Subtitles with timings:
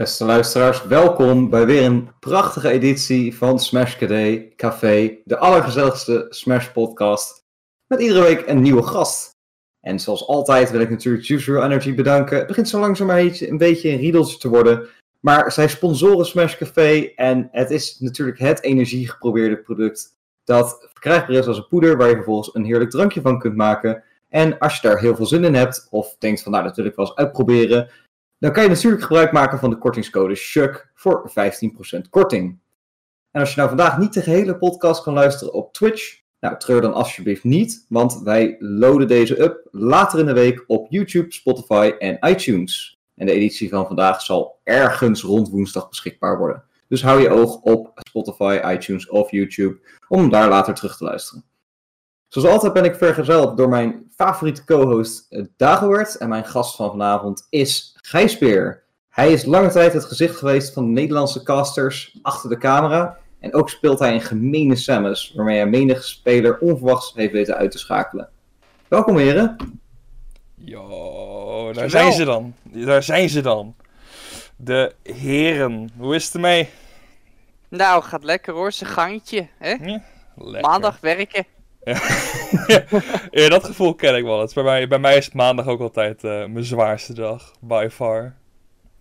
[0.00, 6.68] Beste luisteraars, welkom bij weer een prachtige editie van Smash KD Café, de allergezelligste Smash
[6.68, 7.44] podcast.
[7.86, 9.30] Met iedere week een nieuwe gast.
[9.80, 12.36] En zoals altijd wil ik natuurlijk Juice Energy bedanken.
[12.38, 14.88] Het begint zo langzaam een beetje een riedeltje te worden.
[15.20, 21.46] Maar zij sponsoren Smash Café en het is natuurlijk het energiegeprobeerde product dat verkrijgbaar is
[21.46, 24.02] als een poeder waar je vervolgens een heerlijk drankje van kunt maken.
[24.28, 26.84] En als je daar heel veel zin in hebt, of denkt van nou dat wil
[26.84, 27.88] ik wel eens uitproberen,
[28.38, 31.32] dan kan je natuurlijk gebruik maken van de kortingscode SHUK voor 15%
[32.10, 32.58] korting.
[33.30, 36.80] En als je nou vandaag niet de gehele podcast kan luisteren op Twitch, nou treur
[36.80, 41.92] dan alsjeblieft niet, want wij loaden deze up later in de week op YouTube, Spotify
[41.98, 42.98] en iTunes.
[43.14, 46.64] En de editie van vandaag zal ergens rond woensdag beschikbaar worden.
[46.88, 49.78] Dus hou je oog op Spotify, iTunes of YouTube
[50.08, 51.44] om daar later terug te luisteren.
[52.36, 56.16] Zoals altijd ben ik vergezeld door mijn favoriete co-host eh, Dagobert.
[56.16, 58.82] En mijn gast van vanavond is Gijsbeer.
[59.08, 63.18] Hij is lange tijd het gezicht geweest van de Nederlandse casters achter de camera.
[63.40, 67.70] En ook speelt hij in gemene Samus, waarmee hij menig speler onverwachts heeft weten uit
[67.70, 68.28] te schakelen.
[68.88, 69.56] Welkom heren.
[70.54, 72.54] Yo, daar zijn ze dan.
[72.62, 73.74] Daar zijn ze dan.
[74.56, 75.90] De heren.
[75.96, 76.68] Hoe is het ermee?
[77.68, 79.46] Nou, gaat lekker hoor, zijn gangetje.
[79.58, 79.70] Hè?
[79.70, 80.02] Ja,
[80.34, 80.70] lekker.
[80.70, 81.46] Maandag werken.
[83.30, 84.40] ja, dat gevoel ken ik wel.
[84.40, 88.36] Het bij, mij, bij mij is maandag ook altijd uh, mijn zwaarste dag, by far.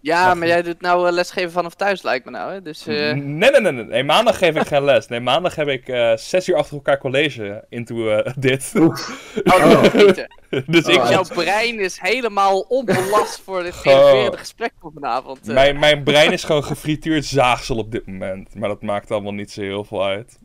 [0.06, 2.52] Ja, maar jij doet nou uh, lesgeven vanaf thuis, lijkt me nou.
[2.52, 2.62] Hè?
[2.62, 2.96] Dus, uh...
[2.96, 4.04] nee, nee, nee, nee, nee.
[4.04, 5.08] Maandag geef ik geen les.
[5.08, 7.96] Nee, maandag heb ik uh, zes uur achter elkaar college into
[8.38, 8.74] dit.
[9.44, 10.64] Oh, oh.
[10.66, 11.08] dus ik...
[11.10, 15.46] Jouw brein is helemaal onbelast voor dit genererende gesprek van vanavond.
[15.46, 18.56] Mijn, mijn brein is gewoon gefrituurd zaagsel op dit moment.
[18.56, 20.40] Maar dat maakt allemaal niet zo heel veel uit.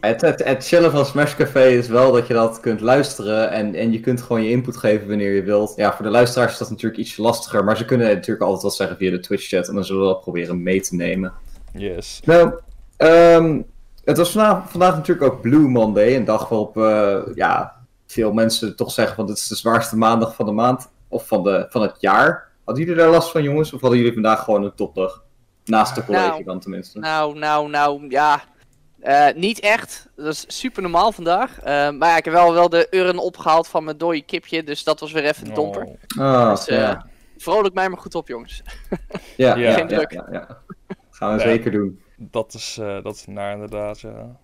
[0.00, 3.50] het, het, het chillen van Smash Café is wel dat je dat kunt luisteren.
[3.50, 5.72] En, en je kunt gewoon je input geven wanneer je wilt.
[5.76, 7.64] Ja, voor de luisteraars is dat natuurlijk iets lastiger.
[7.64, 9.68] Maar ze kunnen natuurlijk altijd wat zeggen via de Twitch chat.
[9.68, 11.32] En dan zullen we dat proberen mee te nemen.
[11.72, 12.20] Yes.
[12.24, 12.52] Nou,
[12.96, 13.66] um,
[14.04, 16.16] het was vandaag, vandaag natuurlijk ook Blue Monday.
[16.16, 20.34] Een dag waarop uh, ja, veel mensen toch zeggen van dit is de zwaarste maandag
[20.34, 20.90] van de maand.
[21.08, 22.48] Of van, de, van het jaar.
[22.64, 23.72] Hadden jullie daar last van jongens?
[23.72, 25.24] Of hadden jullie vandaag gewoon een topdag?
[25.64, 26.98] Naast de college nou, dan tenminste.
[26.98, 28.42] Nou, nou, nou, ja.
[29.02, 30.08] Uh, niet echt.
[30.16, 31.58] Dat is super normaal vandaag.
[31.58, 34.64] Uh, maar ja, ik heb wel, wel de urn opgehaald van mijn dode kipje.
[34.64, 35.84] Dus dat was weer even de domper.
[35.84, 36.24] Oh.
[36.24, 37.09] Oh, dus, uh, ja
[37.42, 38.62] vrolijk mij maar goed op, jongens.
[39.36, 40.12] Ja, ja, Geen druk.
[40.12, 40.58] Ja, ja,
[41.10, 42.00] Gaan we zeker doen.
[42.16, 44.36] Dat is, uh, dat is naar inderdaad, ja.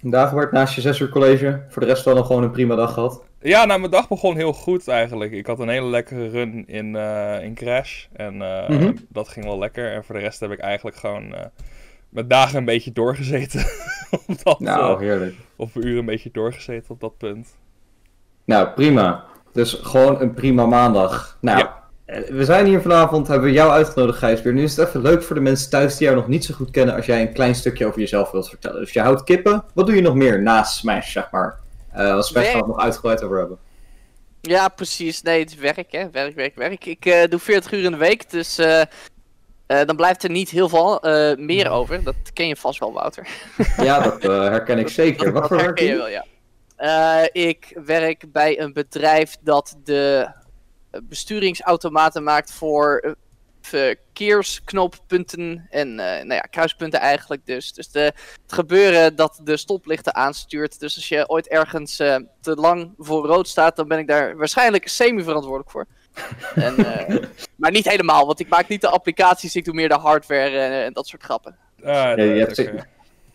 [0.00, 2.74] Vandaag wordt naast je zes uur college voor de rest wel nog gewoon een prima
[2.74, 3.24] dag gehad.
[3.40, 5.32] Ja, nou, mijn dag begon heel goed eigenlijk.
[5.32, 8.06] Ik had een hele lekkere run in, uh, in Crash.
[8.12, 8.94] En uh, mm -hmm.
[9.08, 9.92] dat ging wel lekker.
[9.92, 11.40] En voor de rest heb ik eigenlijk gewoon uh,
[12.08, 13.60] mijn dagen een beetje doorgezeten.
[14.26, 15.34] op dat, nou, heerlijk.
[15.56, 17.56] Of een uur een beetje doorgezeten op dat punt.
[18.44, 19.24] Nou, prima.
[19.52, 21.38] Dus gewoon een prima maandag.
[21.40, 21.77] Nou, ja.
[22.08, 24.52] We zijn hier vanavond, hebben we jou uitgenodigd, Gijsbeer.
[24.52, 26.70] Nu is het even leuk voor de mensen thuis die jou nog niet zo goed
[26.70, 28.80] kennen als jij een klein stukje over jezelf wilt vertellen.
[28.80, 29.64] Dus je houdt kippen.
[29.74, 31.58] Wat doe je nog meer naast Smash, zeg maar?
[31.96, 33.58] Uh, als Smash het nog uitgebreid over hebben.
[34.40, 35.22] Ja, precies.
[35.22, 36.10] Nee, het is werk, hè.
[36.10, 36.84] Werk, werk, werk.
[36.84, 38.82] Ik uh, doe 40 uur in de week, dus uh,
[39.66, 41.00] dan blijft er niet heel veel
[41.38, 42.04] meer over.
[42.04, 43.28] Dat ken je vast wel, Wouter.
[43.82, 45.32] ja, dat herken ik zeker.
[45.32, 45.96] Wat voor werk je?
[45.96, 47.28] Wel, ja.
[47.32, 50.28] ik werk bij een bedrijf dat de
[51.02, 53.12] besturingsautomaten maakt voor uh,
[53.60, 57.72] verkeersknooppunten en uh, nou ja, kruispunten eigenlijk dus.
[57.72, 58.12] Dus de,
[58.42, 60.80] het gebeuren dat de stoplichten aanstuurt.
[60.80, 64.36] Dus als je ooit ergens uh, te lang voor rood staat, dan ben ik daar
[64.36, 65.86] waarschijnlijk semi-verantwoordelijk voor.
[66.64, 66.76] en,
[67.56, 70.92] maar niet helemaal, want ik maak niet de applicaties, ik doe meer de hardware en
[70.92, 71.56] dat soort grappen.
[71.78, 72.86] Ah, ja, je, hebt.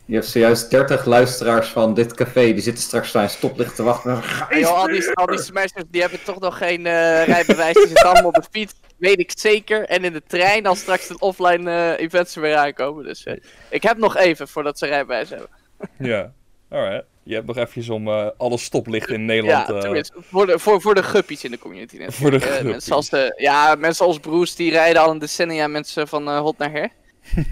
[0.05, 4.19] Je hebt zojuist 30 luisteraars van dit café, die zitten straks aan stoplicht te wachten.
[4.21, 7.87] Hey, joh, al, die, al die smashers die hebben toch nog geen uh, rijbewijs, die
[7.87, 9.85] zitten allemaal op de fiets, weet ik zeker.
[9.85, 13.03] En in de trein als straks de offline uh, events er weer aankomen.
[13.03, 13.33] Dus uh,
[13.69, 15.49] ik heb nog even voordat ze rijbewijs hebben.
[16.11, 16.31] ja,
[16.69, 17.05] alright.
[17.25, 19.67] Je hebt nog eventjes om uh, alle stoplichten in Nederland...
[19.67, 20.13] Ja, tenminste.
[20.19, 21.97] Voor de, voor, voor de guppies in de community.
[21.97, 22.13] Net.
[22.13, 22.71] Voor de guppies.
[22.71, 26.57] mensen als de, ja, mensen als Bruce, die rijden al een decennia mensen van hot
[26.57, 26.89] naar her.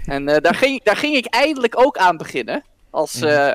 [0.06, 2.64] En uh, daar, ging, daar ging ik eindelijk ook aan beginnen.
[2.90, 3.54] Als uh,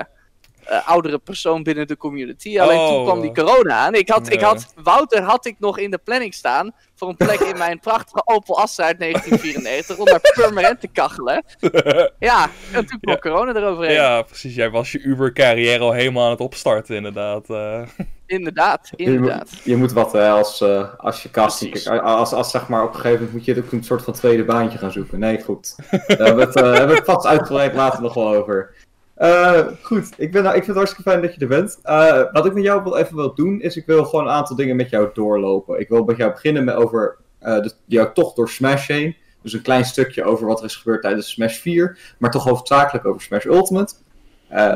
[0.70, 2.60] uh, oudere persoon binnen de community.
[2.60, 2.88] Alleen oh.
[2.88, 3.94] toen kwam die corona aan.
[3.94, 4.32] Ik had, ja.
[4.32, 6.72] ik had, Wouter had ik nog in de planning staan.
[6.94, 9.98] Voor een plek in mijn prachtige Opel Astra uit 1994.
[9.98, 11.44] om daar permanent te kachelen.
[12.18, 13.18] ja, en toen kwam ja.
[13.20, 13.94] corona eroverheen.
[13.94, 14.54] Ja, precies.
[14.54, 17.50] Jij was je Uber-carrière al helemaal aan het opstarten, inderdaad.
[17.50, 17.82] Uh.
[18.28, 19.50] Inderdaad, inderdaad.
[19.50, 21.88] Je, moet, je moet wat hè, als, uh, als je kast.
[21.88, 24.44] Als, als zeg maar op een gegeven moment moet je ook een soort van tweede
[24.44, 25.18] baantje gaan zoeken.
[25.18, 25.76] Nee, goed.
[25.90, 28.74] Daar hebben we het, uh, hebben we het vast uitgebreid later nog wel over.
[29.18, 31.78] Uh, goed, ik, ben, ik vind het hartstikke fijn dat je er bent.
[31.84, 34.56] Uh, wat ik met jou wil, even wil doen, is ik wil gewoon een aantal
[34.56, 35.80] dingen met jou doorlopen.
[35.80, 39.16] Ik wil met jou beginnen met over uh, de, jouw tocht door Smash heen.
[39.42, 43.06] Dus een klein stukje over wat er is gebeurd tijdens Smash 4, maar toch hoofdzakelijk
[43.06, 43.94] over Smash Ultimate.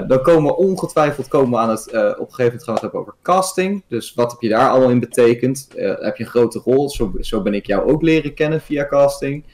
[0.07, 2.81] Dan komen we ongetwijfeld komen we aan het, op een gegeven moment gaan we het
[2.81, 3.83] hebben over casting.
[3.89, 5.69] Dus wat heb je daar allemaal in betekend?
[5.77, 6.91] Heb je een grote rol?
[6.91, 9.45] Zo, zo ben ik jou ook leren kennen via casting.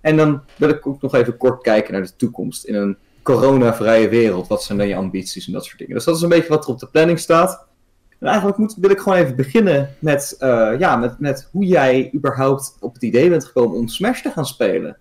[0.00, 2.96] En dan wil ik ook nog even kort kijken naar de toekomst in een
[3.26, 4.48] coronavrije wereld.
[4.48, 5.94] Wat zijn dan je ambities en dat soort dingen.
[5.94, 7.66] Dus dat is een beetje wat er op de planning staat.
[8.18, 10.36] En eigenlijk moet, wil ik gewoon even beginnen met,
[10.78, 14.46] ja, met, met hoe jij überhaupt op het idee bent gekomen om Smash te gaan
[14.46, 14.98] spelen.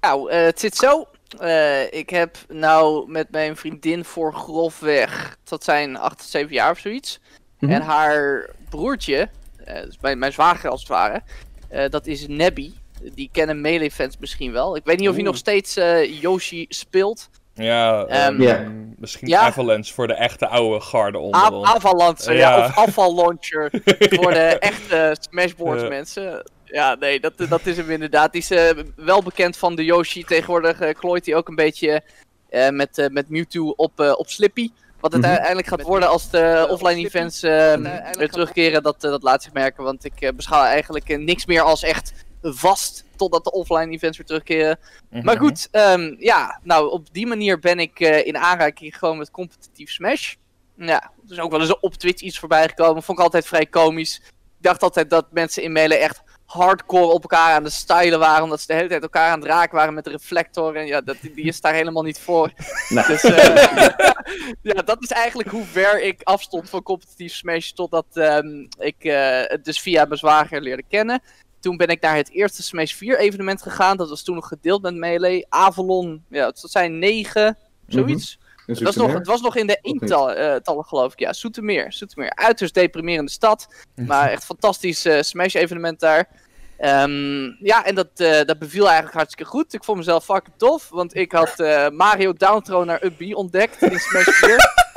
[0.00, 1.06] Nou, het zit zo.
[1.42, 6.78] Uh, ik heb nou met mijn vriendin voor grofweg, dat zijn 8, 7 jaar of
[6.78, 7.20] zoiets.
[7.58, 7.70] Mm -hmm.
[7.70, 9.28] En haar broertje,
[9.64, 11.22] dus mijn, mijn zwager als het ware,
[11.88, 12.72] dat is Nebby.
[13.14, 14.76] Die kennen Melee fans misschien wel.
[14.76, 15.74] Ik weet niet of hij nog steeds
[16.20, 17.28] Yoshi speelt.
[17.54, 18.66] Ja, um, yeah.
[18.98, 19.40] misschien ja.
[19.40, 22.56] Avalanche voor de echte oude garde onder Avalanche, ja.
[22.56, 22.64] ja.
[22.64, 23.70] Of afvallauncher
[24.20, 26.50] voor de echte Smashboards mensen.
[26.64, 28.32] Ja, nee, dat, dat is hem inderdaad.
[28.32, 30.24] Die is uh, wel bekend van de Yoshi.
[30.24, 32.02] Tegenwoordig uh, klooit hij ook een beetje
[32.50, 34.70] uh, met, met Mewtwo op, op Slippy.
[35.00, 35.36] Wat het mm -hmm.
[35.36, 39.84] uiteindelijk gaat worden als de offline events weer terugkeren, dat, dat laat zich merken.
[39.84, 44.78] Want ik beschouw eigenlijk niks meer als echt vast totdat de offline events weer terugkeren.
[44.78, 45.24] Mm -hmm.
[45.24, 49.90] Maar goed, um, ja, nou op die manier ben ik in aanraking gekomen met competitief
[49.90, 50.34] Smash.
[50.76, 53.02] Ja, er is ook wel eens op Twitch iets voorbij gekomen.
[53.02, 54.20] Vond ik altijd vrij komisch.
[54.58, 58.42] Ik dacht altijd dat mensen in Melee echt hardcore op elkaar aan de stylen waren.
[58.42, 60.76] Omdat ze de hele tijd elkaar aan het raken waren met de reflector.
[60.76, 62.52] En ja, dat, die is daar helemaal niet voor.
[62.88, 63.04] Nee.
[63.06, 63.54] Dus uh,
[64.72, 67.70] ja, dat is eigenlijk hoe ver ik afstond van competitief Smash.
[67.70, 71.22] Totdat um, ik uh, het dus via mijn zwager leerde kennen.
[71.64, 73.96] Toen ben ik naar het eerste Smash 4 evenement gegaan.
[73.96, 75.46] Dat was toen nog gedeeld met Melee.
[75.48, 78.38] Avalon, ja, dat zijn negen, zoiets.
[78.38, 78.74] Mm -hmm.
[78.74, 81.18] Het was, nog, het was nog in de eentallen, uh, geloof ik.
[81.18, 81.92] Ja, Soetermeer.
[81.92, 82.34] Soetermeer.
[82.34, 83.68] Uiterst deprimerende stad.
[83.94, 86.28] Maar echt fantastisch uh, Smash-evenement daar.
[86.78, 89.74] Um, ja, en dat, uh, dat beviel eigenlijk hartstikke goed.
[89.74, 90.88] Ik vond mezelf fucking tof.
[90.88, 91.58] Want ik had
[91.92, 94.56] Mario Downthrow naar Up ontdekt in Smash 4.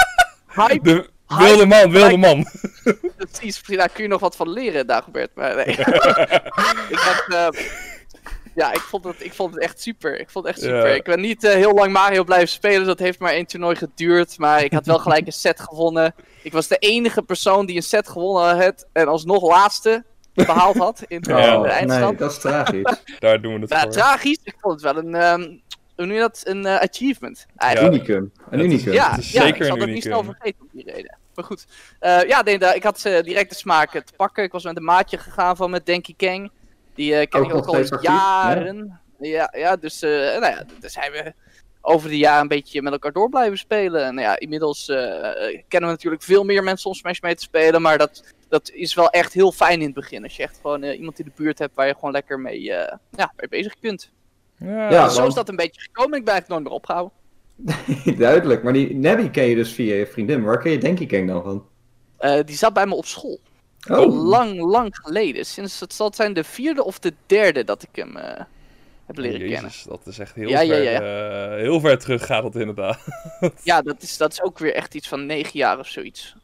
[0.68, 0.82] Hype.
[0.82, 2.48] De wilde man, wilde man.
[3.18, 5.36] Precies, daar kun je nog wat van leren, Dagobert.
[5.36, 5.66] Maar nee.
[6.94, 7.56] ik had...
[8.58, 10.20] Ja, ik vond, het, ik vond het echt super.
[10.20, 10.88] Ik vond het echt super.
[10.88, 10.96] Ja.
[10.96, 12.86] Ik ben niet uh, heel lang Mario blijven spelen.
[12.86, 14.38] Dat heeft maar één toernooi geduurd.
[14.38, 16.16] Maar ik had wel gelijk een set gewonnen.
[16.42, 18.88] Ik was de enige persoon die een set gewonnen had.
[18.94, 20.04] En alsnog laatste
[20.34, 22.10] behaald had in de, oh, de eindstand.
[22.10, 23.04] Nee, dat is tragisch.
[23.20, 23.92] Daar doen we het ja, voor.
[23.92, 24.40] tragisch.
[24.44, 25.42] Ik vond het wel een...
[25.42, 25.62] Um,
[25.98, 26.42] hoe noem je dat?
[26.44, 27.46] Een uh, achievement.
[27.56, 28.08] Eigenlijk.
[28.08, 28.14] Ja.
[28.14, 28.32] Unicum.
[28.50, 28.94] Een unicum.
[28.94, 31.18] Ja, zeker ik zal dat niet snel vergeten om die reden.
[31.36, 31.66] Maar goed.
[32.02, 34.44] Uh, ja, nee, ik had uh, direct de smaak te pakken.
[34.44, 36.52] Ik was met een maatje gegaan van met Denki Kang.
[36.94, 39.00] Die uh, ken Ook ik ook al actief, jaren.
[39.20, 41.34] Ja, ja, dus uh, nou ja, daar zijn we
[41.82, 44.06] over de jaren een beetje met elkaar door blijven spelen.
[44.06, 44.98] En nou ja, inmiddels uh,
[45.68, 47.82] kennen we natuurlijk veel meer mensen om Smash mee te spelen.
[47.82, 50.24] Maar dat, dat is wel echt heel fijn in het begin.
[50.24, 52.62] Als je echt gewoon uh, iemand in de buurt hebt waar je gewoon lekker mee,
[52.62, 54.12] ja, mee bezig kunt.
[54.60, 56.18] Ja, Ja, zo want- is dat een beetje gekomen.
[56.20, 57.14] Ik ben het nooit meer opgehouden.
[58.18, 60.38] Duidelijk, maar die Nebby ken je dus via je vriendin.
[60.42, 61.66] Maar waar ken je Denki Kang dan van?
[62.20, 63.40] Uh, die zat bij me op school.
[63.90, 65.46] Oh, Lang, lang geleden.
[65.46, 68.24] Sinds het zal zijn de vierde of de derde dat ik hem uh,
[69.06, 69.72] heb leren Jezus, kennen.
[70.04, 71.00] dat is echt heel, Ja, ja, ver, ja.
[71.52, 73.00] eh, heel ver terug gaat dat inderdaad.
[73.64, 76.36] Ja, dat is, dat is ook weer echt iets van negen jaar of zoiets.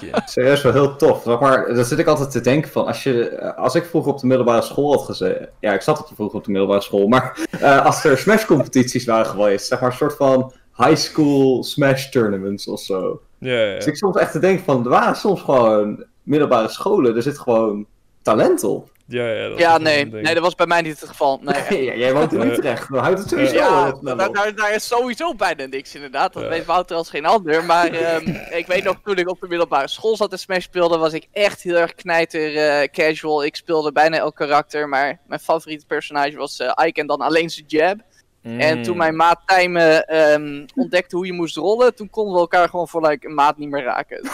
[0.00, 0.22] Ja.
[0.26, 1.22] serieus wel heel tof.
[1.22, 4.12] Zeg maar, daar zit ik altijd te denken van, als, je, eh, als ik vroeger
[4.12, 5.48] op de middelbare school had gezeten...
[5.60, 9.04] Ja, ik zat op de vroeger op de middelbare school, maar eh, als er Smash-competities
[9.04, 13.20] waren geweest, zeg maar een soort van high school Smash tournaments of zo.
[13.38, 13.74] Ja, ja.
[13.74, 17.38] Dus ik soms echt te denken van, er waren soms gewoon middelbare scholen, er zit
[17.38, 17.86] gewoon
[18.22, 18.90] talent op.
[19.06, 21.40] ja, ja, dat Ja, nee, nee, dat was bij mij niet het geval.
[21.42, 24.86] Nee, jij woont in Eh, Utrecht, dan houdt het sowieso Ja, daar, daar, daar is
[24.86, 26.32] sowieso bijna niks inderdaad.
[26.32, 26.48] Dat Ja.
[26.48, 27.64] weet Wouter als geen ander.
[27.64, 28.28] Maar ehm,
[28.60, 31.26] ik weet nog, toen ik op de middelbare school zat en Smash speelde, was ik
[31.32, 33.44] echt heel erg knijter eh, casual.
[33.44, 37.50] Ik speelde bijna elk karakter, maar mijn favoriete personage was eh Ike en dan alleen
[37.50, 37.96] zijn jab.
[38.42, 42.68] En toen mijn maat Tijmen ehm, ontdekte hoe je moest rollen, toen konden we elkaar
[42.68, 44.20] gewoon voor like, een maat niet meer raken.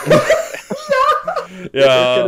[1.73, 2.23] Ja,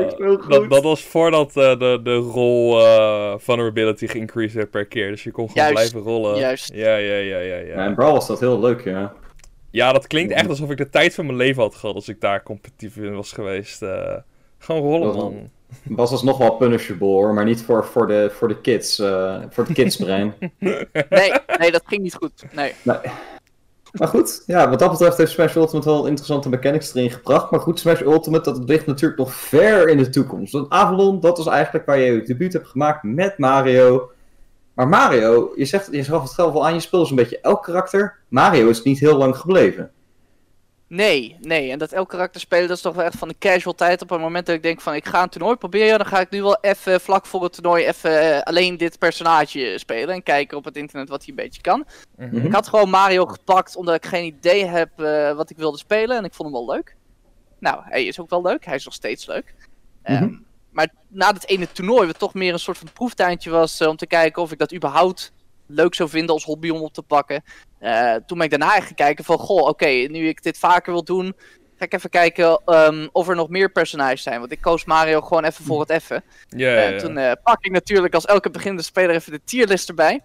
[0.69, 5.11] Dat was voordat eh, de, de rol eh, vulnerability geïncreased werd per keer.
[5.11, 6.39] Dus je kon gewoon Juist, blijven rollen.
[6.39, 6.73] juist.
[6.75, 7.75] Ja, ja, ja, ja, ja.
[7.75, 9.13] Ja, in Brawl was dat heel leuk, ja.
[9.71, 12.21] Ja, dat klinkt echt alsof ik de tijd van mijn leven had gehad als ik
[12.21, 13.83] daar competitief in was geweest.
[13.83, 14.15] Eh,
[14.59, 15.51] gewoon rollen, man.
[15.97, 19.65] Was alsnog wel punishable hoor, maar niet voor, voor, de, voor de kids, eh, voor
[19.65, 20.35] het kidsbrein.
[21.09, 22.45] Nee, nee, dat ging niet goed.
[22.53, 22.73] Nee.
[22.83, 22.97] Nee.
[23.99, 27.51] Maar goed, ja, wat dat betreft heeft Smash Ultimate wel interessante mechanics erin gebracht.
[27.51, 30.53] Maar goed, Smash Ultimate, dat ligt natuurlijk nog ver in de toekomst.
[30.53, 34.11] Want Avalon, dat was eigenlijk waar je je debuut hebt gemaakt met Mario.
[34.75, 37.63] Maar Mario, je, zegt, je het zelf al aan, je speelt dus een beetje elk
[37.63, 38.19] karakter.
[38.29, 39.91] Mario is niet heel lang gebleven.
[40.91, 41.71] Nee, nee.
[41.71, 44.03] En dat elk karakter spelen, dat is toch wel echt van de casual tijd.
[44.03, 46.31] Op het moment dat ik denk van ik ga een toernooi proberen, dan ga ik
[46.31, 50.15] nu wel even vlak voor het toernooi even eh, alleen dit personage spelen.
[50.15, 51.87] En kijken op het internet wat hij een beetje kan.
[52.17, 52.47] Mhm.
[52.47, 56.17] Ik had gewoon Mario gepakt omdat ik geen idee heb eh, wat ik wilde spelen.
[56.17, 56.97] En ik vond hem wel leuk.
[57.59, 58.65] Nou, hij is ook wel leuk.
[58.65, 59.55] Hij is nog steeds leuk.
[60.03, 60.35] Ehm, Mhm.
[60.71, 63.97] maar na dat ene toernooi, wat toch meer een soort van proeftuintje was eh, om
[63.97, 65.33] te kijken of ik dat überhaupt
[65.71, 67.43] leuk zou vinden als hobby om op te pakken.
[67.79, 71.05] Eh, toen ben ik daarna eigenlijk kijken van, goh, oké, nu ik dit vaker wil
[71.05, 71.35] doen,
[71.79, 74.41] ga ik even kijken ehm, of er nog meer personages zijn.
[74.41, 76.23] Want ik koos Mario gewoon even voor het even.
[76.49, 76.99] Ja, En ja.
[76.99, 80.21] toen eh, pak ik natuurlijk als elke beginnende speler even de tierlist erbij.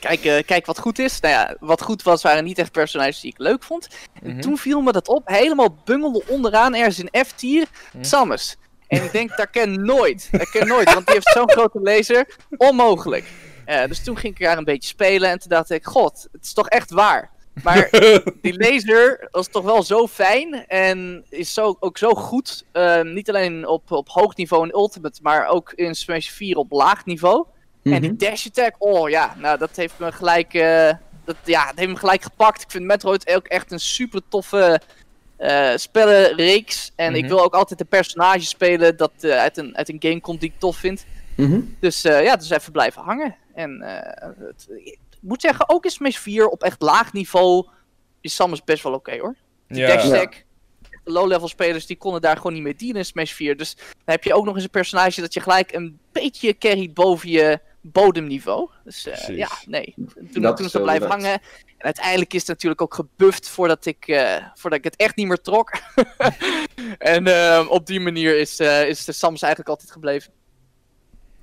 [0.00, 1.20] Kijk, eh, kijk wat goed is.
[1.20, 3.88] Nou ja, wat goed was, waren niet echt personages die ik leuk vond.
[4.22, 4.40] En Mhm.
[4.40, 8.02] toen viel me dat op, helemaal bungelde onderaan ergens in F-tier, Hm.
[8.04, 8.56] Samus.
[8.88, 10.28] En ik denk, dat ken nooit.
[10.30, 12.36] Dat ken nooit, want die heeft zo'n grote laser.
[12.68, 13.24] Onmogelijk.
[13.66, 16.44] Eh, dus toen ging ik daar een beetje spelen en toen dacht ik, god, het
[16.44, 17.30] is toch echt waar.
[17.62, 17.88] Maar
[18.42, 22.64] die laser was toch wel zo fijn en is zo, ook zo goed.
[22.72, 26.70] eh, niet alleen op, op hoog niveau in Ultimate, maar ook in Smash 4 op
[26.72, 27.44] laag niveau.
[27.82, 28.00] En Mhm.
[28.00, 30.92] die dash attack, oh ja, nou dat heeft me gelijk, eh,
[31.24, 32.62] dat, ja, dat heeft me gelijk gepakt.
[32.62, 34.80] Ik vind Metroid ook echt een super toffe
[35.36, 36.92] eh spellenreeks.
[36.96, 37.34] En ik Mhm.
[37.34, 40.58] wil ook altijd een personage spelen dat uit, een, uit een game komt die ik
[40.60, 41.04] tof vind.
[41.36, 41.60] Mhm.
[41.80, 43.36] Dus ja, dus even blijven hangen.
[43.56, 47.66] En eh, het, ik moet zeggen, ook in Smash 4 op echt laag niveau
[48.20, 49.34] is Samus best wel oké hoor.
[49.68, 50.26] Die Ja.
[51.04, 53.56] de low-level spelers die konden daar gewoon niet mee dienen in Smash 4.
[53.56, 56.94] Dus dan heb je ook nog eens een personage dat je gelijk een beetje carryt
[56.94, 58.70] boven je bodemniveau.
[58.84, 59.94] Dus eh, ja, nee.
[59.96, 61.32] Toen, Dat toen is is dat zo blijven hangen.
[61.32, 65.26] En uiteindelijk is het natuurlijk ook gebufft voordat ik, eh, voordat ik het echt niet
[65.26, 65.70] meer trok.
[66.98, 70.32] en eh, op die manier is, eh, is de Samus eigenlijk altijd gebleven.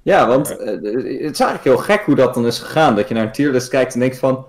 [0.03, 2.95] Ja, want eh, het is eigenlijk heel gek hoe dat dan is gegaan.
[2.95, 4.45] Dat je naar een tierlist kijkt en denkt van...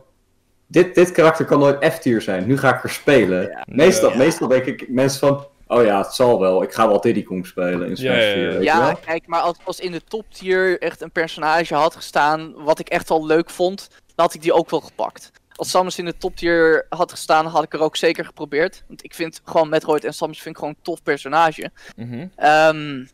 [0.67, 2.47] Dit, dit karakter kan nooit F-tier zijn.
[2.47, 3.49] Nu ga ik er spelen.
[3.49, 3.65] Ja.
[3.69, 4.17] Meestal, Ja.
[4.17, 5.47] meestal denk ik mensen van...
[5.67, 6.63] Oh ja, het zal wel.
[6.63, 8.43] Ik ga wel Diddy Kong spelen in Smash Ja, ja, 4.
[8.43, 8.49] ja.
[8.49, 8.97] weet je Ja, wel?
[9.05, 12.89] kijk, maar als, als in de top tier echt een personage had gestaan wat ik
[12.89, 15.31] echt wel leuk vond, dan had ik die ook wel gepakt.
[15.57, 18.85] Als Samus in de top tier had gestaan, had ik er ook zeker geprobeerd.
[18.89, 21.71] Want ik vind gewoon Metroid en Samus vind ik gewoon een tof personage.
[21.97, 22.27] Mhm.
[22.37, 23.13] Ehm, het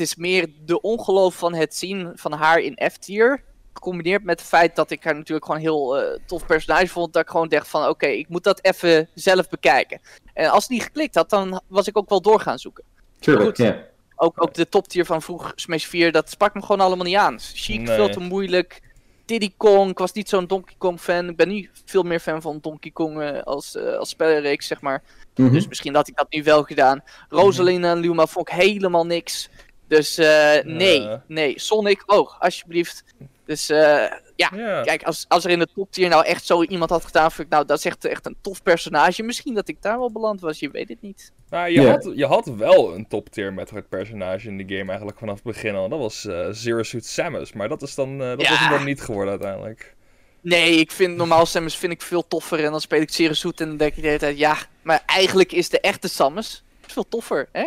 [0.00, 3.42] is meer de ongeloof van het zien van haar in F-tier.
[3.72, 7.12] Gecombineerd met het feit dat ik haar natuurlijk gewoon heel eh, tof personage vond.
[7.12, 10.00] Dat ik gewoon dacht van oké, ik moet dat even zelf bekijken.
[10.34, 12.84] En als het niet geklikt had, dan was ik ook wel door gaan zoeken.
[13.18, 13.82] Tuurlijk.
[14.16, 17.16] Ook, ook de top tier van vroeg Smash 4, dat sprak me gewoon allemaal niet
[17.16, 17.38] aan.
[17.40, 17.94] Chic, Nee.
[17.96, 18.80] veel te moeilijk.
[19.24, 21.28] Diddy Kong, ik was niet zo'n Donkey Kong fan.
[21.28, 24.80] Ik ben nu veel meer fan van Donkey Kong eh, als, eh als spellenreeks, zeg
[24.80, 25.02] maar.
[25.36, 25.52] Mhm.
[25.52, 27.02] Dus misschien had ik dat nu wel gedaan.
[27.28, 29.48] Rosalina en Luma vond ik helemaal niks.
[29.88, 31.24] Dus eh, nee, Ja.
[31.28, 31.52] nee.
[31.60, 33.04] Sonic, oh, alsjeblieft.
[33.46, 34.04] Dus eh,
[34.36, 37.30] ja, kijk, als, als er in de top tier nou echt zo iemand had gedaan,
[37.30, 39.22] vind ik nou, dat is echt, echt een tof personage.
[39.22, 41.32] Misschien dat ik daar wel beland was, je weet het niet.
[41.50, 45.18] Nou, je, had, je had wel een top tier Metroid personage in de game eigenlijk
[45.18, 45.88] vanaf het begin al.
[45.88, 48.52] Dat was eh, Zero Suit Samus, maar dat is dan, eh, dat Ja.
[48.52, 49.94] is hem dan niet geworden uiteindelijk.
[50.40, 53.60] Nee, ik vind normaal Samus vind ik veel toffer en dan speel ik Zero Suit
[53.60, 56.63] en dan denk ik de hele tijd, ja, maar eigenlijk is de echte Samus
[56.94, 57.64] veel toffer, hè?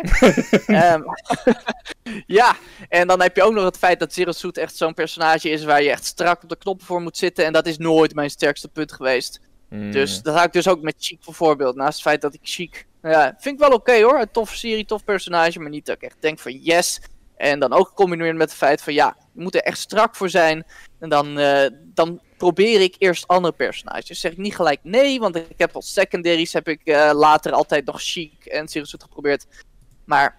[0.66, 1.02] Ehm,
[2.38, 2.56] ja,
[2.88, 5.64] en dan heb je ook nog het feit dat Zero Suit echt zo'n personage is
[5.64, 8.30] waar je echt strak op de knoppen voor moet zitten en dat is nooit mijn
[8.30, 9.40] sterkste punt geweest.
[9.68, 9.90] Mm.
[9.90, 11.76] Dus dat had ik dus ook met Chic bijvoorbeeld.
[11.76, 14.20] Naast het feit dat ik Chic, nou ja, vind ik wel oké hoor.
[14.20, 17.00] Een toffe serie, tof personage, maar niet dat ik echt denk van yes.
[17.36, 20.28] En dan ook gecombineerd met het feit van ja, je moet er echt strak voor
[20.28, 20.64] zijn.
[20.98, 24.20] En dan, eh, dan probeer ik eerst andere personages.
[24.20, 27.84] Zeg ik niet gelijk nee, want ik heb als secondaries heb ik eh, later altijd
[27.84, 29.46] nog Chic en Suit geprobeerd.
[30.04, 30.38] Maar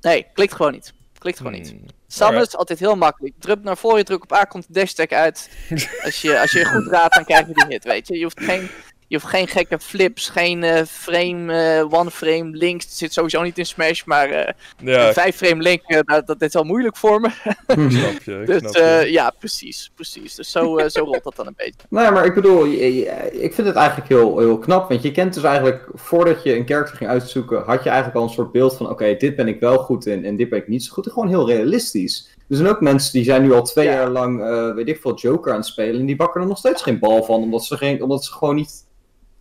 [0.00, 0.92] nee, klikt gewoon niet.
[1.18, 1.72] Klikt gewoon niet.
[1.72, 1.86] Mm.
[2.06, 2.48] Samus Alright.
[2.48, 3.34] is altijd heel makkelijk.
[3.38, 5.50] Druk naar voren, druk op A, komt de dash uit.
[6.04, 8.18] Als je, als je goed raadt, dan krijg je die hit, weet je.
[8.18, 8.70] Je hoeft geen,
[9.12, 12.84] je hoeft geen gekke flips, geen eh, frame, eh, one frame links.
[12.84, 16.42] Het zit sowieso niet in Smash, maar eh Ja, een vijf frame link, dat, dat
[16.42, 17.28] is wel moeilijk voor me.
[17.66, 18.40] Snap je.
[18.40, 19.12] Ik Dus snap eh, je.
[19.12, 20.34] ja, precies, precies.
[20.34, 21.80] Dus zo, zo rolt dat dan een beetje.
[21.88, 24.88] Nou ja, maar ik bedoel, je- je- ik vind het eigenlijk heel, heel knap.
[24.88, 28.24] Want je kent dus eigenlijk, voordat je een karakter ging uitzoeken, had je eigenlijk al
[28.24, 30.68] een soort beeld van: oké, dit ben ik wel goed in en dit ben ik
[30.68, 31.06] niet zo goed.
[31.06, 32.30] En gewoon heel realistisch.
[32.48, 33.92] Er zijn ook mensen die zijn nu al twee Ja.
[33.92, 36.00] jaar lang, eh, weet ik veel, Joker aan het spelen.
[36.00, 38.54] En die bakken er nog steeds geen bal van, omdat ze, geen, omdat ze gewoon
[38.54, 38.84] niet,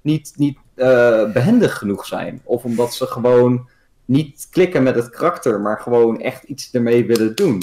[0.02, 2.42] niet, niet eh, behendig genoeg zijn.
[2.44, 3.70] Of omdat ze gewoon
[4.06, 7.62] niet klikken met het karakter, maar gewoon echt iets ermee willen doen.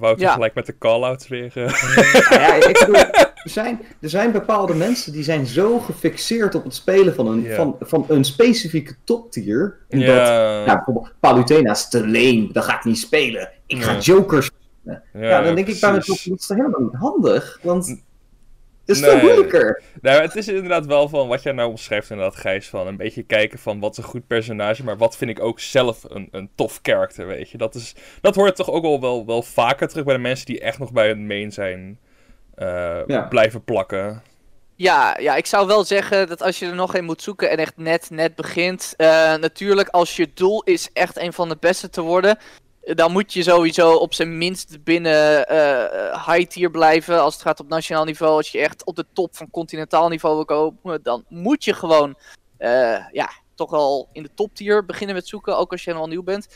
[0.00, 0.32] Wouter Ja.
[0.32, 1.52] gelijk met de call-outs weer.
[1.54, 1.70] Nou
[2.42, 6.74] ja, ik bedoel, er zijn, er zijn bepaalde mensen die zijn zo gefixeerd op het
[6.74, 9.76] spelen van een, van, van een specifieke toptier.
[9.88, 13.50] Omdat, ja, ja, bijvoorbeeld, Palutena is te leen, dat ga ik niet spelen.
[13.66, 13.98] Ik ga Ja.
[13.98, 15.02] Joker spelen.
[15.12, 17.58] Ja, dan denk ik bij mezelf, dat is helemaal niet handig?
[17.62, 18.02] Want
[18.90, 19.82] is veel moeilijker.
[20.00, 22.68] Nou, het is inderdaad wel van wat jij nou omschrijft, inderdaad, Gijs.
[22.68, 25.60] Van een beetje kijken van wat is een goed personage, maar wat vind ik ook
[25.60, 27.58] zelf een, een tof character, weet je.
[27.58, 30.60] Dat, is, dat hoort toch ook al wel, wel vaker terug bij de mensen die
[30.60, 31.98] echt nog bij hun main zijn
[32.56, 34.22] uh, blijven plakken.
[34.74, 37.58] Ja, ja, ik zou wel zeggen dat als je er nog een moet zoeken en
[37.58, 38.94] echt net, net begint.
[38.96, 39.06] Uh,
[39.36, 42.38] natuurlijk, als je doel is echt een van de beste te worden.
[42.94, 47.20] Dan moet je sowieso op zijn minst binnen uh, high tier blijven.
[47.20, 48.36] Als het gaat op nationaal niveau.
[48.36, 51.02] Als je echt op de top van continentaal niveau wil komen.
[51.02, 52.14] Dan moet je gewoon
[52.58, 55.56] uh, ja, toch al in de top tier beginnen met zoeken.
[55.56, 56.48] Ook als je helemaal nieuw bent.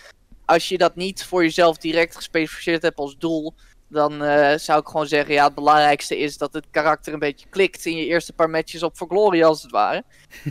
[0.45, 3.55] Als je dat niet voor jezelf direct gespecificeerd hebt als doel
[3.95, 7.47] dan uh, zou ik gewoon zeggen, ja, het belangrijkste is dat het karakter een beetje
[7.49, 10.03] klikt in je eerste paar matches op For Glory, als het ware.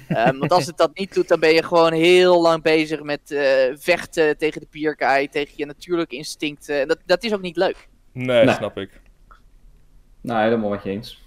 [0.10, 3.32] um, want als het dat niet doet, dan ben je gewoon heel lang bezig met
[3.32, 3.42] uh,
[3.74, 6.88] vechten tegen de pierkai, tegen je natuurlijke instincten.
[6.88, 7.88] Dat, dat is ook niet leuk.
[8.12, 8.56] Nee, nee.
[8.56, 9.02] snap ik.
[10.22, 11.23] Nou, helemaal met je eens.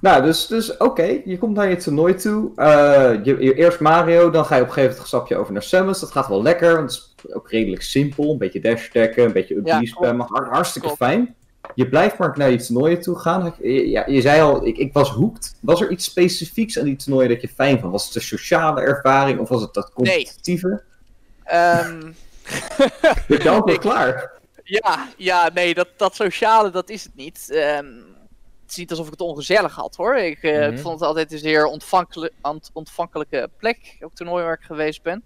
[0.00, 2.52] Nou, dus, dus oké, je komt naar je toernooi toe.
[2.56, 5.52] Uh, je, je, eerst Mario, dan ga je op een gegeven moment een stapje over
[5.52, 6.00] naar Summons.
[6.00, 8.32] Dat gaat wel lekker, want het is ook redelijk simpel.
[8.32, 10.26] Een beetje dash decken, een beetje up ja, spammen.
[10.28, 11.34] hartstikke fijn.
[11.74, 13.54] Je blijft maar naar die toernooien toe gaan.
[13.62, 15.54] Je, ja, je zei al, ik, ik was hoekt.
[15.60, 17.92] Was er iets specifieks aan die toernooien dat je fijn vond?
[17.92, 20.82] Was het de sociale ervaring of was het dat competitieve?
[21.44, 21.60] Nee.
[21.60, 22.14] Um...
[23.28, 24.30] je bent wel klaar.
[24.64, 27.48] Ja, ja, nee, dat, dat sociale, dat is het niet.
[27.50, 28.04] Um,
[28.68, 30.16] het is niet alsof ik het ongezellig had hoor.
[30.16, 32.34] Ik, uh, ik vond het altijd een zeer ontvankelijk,
[32.72, 33.96] ontvankelijke plek.
[34.00, 35.24] Ook toernooi waar ik geweest ben.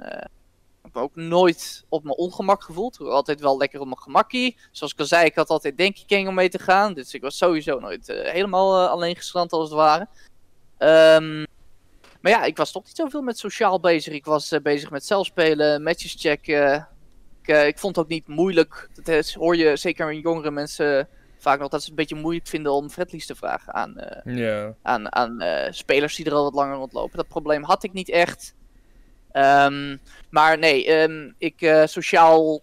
[0.00, 3.00] Uh, ik heb ook nooit op mijn ongemak gevoeld.
[3.00, 4.56] Ik altijd wel lekker op mijn gemakkie.
[4.70, 6.94] Zoals ik al zei, ik had altijd Denki om mee te gaan.
[6.94, 10.08] Dus ik was sowieso nooit uh, helemaal alleen gestrand als het ware.
[11.18, 11.46] Um,
[12.20, 14.14] maar ja, ik was toch niet zoveel met sociaal bezig.
[14.14, 16.88] Ik was bezig met zelfspelen, matches checken.
[17.42, 18.88] Ik, ik, vond het ook niet moeilijk.
[19.02, 21.08] Dat hoor je zeker in jongere mensen
[21.44, 24.68] vaak nog dat ze het een beetje moeilijk vinden om friendlies te vragen aan, uh,
[24.82, 27.16] aan, aan uh, spelers die er al wat langer rondlopen.
[27.16, 28.54] Dat probleem had ik niet echt.
[29.32, 32.60] Um, maar nee, um, ik uh, sociaal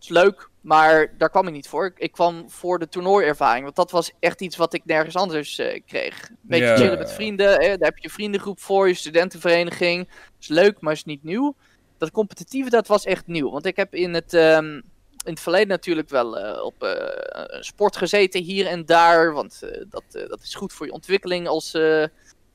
[0.00, 1.86] is leuk, maar daar kwam ik niet voor.
[1.86, 5.54] Ik, ik, kwam voor de toernooiervaring, want dat was echt iets wat ik nergens anders
[5.86, 6.28] kreeg.
[6.28, 6.76] Een beetje yeah.
[6.76, 7.76] chillen met vrienden, hè?
[7.76, 10.08] daar heb je vriendengroep voor, je studentenvereniging.
[10.40, 11.54] is leuk, maar is niet nieuw.
[11.98, 13.50] Dat competitieve, dat was echt nieuw.
[13.50, 14.32] Want ik heb in het...
[14.32, 14.91] Um,
[15.24, 19.32] in het verleden natuurlijk wel uh, op uh, sport gezeten hier en daar.
[19.32, 21.78] Want uh, dat, dat is goed voor je ontwikkeling als,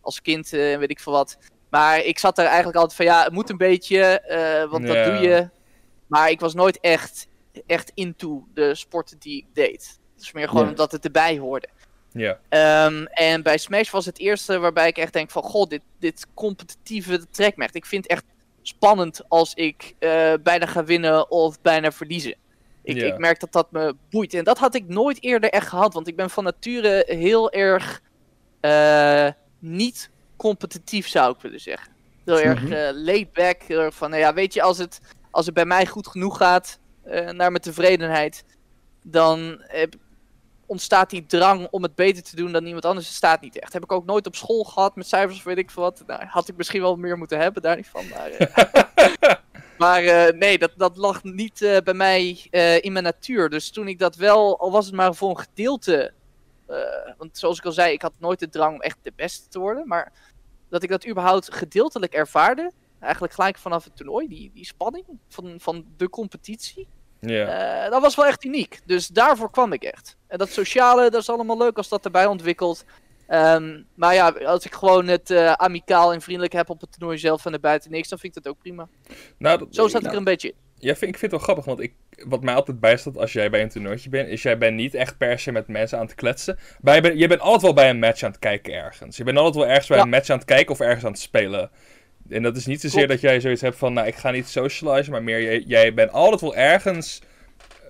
[0.01, 1.37] als kind en weet ik veel wat.
[1.69, 4.21] Maar ik zat er eigenlijk altijd van ja, het moet een beetje,
[4.69, 4.95] want yeah.
[4.95, 5.49] dat doe je.
[6.07, 7.27] Maar ik was nooit echt,
[7.65, 9.99] echt into de sporten die ik deed.
[10.17, 10.69] Dus meer gewoon yeah.
[10.69, 11.67] omdat het erbij hoorde.
[12.11, 12.39] Ja.
[12.85, 15.43] Um, en bij Smash was het eerste waarbij ik echt denk van...
[15.43, 17.75] Goh, dit, dit competitieve trekt me echt.
[17.75, 18.23] Ik vind het echt
[18.61, 19.95] spannend als ik
[20.43, 22.35] bijna ga winnen of bijna verliezen.
[22.87, 23.05] Ik, ja.
[23.05, 24.33] ik, merk dat dat me boeit.
[24.33, 25.93] En dat had ik nooit eerder echt gehad.
[25.93, 28.01] Want ik ben van nature heel erg
[28.61, 31.91] uh, niet competitief, zou ik willen zeggen.
[32.25, 33.61] Heel erg uh, laid back.
[33.61, 34.99] Heel erg van, nou ja, weet je, als het,
[35.31, 38.43] als het bij mij goed genoeg gaat, uh, naar mijn tevredenheid,
[39.03, 39.61] dan
[40.65, 43.07] ontstaat die drang om het beter te doen dan iemand anders.
[43.07, 43.73] Het staat niet echt.
[43.73, 46.03] Heb ik ook nooit op school gehad met cijfers of weet ik veel wat.
[46.07, 48.07] Nou, had ik misschien wel meer moeten hebben, daar niet van.
[48.07, 48.29] Maar,
[49.77, 53.49] Maar uh, nee, dat, dat lag niet uh, bij mij uh, in mijn natuur.
[53.49, 56.13] Dus toen ik dat wel, al was het maar voor een gedeelte.
[57.17, 59.59] want zoals ik al zei, ik had nooit de drang om echt de beste te
[59.59, 59.87] worden.
[59.87, 60.11] Maar
[60.69, 62.71] dat ik dat überhaupt gedeeltelijk ervaarde.
[62.99, 66.87] Eigenlijk gelijk vanaf het toernooi, die, die spanning van, van de competitie.
[67.19, 67.91] Yeah.
[67.91, 68.79] dat was wel echt uniek.
[68.85, 70.15] Dus daarvoor kwam ik echt.
[70.27, 72.85] En dat sociale, dat is allemaal leuk als dat erbij ontwikkelt.
[73.29, 77.17] Um, maar ja, als ik gewoon het uh, amicaal en vriendelijk heb op het toernooi
[77.17, 78.87] zelf en er buiten niks, dan vind ik dat ook prima.
[79.37, 80.55] Nou, dat, Zo zat nou, ik er een beetje in.
[80.79, 81.93] Ja, vind, ik vind het wel grappig, want ik,
[82.27, 85.17] wat mij altijd bijstaat als jij bij een toernooitje bent, is jij bent niet echt
[85.17, 86.57] per se met mensen aan het kletsen.
[86.81, 89.17] Maar je bent, je bent altijd wel bij een match aan het kijken ergens.
[89.17, 90.03] Je bent altijd wel ergens bij ja.
[90.03, 91.71] een match aan het kijken of ergens aan het spelen.
[92.29, 93.21] En dat is niet zozeer Klopt.
[93.21, 96.11] dat jij zoiets hebt van, nou, ik ga niet socializen, maar meer, jij, jij bent
[96.11, 97.21] altijd wel ergens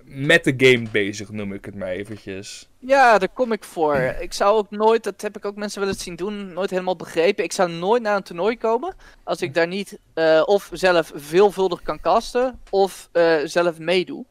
[0.08, 2.68] met de game bezig, noem ik het maar eventjes.
[2.78, 3.96] Ja, daar kom ik voor.
[3.96, 6.96] Ik zou ook nooit, dat heb ik ook mensen wel eens zien doen, nooit helemaal
[6.96, 7.44] begrepen.
[7.44, 8.94] Ik zou nooit naar een toernooi komen
[9.24, 14.24] als ik daar niet uh, of zelf veelvuldig kan casten of uh, zelf meedoe.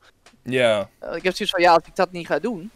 [0.43, 0.89] Ja.
[1.03, 2.71] Uh, ik heb zoiets van, ja, als ik dat niet ga doen.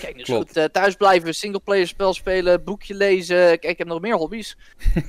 [0.00, 0.58] Kijk, dus Klopt.
[0.58, 3.36] goed, thuis blijven, singleplayer spel spelen, boekje lezen.
[3.36, 4.56] Kijk, ik heb nog meer hobby's.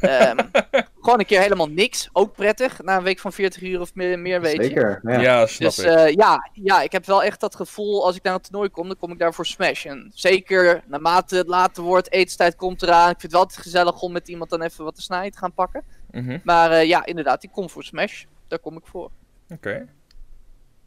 [0.01, 0.37] um,
[1.05, 2.09] gewoon een keer helemaal niks.
[2.13, 2.81] Ook prettig.
[2.81, 5.11] Na een week van 40 uur of meer, meer weet Zeker, je.
[5.11, 8.23] Ja, ja snap dus, uh, ja, ja, ik heb wel echt dat gevoel als ik
[8.23, 9.85] naar een toernooi kom, dan kom ik daar voor Smash.
[9.85, 13.09] En zeker naarmate het later wordt, etenstijd komt eraan.
[13.09, 15.37] Ik vind het wel altijd gezellig om met iemand dan even wat te snijden te
[15.37, 15.83] gaan pakken.
[16.11, 16.41] Mm -hmm.
[16.43, 18.23] Maar uh, ja, inderdaad, ik kom voor Smash.
[18.47, 19.09] Daar kom ik voor.
[19.49, 19.53] Oké.
[19.53, 19.85] Okay.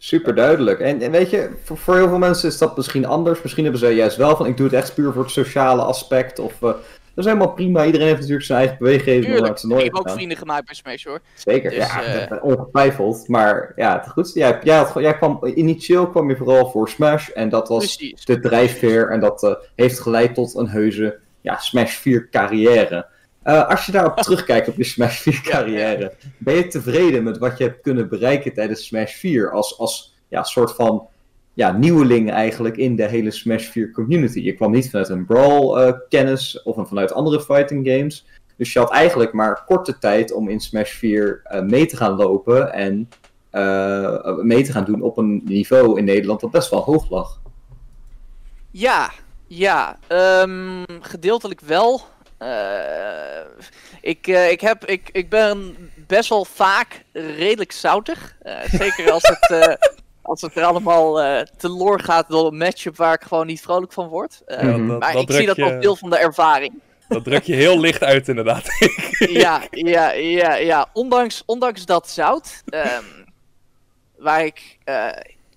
[0.00, 0.80] Super duidelijk.
[0.80, 3.42] En, en weet je, voor, voor, heel veel mensen is dat misschien anders.
[3.42, 6.38] Misschien hebben ze juist wel van ik doe het echt puur voor het sociale aspect.
[6.38, 6.70] Of uh,
[7.18, 7.84] dat is helemaal prima.
[7.84, 9.24] Iedereen heeft natuurlijk zijn eigen beweeggeving.
[9.24, 11.20] Tuurlijk, ik heb ook vrienden gemaakt bij Smash hoor.
[11.34, 12.44] Zeker, dus, ja, uh...
[12.44, 13.28] ongetwijfeld.
[13.28, 14.34] Maar ja, het goed.
[14.34, 17.28] Jij, jij, had, jij kwam, initieel kwam je vooral voor Smash.
[17.28, 18.24] En dat was Precies.
[18.24, 19.10] de drijfveer.
[19.10, 23.06] En dat uh, heeft geleid tot een heuse ja, Smash 4 carrière.
[23.44, 26.10] Uh, als je daarop terugkijkt op je Smash 4 carrière, ja.
[26.38, 30.42] ben je tevreden met wat je hebt kunnen bereiken tijdens Smash 4 als, als ja,
[30.42, 31.08] soort van
[31.58, 34.40] ja, nieuweling eigenlijk in de hele Smash 4 community?
[34.40, 38.26] Je kwam niet vanuit een Brawl uh, kennis of vanuit andere fighting games.
[38.56, 42.16] Dus je had eigenlijk maar korte tijd om in Smash 4 uh, mee te gaan
[42.16, 43.08] lopen en
[44.42, 47.40] mee te gaan doen op een niveau in Nederland dat best wel hoog lag.
[48.70, 49.10] Ja,
[49.46, 49.98] ja,
[50.42, 52.00] um, gedeeltelijk wel.
[54.00, 58.36] Ik, ik, heb, ik, ik ben best wel vaak redelijk zoutig.
[58.70, 59.78] Zeker als het,
[60.28, 61.14] als het er allemaal
[61.56, 64.42] te loor gaat door een matchup waar ik gewoon niet vrolijk van word.
[64.46, 64.98] Mm -hmm.
[64.98, 66.80] Maar dat ik zie dat als deel van de ervaring.
[67.08, 68.64] Dat druk je heel licht uit, inderdaad.
[69.18, 70.88] ja, ja, ja, ja.
[70.92, 73.24] Ondanks, ondanks dat zout, um,
[74.16, 74.78] waar ik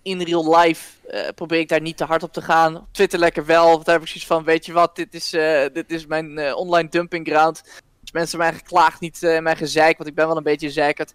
[0.01, 2.75] in real life uh, probeer ik daar niet te hard op te gaan.
[2.75, 3.65] Op Twitter lekker wel.
[3.69, 6.39] Want daar heb ik zoiets van, weet je wat, dit is, uh, dit is mijn
[6.39, 7.61] uh, online dumping ground.
[8.01, 11.13] Als mensen mij geklaagd, niet mij gezeik, want ik ben wel een beetje zeikerd.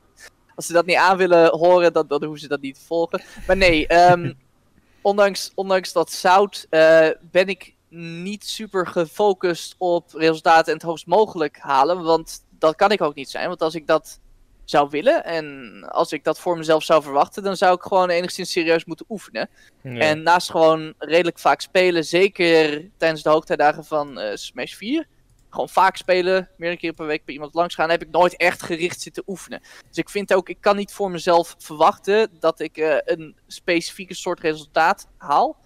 [0.56, 3.22] Als ze dat niet aan willen horen, dan, dan hoeven ze dat niet te volgen.
[3.46, 4.38] Maar nee, um,
[5.00, 6.66] ondanks, ondanks dat zout
[7.30, 12.02] ben ik niet super gefocust op resultaten en het hoogst mogelijk halen.
[12.02, 13.48] Want dat kan ik ook niet zijn.
[13.48, 14.18] Want als ik dat
[14.70, 15.24] zou willen.
[15.24, 19.06] En als ik dat voor mezelf zou verwachten, dan zou ik gewoon enigszins serieus moeten
[19.08, 19.48] oefenen.
[19.82, 19.98] Ja.
[19.98, 25.06] En naast gewoon redelijk vaak spelen, zeker tijdens de hoogtijdagen van uh, Smash 4.
[25.56, 28.62] Gewoon vaak spelen, meerdere keer per week bij iemand langs gaan, heb ik nooit echt
[28.62, 29.60] gericht zitten oefenen.
[29.88, 34.14] Dus ik vind ook, ik kan niet voor mezelf verwachten dat ik uh, een specifieke
[34.14, 35.56] soort resultaat haal.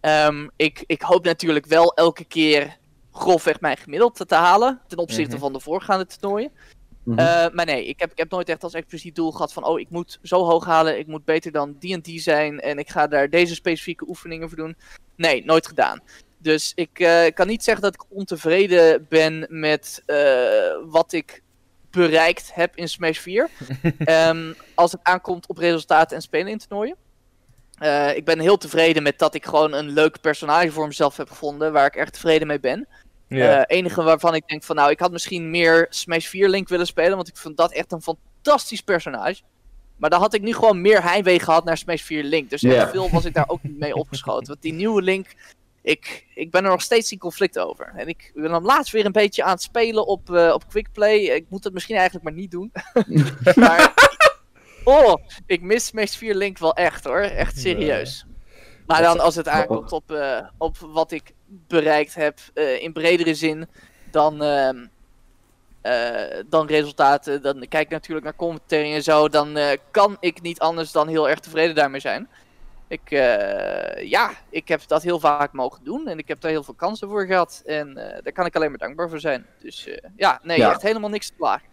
[0.00, 2.76] Um, ik, ik hoop natuurlijk wel elke keer
[3.12, 5.40] grofweg mijn gemiddeld te halen ten opzichte mm -hmm.
[5.40, 6.50] van de voorgaande toernooien.
[7.02, 7.26] Mm -hmm.
[7.26, 9.80] uh, maar nee, ik heb, ik heb nooit echt als expliciet doel gehad van, oh,
[9.80, 12.90] ik moet zo hoog halen, ik moet beter dan die en die zijn en ik
[12.90, 14.76] ga daar deze specifieke oefeningen voor doen.
[15.16, 16.00] Nee, nooit gedaan.
[16.42, 20.16] Dus ik uh, kan niet zeggen dat ik ontevreden ben met uh,
[20.84, 21.42] wat ik
[21.90, 23.48] bereikt heb in Smash 4.
[24.06, 26.96] um, als het aankomt op resultaten en spelen in toernooien.
[27.82, 31.28] Uh, ik ben heel tevreden met dat ik gewoon een leuk personage voor mezelf heb
[31.28, 32.88] gevonden, waar ik echt tevreden mee ben.
[33.28, 36.86] Uh, enige waarvan ik denk van nou, ik had misschien meer Smash 4 Link willen
[36.86, 39.42] spelen, want ik vond dat echt een fantastisch personage.
[39.96, 42.50] Maar dan had ik nu gewoon meer heimwee gehad naar Smash 4 Link.
[42.50, 42.90] Dus yeah.
[42.90, 44.46] veel was ik daar ook niet mee opgeschoten.
[44.46, 45.26] Want die nieuwe Link,
[45.82, 47.92] ik, ik ben er nog steeds in conflict over.
[47.96, 51.18] En ik ben dan laatst weer een beetje aan het spelen op, uh, op Quickplay.
[51.18, 52.72] Ik moet het misschien eigenlijk maar niet doen.
[53.54, 53.94] maar,
[54.84, 55.14] oh,
[55.46, 57.20] ik mis Smash 4 Link wel echt hoor.
[57.20, 58.26] Echt serieus.
[58.86, 63.34] Maar dan als het aankomt op, uh, op wat ik bereikt heb uh, in bredere
[63.34, 63.68] zin
[64.10, 64.70] dan, uh,
[66.46, 67.42] dan resultaten.
[67.42, 69.28] Dan kijk ik natuurlijk naar commentary en zo.
[69.28, 69.58] Dan
[69.90, 72.28] kan ik niet anders dan heel erg tevreden daarmee zijn.
[72.92, 73.10] Ik,
[74.04, 77.08] ja, ik heb dat heel vaak mogen doen en ik heb daar heel veel kansen
[77.08, 77.62] voor gehad.
[77.64, 79.46] En daar kan ik alleen maar dankbaar voor zijn.
[79.58, 80.70] Dus ja, nee, ja.
[80.70, 81.70] echt helemaal niks te klagen.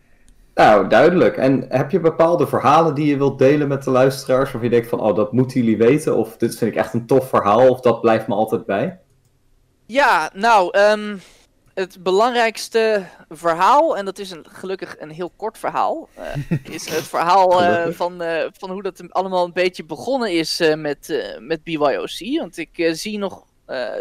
[0.60, 1.38] Nou, duidelijk.
[1.38, 4.54] En heb je bepaalde verhalen die je wilt delen met de luisteraars?
[4.54, 6.16] Of je denkt van, oh, dat moeten jullie weten.
[6.16, 7.70] Of dit vind ik echt een tof verhaal.
[7.70, 9.00] Of dat blijft me altijd bij.
[9.86, 11.22] Ja, nou, um,
[11.80, 17.08] het belangrijkste verhaal, en dat is een, gelukkig een heel kort verhaal, uh, is het
[17.08, 22.40] verhaal uh, van, uh, van hoe dat allemaal een beetje begonnen is met, met BYOC.
[22.40, 23.46] Want ik zie nog,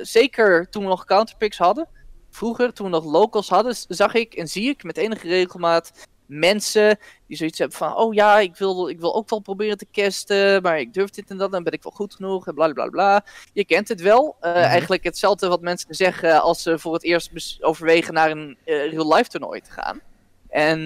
[0.03, 1.89] zeker toen we nog counterpicks hadden,
[2.31, 5.93] vroeger toen we nog locals hadden, zag ik en zie ik met enige regelmaat
[6.29, 9.87] mensen die zoiets hebben van, oh ja, ik wil, ik wil ook wel proberen te
[9.93, 12.73] casten, maar ik durf dit en dat, dan ben ik wel goed genoeg, en bla
[12.73, 13.25] bla bla.
[13.53, 14.37] Je kent het wel.
[14.41, 14.63] Uh, mm-hmm.
[14.63, 19.29] Eigenlijk hetzelfde wat mensen zeggen als ze voor het eerst overwegen naar een uh, real-life
[19.31, 20.01] toernooi te gaan.
[20.49, 20.81] En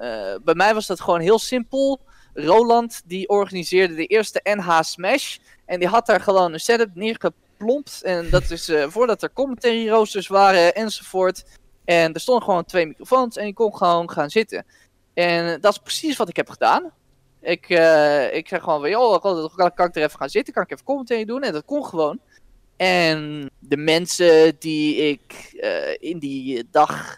[0.00, 2.00] uh, bij mij was dat gewoon heel simpel.
[2.34, 5.36] Roland, die organiseerde de eerste NH Smash.
[5.64, 8.02] En die had daar gewoon een setup neergeplompt.
[8.02, 11.44] En dat is voordat er commentary roosters waren enzovoort.
[11.84, 14.64] En er stonden gewoon twee microfoons en je kon gewoon gaan zitten.
[15.14, 16.92] En dat is precies wat ik heb gedaan.
[17.40, 19.22] Ik, uh, ik zeg gewoon van, joh,
[19.74, 20.54] kan ik er even gaan zitten?
[20.54, 21.42] Kan ik even commentary doen?
[21.42, 22.20] En dat kon gewoon.
[22.76, 27.16] En de mensen die ik uh, in die dag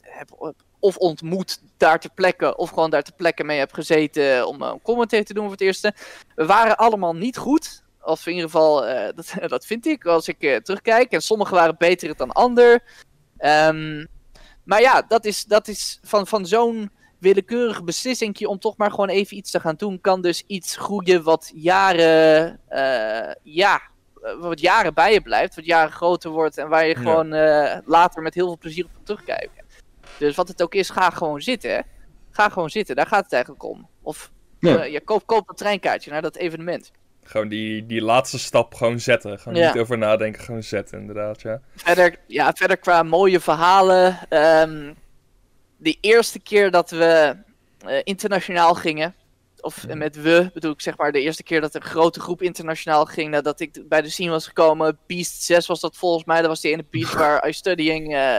[0.00, 4.62] heb of ontmoet daar ter plekke, of gewoon daar ter plekke mee heb gezeten om
[4.62, 5.94] een commentary te doen voor het eerste,
[6.34, 7.82] we waren allemaal niet goed.
[8.02, 8.80] Of in ieder geval,
[9.16, 11.12] dat, dat vind ik als ik terugkijk.
[11.12, 12.82] En sommigen waren beter dan ander.
[13.38, 14.06] Um,
[14.64, 19.08] maar ja, dat is, dat is van, van zo'n willekeurig beslissing om toch maar gewoon
[19.08, 23.82] even iets te gaan doen, kan dus iets groeien wat jaren, uh, ja,
[24.40, 27.28] wat jaren bij je blijft, wat jaren groter wordt en waar je gewoon
[27.84, 29.64] later met heel veel plezier op terugkijken.
[30.18, 31.86] Dus wat het ook is, ga gewoon zitten.
[32.30, 33.88] Ga gewoon zitten, daar gaat het eigenlijk om.
[34.02, 34.82] Of ja.
[34.84, 36.90] je koop, koop een treinkaartje naar dat evenement.
[37.24, 39.38] Gewoon die, die laatste stap gewoon zetten.
[39.38, 41.60] Gewoon niet over nadenken, gewoon zetten inderdaad, ja.
[41.76, 44.18] Verder, ja, verder qua mooie verhalen.
[44.30, 44.94] Um,
[45.76, 47.36] de eerste keer dat we
[47.86, 49.14] uh, internationaal gingen,
[49.60, 53.04] of met we bedoel ik zeg maar de eerste keer dat een grote groep internationaal
[53.04, 54.98] ging nadat ik bij de scene was gekomen.
[55.06, 58.38] Beast 6 was dat volgens mij, dat was die ene Beast waar iStudying uh,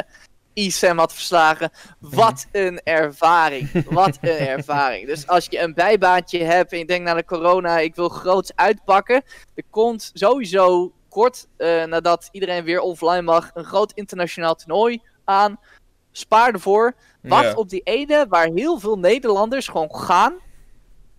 [0.55, 1.71] eSam had verslagen.
[1.99, 3.83] Wat een ervaring.
[3.89, 5.07] Wat een ervaring.
[5.07, 8.51] Dus als je een bijbaantje hebt en je denkt naar de corona, ik wil groots
[8.55, 9.23] uitpakken.
[9.55, 15.59] Er komt sowieso kort uh, nadat iedereen weer offline mag een groot internationaal toernooi aan.
[16.11, 16.93] Spaar ervoor.
[17.21, 20.33] Wacht op die ene waar heel veel Nederlanders gewoon gaan.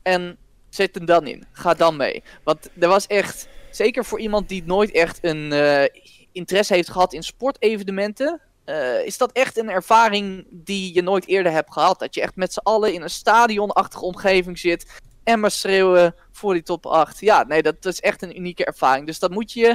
[0.03, 1.47] En zet hem dan in.
[1.53, 2.23] Ga dan mee.
[2.45, 5.85] Want er was echt, zeker voor iemand die nooit echt een uh,
[6.33, 8.41] interesse heeft gehad in sportevenementen.
[8.67, 11.99] Uh, is dat echt een ervaring die je nooit eerder hebt gehad?
[11.99, 15.01] Dat je echt met z'n allen in een stadionachtige omgeving zit.
[15.25, 17.21] En maar schreeuwen voor die top 8.
[17.21, 19.07] Ja, nee, dat, is echt een unieke ervaring.
[19.07, 19.69] Dus dat moet je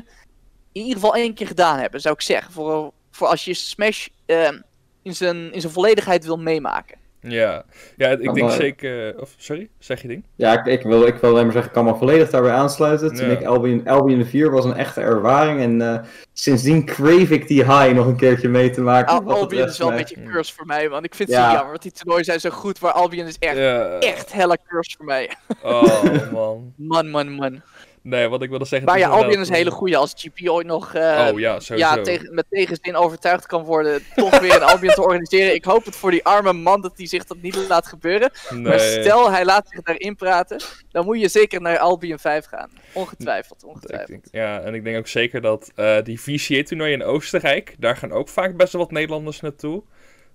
[0.72, 2.54] in ieder geval één keer gedaan hebben, zou ik zeggen.
[2.54, 6.98] Voor, voor als je Smash zijn, in zijn volledigheid wil meemaken.
[7.22, 7.64] Ja,
[7.98, 9.20] ja ik denk zeker...
[9.20, 10.24] Of, sorry, zeg je ding?
[10.36, 13.16] Ja, ik, ik, wil, ik wil alleen maar zeggen, ik kan me volledig daarbij aansluiten.
[13.16, 15.60] Toen ik Albion, Albion 4 was een echte ervaring.
[15.60, 16.00] En uh,
[16.34, 19.26] sindsdien crave ik die high nog een keertje mee te maken.
[19.26, 21.04] Al Albion is wel een beetje curse voor mij, man.
[21.04, 21.46] Ik vind het ja.
[21.46, 22.82] zo jammer, want die toernooien zijn zo goed.
[22.82, 24.00] Maar Albion is echt, ja.
[24.00, 25.32] echt helle curse voor mij.
[25.64, 26.74] Oh, man.
[26.92, 27.62] man, man, man.
[28.04, 28.88] Nee, wat ik wilde zeggen...
[28.88, 32.02] Maar ja, Albion is een hele goede als GP ooit nog uh, oh, ja, ja,
[32.02, 35.54] tegen, met tegenzin overtuigd kan worden toch weer een Albion te organiseren.
[35.54, 38.32] Ik hoop het voor die arme man dat hij zich dat niet laat gebeuren.
[38.50, 38.62] Nee.
[38.62, 40.62] Maar stel hij laat zich daarin praten,
[40.92, 42.70] dan moet je zeker naar Albion 5 gaan.
[42.94, 44.10] Ongetwijfeld, ongetwijfeld.
[44.10, 48.12] Denk, ja, en ik denk ook zeker dat uh, die VCA-toernooi in Oostenrijk, daar gaan
[48.12, 49.84] ook vaak best wel wat Nederlanders naartoe.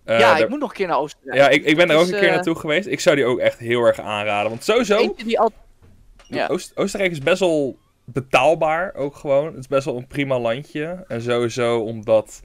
[0.05, 1.39] Uh, ja, ik moet nog een keer naar Oostenrijk.
[1.39, 2.87] Ja, ik, ik ben er ook een keer naartoe geweest.
[2.87, 4.51] Ik zou die ook echt heel erg aanraden.
[4.51, 4.97] Want sowieso...
[4.97, 5.53] Eentje die al
[6.29, 6.47] ja.
[6.47, 9.47] Oost Oostenrijk is best wel betaalbaar ook gewoon.
[9.47, 11.05] Het is best wel een prima landje.
[11.09, 12.41] En sowieso omdat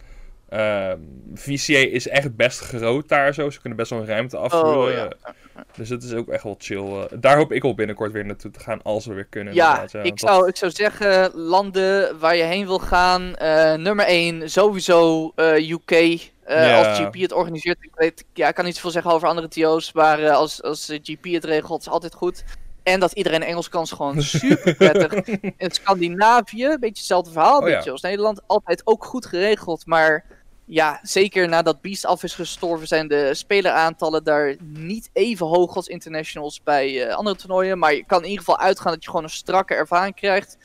[0.54, 1.00] uh, ehm,
[1.34, 3.50] VCA is echt best groot daar zo.
[3.50, 5.06] Ze kunnen best wel een ruimte afvoeren.
[5.06, 5.32] Oh,
[5.76, 6.84] Dus het is ook echt wel chill.
[6.84, 9.54] Uh, daar hoop ik al binnenkort weer naartoe te gaan als we weer kunnen.
[9.54, 13.34] Ja, ja ik, zou, ik zou zeggen landen waar je heen wil gaan.
[13.42, 16.30] Uh, nummer 1 sowieso uh, UK.
[16.46, 17.78] Als GP het organiseert.
[17.82, 19.94] Ik, weet, ja, ik kan niet zoveel zeggen over andere TO's.
[19.94, 22.44] Maar als, als GP het regelt is altijd goed.
[22.84, 25.14] En dat iedereen Engels kan is gewoon super prettig.
[25.58, 27.58] In Scandinavië, een beetje hetzelfde verhaal.
[27.58, 28.42] Oh, beetje als Nederland.
[28.48, 29.86] Altijd ook goed geregeld.
[29.86, 30.26] Maar
[30.66, 35.88] ja, zeker nadat Beast af is gestorven, zijn de speleraantallen daar niet even hoog als
[35.88, 37.80] internationals bij uh, andere toernooien.
[37.80, 40.58] Maar je kan in ieder geval uitgaan dat je gewoon een strakke ervaring krijgt.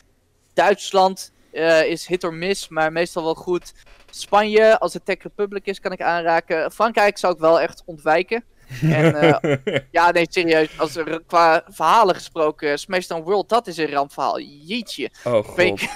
[0.55, 3.73] Duitsland uh, is hit or miss, maar meestal wel goed.
[4.11, 6.73] Spanje, als het Tech Republic is, kan ik aanraken.
[6.73, 8.45] Frankrijk zou ik wel echt ontwijken.
[8.83, 9.57] En uh,
[9.91, 10.69] ja, nee, serieus.
[10.79, 14.41] Als er qua verhalen gesproken, Smashdown World, dat is een rampverhaal.
[14.41, 15.11] Jeetje.
[15.25, 15.81] Oh god.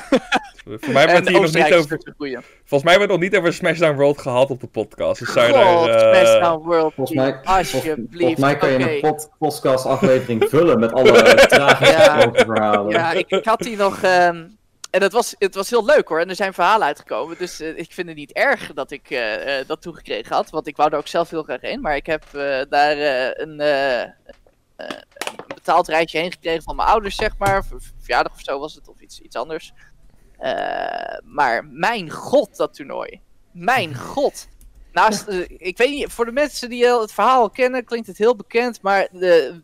[0.65, 2.01] Voor mij werd hier nog niet over...
[2.65, 5.19] Volgens mij werd nog niet over Smashdown World gehad op de podcast.
[5.19, 5.99] Dus god, uh...
[5.99, 6.95] Smashdown World.
[6.95, 8.11] Volgens mij, alsjeblieft.
[8.13, 8.95] Volgens mij kan je okay.
[8.95, 12.93] een pod podcast aflevering vullen met alle tragische ja, verhalen.
[12.93, 14.03] Ja, ik, ik had die nog...
[14.03, 14.59] Um,
[14.91, 16.21] en het was, het was heel leuk hoor.
[16.21, 17.39] En er zijn verhalen uitgekomen.
[17.39, 20.51] Dus uh, ik vind het niet erg dat ik uh, uh, dat toegekregen had.
[20.51, 21.81] Want ik wou er ook zelf heel graag heen.
[21.81, 22.25] Maar ik heb
[22.69, 22.97] daar
[23.37, 24.15] een, een,
[25.47, 27.65] betaald rijtje heen gekregen van mijn ouders, zeg maar.
[27.99, 29.73] Verjaardag of zo was het, of iets, iets anders.
[31.25, 33.21] maar mijn god, dat toernooi.
[33.53, 34.49] Mijn god.
[34.93, 38.83] Naast, ik weet niet, voor de mensen die het verhaal kennen, klinkt het heel bekend.
[38.83, 39.63] Maar de,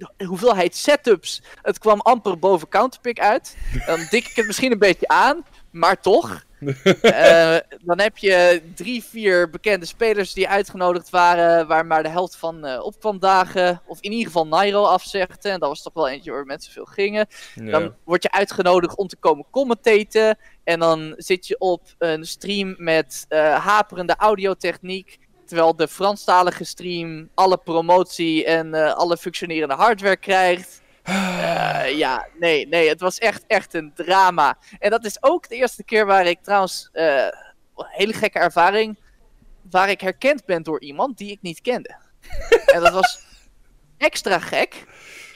[0.00, 3.56] de, hoeveelheid setups, het kwam amper boven counterpick uit.
[3.86, 6.44] Dan dik ik het misschien een beetje aan, maar toch.
[6.60, 7.56] uh,
[7.88, 12.66] dan heb je drie, vier bekende spelers die uitgenodigd waren, waar maar de helft van
[12.66, 15.48] uh, opkwam dagen, of in ieder geval Nairo afzegde.
[15.48, 17.26] En dat was toch wel eentje waar mensen veel gingen.
[17.54, 17.70] Ja.
[17.70, 20.38] Dan word je uitgenodigd om te komen commentaten.
[20.64, 25.18] En dan zit je op een stream met uh, haperende audiotechniek.
[25.50, 30.82] Terwijl de Franstalige stream alle promotie en uh, alle functionerende hardware krijgt.
[31.08, 34.58] Uh, ja, nee, nee, het was echt, echt een drama.
[34.78, 37.24] En dat is ook de eerste keer waar ik trouwens, uh,
[37.76, 38.98] een hele gekke ervaring,
[39.70, 41.96] waar ik herkend ben door iemand die ik niet kende.
[42.74, 43.20] en dat was
[43.98, 44.84] extra gek,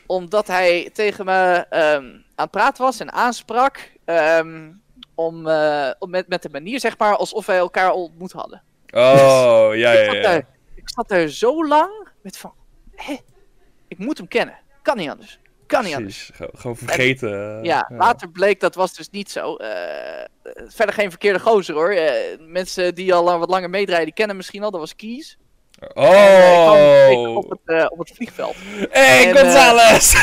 [0.07, 3.93] omdat hij tegen me um, aan het praten was en aansprak.
[4.05, 4.83] Um,
[5.15, 8.63] om, uh, om met, met de manier, zeg maar, alsof wij elkaar al ontmoet hadden.
[8.97, 10.13] Oh, ja, ja, ja.
[10.13, 12.55] Ik zat, er, ik zat er zo lang met van,
[12.95, 13.17] hé,
[13.89, 14.59] ik moet hem kennen.
[14.83, 15.39] Kan niet anders.
[15.67, 16.31] Kan niet anders.
[16.37, 17.59] Precies, gewoon vergeten.
[17.59, 19.57] eh, Ja, later bleek dat was dus niet zo.
[19.57, 20.25] Eh,
[20.69, 21.91] verder geen verkeerde gozer hoor.
[21.91, 24.71] Eh, mensen die al wat langer meedraaien, die kennen misschien al.
[24.71, 25.39] Dat was Kies.
[25.79, 25.91] En,
[27.11, 27.37] ik Oh!
[27.37, 28.55] op het, eh, op het vliegveld.
[28.91, 30.15] Hey, En, Gonzales!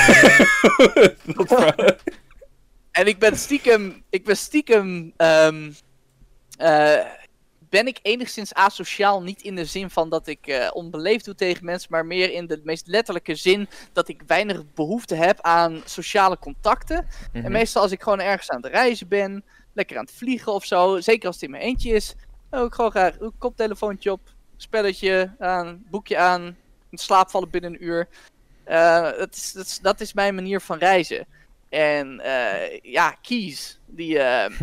[2.92, 4.04] En ik ben stiekem.
[4.10, 5.14] Ik ben stiekem.
[6.58, 7.00] eh,
[7.72, 9.22] ben ik enigszins asociaal?
[9.22, 12.48] Niet in de zin van dat ik eh, onbeleefd doe tegen mensen, maar meer in
[12.48, 17.08] de meest letterlijke zin dat ik weinig behoefte heb aan sociale contacten.
[17.34, 17.46] Mhm.
[17.46, 20.66] En meestal als ik gewoon ergens aan het reizen ben, lekker aan het vliegen of
[20.66, 22.16] zo, zeker als het in mijn eentje is,
[22.52, 24.22] ik gewoon graag een koptelefoontje op,
[24.58, 26.58] spelletje aan, boekje aan,
[26.90, 28.08] in slaap vallen binnen een uur.
[28.64, 31.28] Eh, dat, is, dat, is, dat is mijn manier van reizen.
[31.72, 34.60] En eh, ja, Kies, die eh,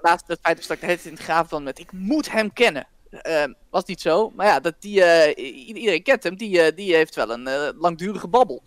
[0.00, 2.32] laatst het feit dat ik de hele tijd in het graaf van met ik moet
[2.32, 2.86] hem kennen.
[3.10, 6.94] Eh, was niet zo, maar ja, dat die, eh, iedereen kent hem, die, eh, die
[6.94, 8.62] heeft wel een langdurige babbel.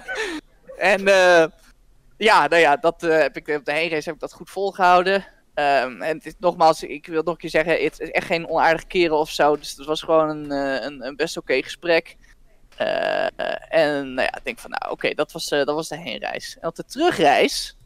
[0.78, 1.02] en
[2.16, 5.26] ja, nou ja, dat heb ik op de heenreis heb ik dat goed volgehouden.
[5.54, 8.48] Ehm, en het is, nogmaals, ik wil nog een keer zeggen, het is echt geen
[8.48, 9.56] onaardige keren of zo.
[9.56, 12.16] Dus het was gewoon een, een, een best oké gesprek.
[12.76, 13.26] Eh,
[13.68, 16.56] en nou ja, ik denk van, nou oké, dat, was, eh, dat was de heenreis.
[16.60, 17.76] En op de terugreis,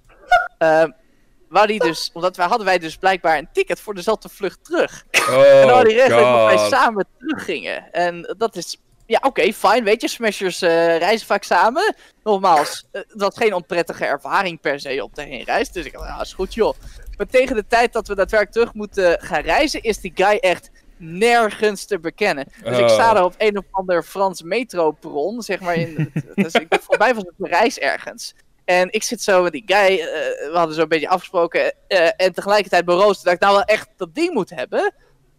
[0.58, 0.84] uh,
[1.48, 5.04] wou die dus, omdat wij hadden wij dus blijkbaar een ticket voor dezelfde vlucht terug.
[5.10, 5.20] en
[5.60, 7.92] dan hadden die regelen dat wij samen teruggingen.
[7.92, 8.76] En dat is,
[9.06, 11.94] ja oké, fijn, weet je, smashers eh, reizen vaak samen.
[12.22, 15.70] Nogmaals, het was geen onprettige ervaring per se op de heenreis.
[15.70, 16.74] Dus ik dacht, ja, is goed joh.
[17.16, 20.70] Maar tegen de tijd dat we daadwerkelijk terug moeten gaan reizen, is die guy echt
[21.00, 22.46] nergens te bekennen.
[22.64, 22.88] Dus ik Oh.
[22.90, 25.74] sta daar op een of ander Frans metroperon, zeg maar.
[25.74, 28.34] In, dus ik ben voorbij van een reis ergens.
[28.64, 30.06] En ik zit zo met die guy, eh,
[30.50, 31.72] we hadden zo een beetje afgesproken.
[31.88, 34.92] eh, en tegelijkertijd beroost dat ik nou wel echt dat ding moet hebben.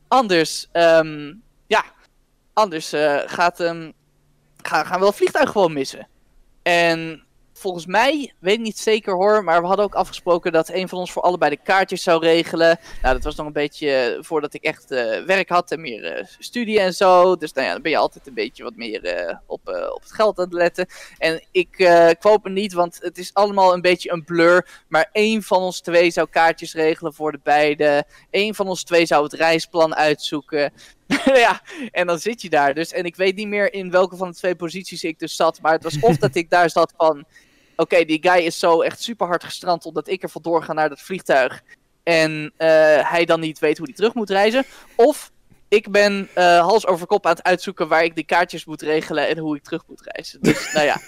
[0.08, 1.34] Anders, ehm,
[1.68, 1.84] ja,
[2.54, 3.92] anders eh, gaat, ehm,
[4.62, 6.08] ga, gaan we het vliegtuig gewoon missen.
[6.64, 7.24] En
[7.62, 10.98] volgens mij, weet ik niet zeker hoor, maar we hadden ook afgesproken dat een van
[10.98, 12.80] ons voor allebei de kaartjes zou regelen.
[13.02, 16.06] Nou, dat was nog een beetje eh, voordat ik echt eh, werk had en meer
[16.06, 17.36] eh, studie en zo.
[17.36, 20.38] Dus nou ja, dan ben je altijd een beetje wat meer op, op het geld
[20.38, 20.86] aan het letten.
[21.18, 21.70] En ik
[22.20, 24.84] quote me niet, want het is allemaal een beetje een blur.
[24.88, 28.04] Maar één van ons twee zou kaartjes regelen voor de beide.
[28.32, 30.74] Eén van ons twee zou het reisplan uitzoeken.
[31.46, 32.92] ja, en dan zit je daar dus.
[32.92, 35.62] En ik weet niet meer in welke van de twee posities ik dus zat.
[35.62, 37.26] Maar het was of dat ik daar zat van...
[37.82, 40.90] Oké, die guy is zo echt super hard gestrand omdat ik er vandoor ga naar
[40.90, 41.62] dat vliegtuig.
[42.04, 42.68] En eh,
[43.12, 44.66] hij dan niet weet hoe hij terug moet reizen.
[44.96, 45.32] Of
[45.68, 49.28] ik ben eh, hals over kop aan het uitzoeken waar ik die kaartjes moet regelen
[49.28, 50.42] en hoe ik terug moet reizen.
[50.42, 51.02] Dus nou ja,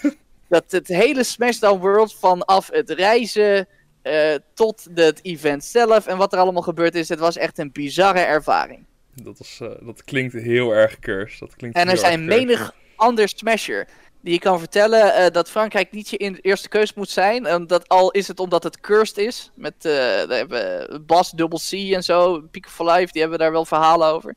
[0.48, 3.68] dat het hele Smashdown World vanaf het reizen
[4.02, 7.72] eh, tot het event zelf en wat er allemaal gebeurd is, het was echt een
[7.72, 8.84] bizarre ervaring.
[9.22, 11.40] Dat, is, dat klinkt heel erg cursed.
[11.40, 13.88] Dat klinkt En er zijn menig ander Smasher
[14.24, 17.46] die je kan vertellen eh, dat Frankrijk niet je in eerste keus moet zijn.
[17.46, 19.50] En dat al is het omdat het cursed is.
[19.54, 24.08] Met eh Bas, Double C en zo, Peak for Life, die hebben daar wel verhalen
[24.08, 24.34] over.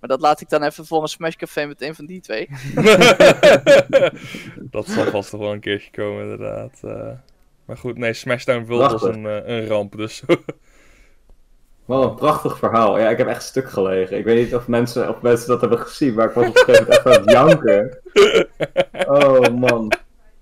[0.00, 2.48] Maar dat laat ik dan even voor een Smash Café met een van die twee.
[4.70, 6.78] dat zal vast nog wel een keertje komen, inderdaad.
[6.82, 7.10] eh.
[7.64, 9.22] maar goed, nee, Smashdown World was Prachtig.
[9.24, 10.22] een, een ramp, dus
[11.88, 12.98] Wat een prachtig verhaal.
[12.98, 14.18] Ja, ik heb echt stuk gelegen.
[14.18, 16.64] Ik weet niet of mensen, of mensen dat hebben gezien, maar ik was op een
[16.64, 17.98] gegeven moment echt aan het janken.
[19.18, 19.92] Oh man.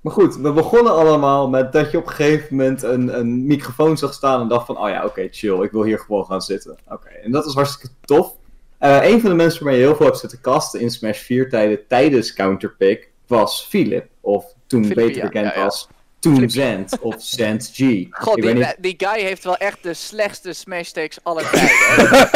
[0.00, 3.98] Maar goed, we begonnen allemaal met dat je op een gegeven moment een, een microfoon
[3.98, 6.76] zag staan en dacht van, oh ja, oké, chill, ik wil hier gewoon gaan zitten.
[6.88, 8.36] Oké, en dat is hartstikke tof.
[8.78, 11.48] Eh, een van de mensen waarmee je heel veel hebt zitten kasten in Smash 4
[11.48, 15.64] tijden tijdens Counterpick was Philip, of toen beter bekend ja, ja.
[15.64, 15.88] als
[16.26, 16.50] Toon Philip.
[16.50, 18.06] Zend, of Zend G.
[18.10, 18.76] God, die, niet...
[18.78, 22.28] die guy heeft wel echt de slechtste Smash takes aller tijden.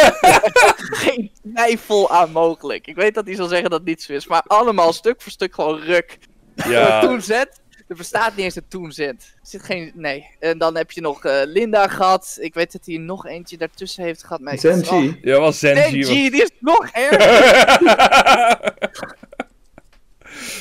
[0.76, 2.86] Geen twijfel aan mogelijk.
[2.86, 5.32] Ik weet dat hij zal zeggen dat het niet zo is, maar allemaal stuk voor
[5.32, 6.18] stuk gewoon ruk.
[6.54, 7.00] ja.
[7.06, 7.60] Toen zet.
[7.88, 9.34] Er bestaat niet eens een toen zet.
[9.40, 9.92] Er zit geen.
[9.94, 10.26] Nee.
[10.38, 12.36] En dan heb je nog eh, Linda gehad.
[12.40, 14.40] Ik weet dat hij nog eentje daartussen heeft gehad.
[14.60, 14.92] Zend G.
[14.92, 16.04] Oh, Ja, was Zenji.
[16.04, 17.38] Zenji, die is nog erger.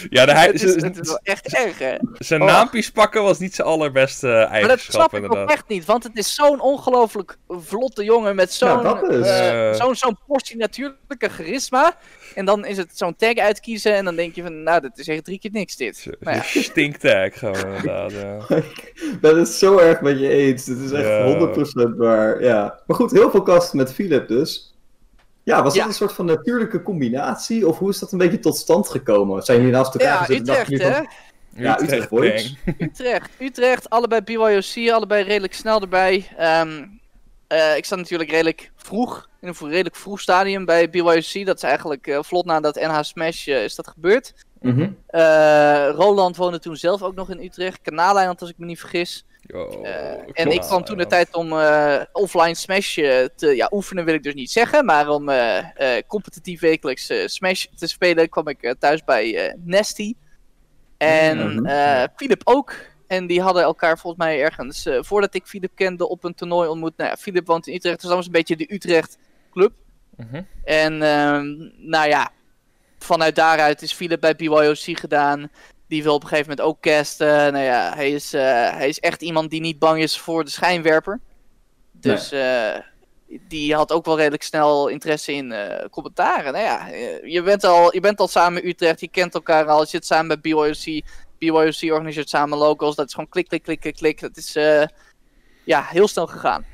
[0.10, 1.96] Ja, de, hij, het, is, het is wel echt erg, hè?
[2.18, 2.48] zijn Oh.
[2.48, 5.86] naampjes pakken was niet zijn allerbeste eh, Maar dat eigenschap, snap ik ook echt niet,
[5.86, 9.26] want het is zo'n ongelooflijk vlotte jongen met zo'n Ja, dat is.
[9.28, 9.76] eh, Eh.
[9.76, 11.96] zo'n zo'n portie natuurlijke charisma.
[12.36, 15.08] En dan is het zo'n tag uitkiezen en dan denk je van, nou, dat is
[15.08, 16.08] echt drie keer niks dit.
[16.20, 18.12] Ja, Stinktag gewoon, inderdaad.
[18.12, 18.56] Ja.
[18.56, 20.66] Ik ben het zo erg met je eens.
[20.66, 21.24] Het is echt Ja.
[21.26, 22.44] 100% waar.
[22.44, 22.80] Ja.
[22.88, 24.69] Maar goed, heel veel kasten met Philip dus.
[25.50, 25.80] Ja, was Ja.
[25.80, 27.68] dat een soort van natuurlijke combinatie?
[27.68, 29.44] Of hoe is dat een beetje tot stand gekomen?
[29.44, 30.94] Zijn jullie naast elkaar ja gezeten Utrecht, hè?
[30.94, 31.08] van...
[31.56, 32.56] Ja, Utrecht Boys.
[32.66, 32.76] gang.
[32.82, 36.28] Utrecht, Utrecht, allebei BYOC, allebei redelijk snel erbij.
[36.38, 36.86] Ehm,
[37.48, 41.46] eh, ik zat natuurlijk redelijk vroeg, in een redelijk vroeg stadium bij BYOC.
[41.46, 44.34] Dat is eigenlijk eh, vlot nadat NH Smash eh, is dat gebeurd.
[44.62, 44.90] Mhm.
[45.08, 47.82] Eh, Roland woonde toen zelf ook nog in Utrecht.
[47.82, 49.26] Kanaaleiland, als ik me niet vergis.
[49.42, 53.68] Yo, Eh, en ik kwam toen de tijd om eh, offline Smash eh, te ja,
[53.72, 54.86] oefenen, wil ik dus niet zeggen.
[54.86, 55.58] Maar om eh,
[55.98, 60.14] eh, competitief wekelijks eh, Smash te spelen, kwam ik thuis bij eh, Nasty.
[60.98, 61.66] En Mhm.
[61.66, 62.74] eh Philip ook.
[63.08, 66.70] En die hadden elkaar volgens mij ergens, eh, voordat ik Philip kende, op een toernooi
[66.70, 66.98] ontmoet.
[66.98, 69.18] Nou ja, Philip woont in Utrecht, dus dat was een beetje de Utrecht
[69.52, 69.72] club.
[70.16, 70.42] Mhm.
[70.64, 71.56] En ehm,
[71.90, 72.32] nou ja,
[73.00, 75.52] vanuit daaruit is Philip bij BYOC gedaan.
[75.90, 77.54] Die wil op een gegeven moment ook casten.
[77.54, 80.50] Nou ja, hij is, eh, hij is echt iemand die niet bang is voor de
[80.50, 81.20] schijnwerper.
[81.92, 82.76] Dus eh,
[83.48, 86.54] die had ook wel redelijk snel interesse in eh, commentaren.
[86.54, 86.88] Nou ja,
[87.24, 89.82] je bent, al, je bent al samen Utrecht, je kent elkaar al.
[89.82, 91.02] Je zit samen bij BYOC.
[91.38, 92.96] BYOC organiseert samen locals.
[92.96, 94.20] Dat is gewoon klik, klik, klik, klik, klik.
[94.22, 94.54] Dat is
[95.64, 96.66] ja, heel snel gegaan.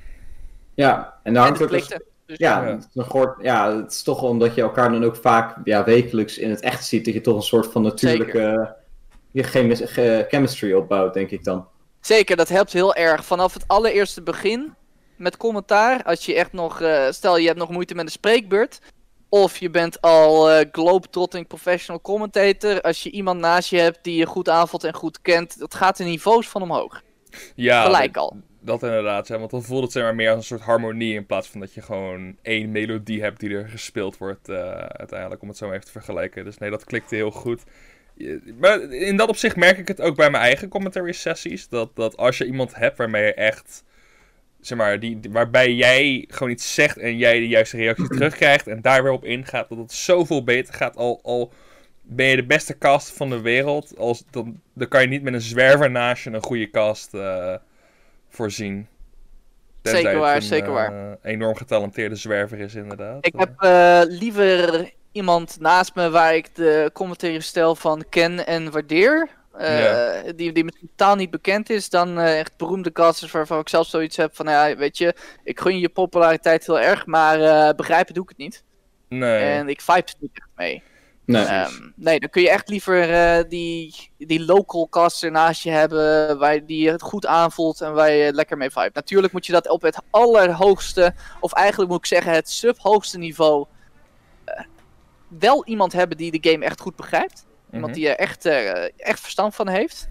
[0.73, 2.65] Ja, en daar En hangt het ook dus- Ja, Ja.
[2.71, 6.49] het gehoord- ja, het is toch omdat je elkaar dan ook vaak ja, wekelijks in
[6.49, 8.75] het echt ziet, dat je toch een soort van natuurlijke
[9.35, 11.67] je chemis- ge- chemistry opbouwt, denk ik dan.
[12.01, 13.25] Zeker, dat helpt heel erg.
[13.25, 14.73] Vanaf het allereerste begin
[15.17, 18.79] met commentaar, als je echt nog, eh, stel je hebt nog moeite met een spreekbeurt,
[19.29, 24.15] of je bent al eh globetrotting professional commentator, als je iemand naast je hebt die
[24.17, 27.01] je goed aanvoelt en goed kent, dat gaat de niveaus van omhoog.
[27.55, 28.37] Ja, Gelijk al.
[28.59, 31.47] Dat inderdaad, want dan voelt het zeg maar meer als een soort harmonie in plaats
[31.47, 35.57] van dat je gewoon één melodie hebt die er gespeeld wordt eh, uiteindelijk, om het
[35.57, 36.43] zo maar even te vergelijken.
[36.45, 37.63] Dus nee, dat klikte heel goed.
[38.59, 42.17] Maar in dat opzicht merk ik het ook bij mijn eigen commentary sessies, dat, dat
[42.17, 43.83] als je iemand hebt waarmee je echt,
[44.61, 48.81] zeg maar, die, waarbij jij gewoon iets zegt en jij de juiste reactie terugkrijgt en
[48.81, 51.19] daar weer op ingaat, dat het zoveel beter gaat al...
[51.23, 51.51] al
[52.07, 55.33] ben je de beste cast van de wereld, als, dan, dan kan je niet met
[55.33, 57.55] een zwerver naast je een goede cast eh,
[58.29, 58.87] voorzien.
[59.81, 61.17] Tenzij Zeker waar, een, zeker waar.
[61.21, 63.25] eh, enorm getalenteerde zwerver is, inderdaad.
[63.25, 68.71] Ik heb eh, liever iemand naast me waar ik de commentaire stijl van ken en
[68.71, 69.29] waardeer.
[69.57, 69.79] eh,
[70.25, 70.31] Ja.
[70.35, 73.87] die, die misschien totaal niet bekend is, dan eh, echt beroemde casters waarvan ik zelf
[73.87, 78.13] zoiets heb van, ja, weet je, ik gun je populariteit heel erg, maar eh, begrijpen
[78.13, 78.63] doe ik het niet.
[79.09, 79.39] Nee.
[79.53, 80.83] En ik vibe er niet echt mee.
[81.25, 81.45] Nee.
[81.45, 86.37] Ehm, nee, dan kun je echt liever eh, die, die local caster naast je hebben,
[86.37, 88.89] waar die het goed aanvoelt en waar je lekker mee vibe.
[88.93, 93.65] Natuurlijk moet je dat op het allerhoogste, of eigenlijk moet ik zeggen het subhoogste niveau,
[95.27, 97.45] wel iemand hebben die de game echt goed begrijpt.
[97.71, 98.01] Iemand Mhm.
[98.01, 100.09] die er echt, eh, echt verstand van heeft.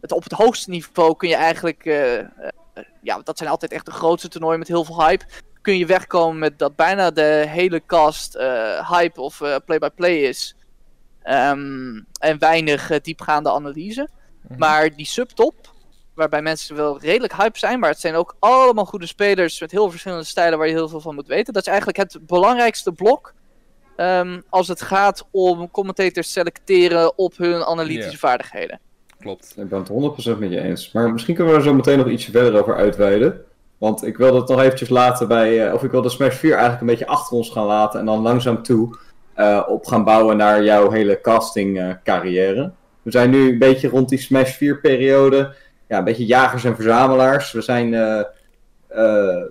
[0.00, 2.26] Het, op het hoogste niveau kun je eigenlijk, eh, eh,
[3.02, 5.24] ja, dat zijn altijd echt de grootste toernooien met heel veel hype.
[5.62, 8.32] Kun je wegkomen met dat bijna de hele cast
[8.88, 10.56] hype of play-by-play is.
[11.22, 14.08] Ehm, en weinig diepgaande analyse.
[14.48, 14.58] Mhm.
[14.58, 15.54] Maar die subtop,
[16.14, 19.90] waarbij mensen wel redelijk hype zijn, maar het zijn ook allemaal goede spelers met heel
[19.90, 21.52] verschillende stijlen waar je heel veel van moet weten.
[21.52, 23.34] Dat is eigenlijk het belangrijkste blok
[24.00, 28.80] ehm, als het gaat om commentators selecteren op hun analytische vaardigheden.
[29.18, 29.54] Klopt.
[29.56, 30.92] Ik ben het 100% met je eens.
[30.92, 33.44] Maar misschien kunnen we er zo meteen nog ietsje verder over uitweiden.
[33.78, 35.66] Want ik wil het nog eventjes laten bij...
[35.66, 38.00] eh, of ik wil de Smash 4 eigenlijk een beetje achter ons gaan laten.
[38.00, 38.96] En dan langzaam toe
[39.34, 42.70] eh, op gaan bouwen naar jouw hele casting eh, carrière.
[43.02, 45.54] We zijn nu een beetje rond die Smash 4 periode.
[45.88, 47.52] Ja, een beetje jagers en verzamelaars.
[47.52, 47.94] We zijn...
[48.90, 48.96] eh,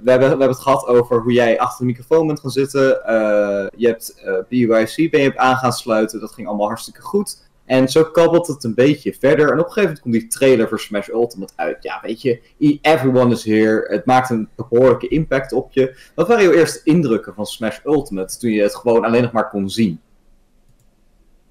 [0.04, 3.06] we, hebben, we hebben het gehad over hoe jij achter de microfoon bent gaan zitten.
[3.06, 6.20] Eh, je hebt eh BYC ben je aan gaan sluiten.
[6.20, 7.48] Dat ging allemaal hartstikke goed.
[7.66, 9.52] En zo kabbelt het een beetje verder.
[9.52, 11.84] En op een gegeven moment komt die trailer voor Smash Ultimate uit.
[11.84, 12.40] Ja, weet je,
[12.82, 13.86] everyone is here.
[13.88, 15.96] Het maakt een behoorlijke impact op je.
[16.16, 19.50] Wat waren jouw eerste indrukken van Smash Ultimate toen je het gewoon alleen nog maar
[19.50, 20.00] kon zien?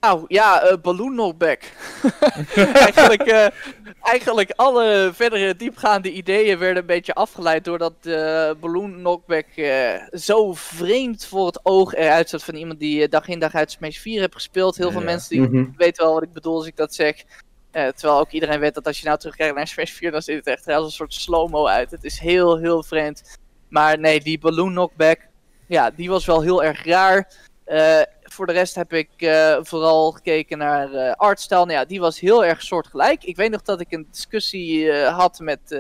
[0.09, 1.61] Nou ja, eh balloon knockback.
[2.86, 3.46] eigenlijk, eh,
[4.02, 10.52] eigenlijk alle verdere diepgaande ideeën werden een beetje afgeleid doordat de balloon knockback eh, zo
[10.54, 14.20] vreemd voor het oog eruit zat van iemand die dag in dag uit Smash 4
[14.20, 14.76] heeft gespeeld.
[14.76, 15.06] Heel veel Ja.
[15.06, 15.64] mensen die Mhm.
[15.76, 17.22] weten wel wat ik bedoel als ik dat zeg.
[17.70, 20.36] Eh, terwijl ook iedereen weet dat als je nou terugkijkt naar Smash 4, dan ziet
[20.36, 21.90] het echt als een soort slow-mo uit.
[21.90, 23.38] Het is heel, heel vreemd.
[23.68, 25.18] Maar nee, die balloon knockback,
[25.66, 27.32] ja, die was wel heel erg raar.
[27.64, 28.00] Eh,
[28.33, 31.59] voor de rest heb ik eh, vooral gekeken naar eh artstyle.
[31.59, 33.24] Nou ja, die was heel erg soortgelijk.
[33.24, 35.72] Ik weet nog dat ik een discussie eh, had met...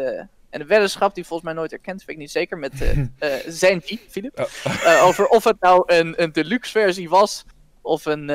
[0.50, 2.72] en een weddenschap die volgens mij nooit erkend, weet ik niet zeker, met
[3.46, 4.48] Zenji, Philip.
[4.84, 7.44] Eh, over of het nou een, een deluxe versie was,
[7.82, 8.30] of een,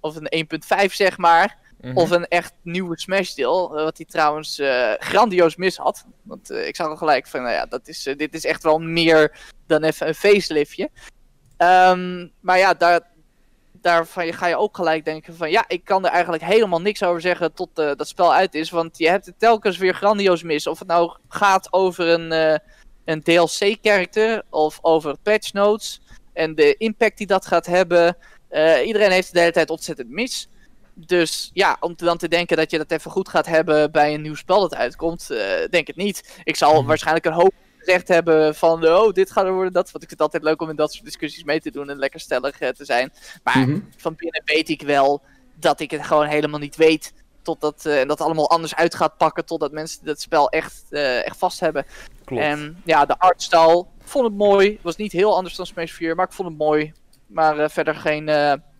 [0.00, 0.46] of een
[0.86, 1.60] 1.5 zeg maar.
[1.80, 1.96] Mhm.
[1.96, 3.70] Of een echt nieuwe Smash deel.
[3.70, 4.60] wat hij trouwens
[4.98, 6.04] grandioos mis had.
[6.22, 9.38] Want ik zag al gelijk van, nou ja, dat is, dit is echt wel meer
[9.66, 10.90] dan even een faceliftje.
[11.62, 13.00] Ehm, maar ja, daar,
[13.82, 17.20] daarvan ga je ook gelijk denken van, ja, ik kan er eigenlijk helemaal niks over
[17.20, 18.70] zeggen tot eh, dat spel uit is.
[18.70, 20.66] Want je hebt het telkens weer grandioos mis.
[20.66, 22.58] Of het nou gaat over een, eh,
[23.04, 26.00] een DLC-character of over patch notes.
[26.32, 28.16] En de impact die dat gaat hebben.
[28.48, 30.46] Eh, iedereen heeft het de hele tijd ontzettend mis.
[30.94, 34.14] dus ja, om te dan te denken dat je dat even goed gaat hebben bij
[34.14, 35.26] een nieuw spel dat uitkomt,
[35.70, 36.40] denk het niet.
[36.44, 36.86] Ik zal Mhm.
[36.86, 37.52] waarschijnlijk een hoop
[37.84, 39.90] gezegd hebben van, oh, dit gaat er worden, dat.
[39.90, 41.98] Want ik vind het altijd leuk om in dat soort discussies mee te doen en
[41.98, 43.12] lekker stellig eh, te zijn.
[43.42, 43.80] Maar Mhm.
[43.96, 45.22] van binnen weet ik wel
[45.54, 47.12] dat ik het gewoon helemaal niet weet.
[47.42, 49.44] Totdat en dat allemaal anders uit gaat pakken.
[49.44, 51.86] Totdat mensen dat spel echt, eh, echt vast hebben.
[52.24, 52.42] Klopt.
[52.42, 53.86] En ja, de artstyle.
[54.04, 54.78] Vond het mooi.
[54.82, 56.14] Was niet heel anders dan Smash 4.
[56.14, 56.92] Maar ik vond het mooi.
[57.26, 58.28] Maar verder geen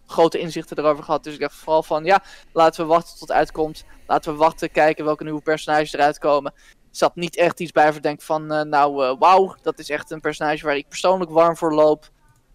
[0.07, 1.25] grote inzichten erover gehad.
[1.25, 2.23] Dus ik dacht vooral van ja,
[2.53, 3.85] laten we wachten tot het uitkomt.
[4.07, 6.53] Laten we wachten, kijken welke nieuwe personages eruit komen.
[6.93, 10.21] Zat niet echt iets bij verdenk van, eh, nou eh, wauw, dat is echt een
[10.21, 12.11] personage waar ik persoonlijk warm voor loop.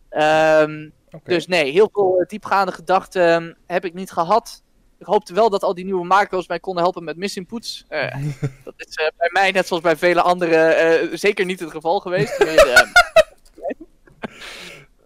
[0.09, 0.89] Ehm,
[1.23, 4.63] dus nee, heel veel eh, diepgaande gedachten ehm, heb ik niet gehad.
[4.99, 7.85] Ik hoopte wel dat al die nieuwe macro's mij konden helpen met misinputs.
[7.87, 8.15] Eh
[8.63, 12.39] dat is bij mij, net zoals bij vele anderen, zeker niet het geval geweest.
[12.43, 12.87] Meer, ehm,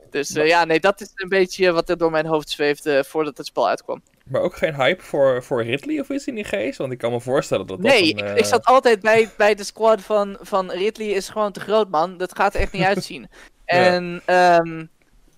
[0.10, 3.46] dus ja, nee, dat is een beetje wat er door mijn hoofd zweefde voordat het
[3.46, 4.02] spel uitkwam.
[4.32, 6.78] Maar ook geen hype voor, voor Ridley of iets in die geest?
[6.78, 9.30] Want ik kan me voorstellen dat dat Nee, een, ik, eh, ik zat altijd bij,
[9.38, 12.18] bij de squad van, van Ridley is gewoon te groot, man.
[12.18, 13.30] Dat gaat er echt niet uitzien.
[13.66, 14.86] En ehm,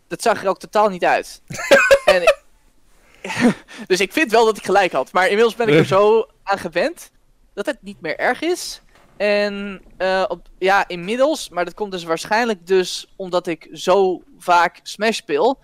[0.08, 1.42] dat zag er ook totaal niet uit.
[2.06, 2.42] en, ik-
[3.88, 5.12] dus ik vind wel dat ik gelijk had.
[5.12, 7.12] Maar inmiddels ben ik er zo aan gewend
[7.54, 8.82] dat het niet meer erg is.
[9.18, 14.80] En eh, op, ja, inmiddels, maar dat komt dus waarschijnlijk dus omdat ik zo vaak
[14.84, 15.60] Smash speel,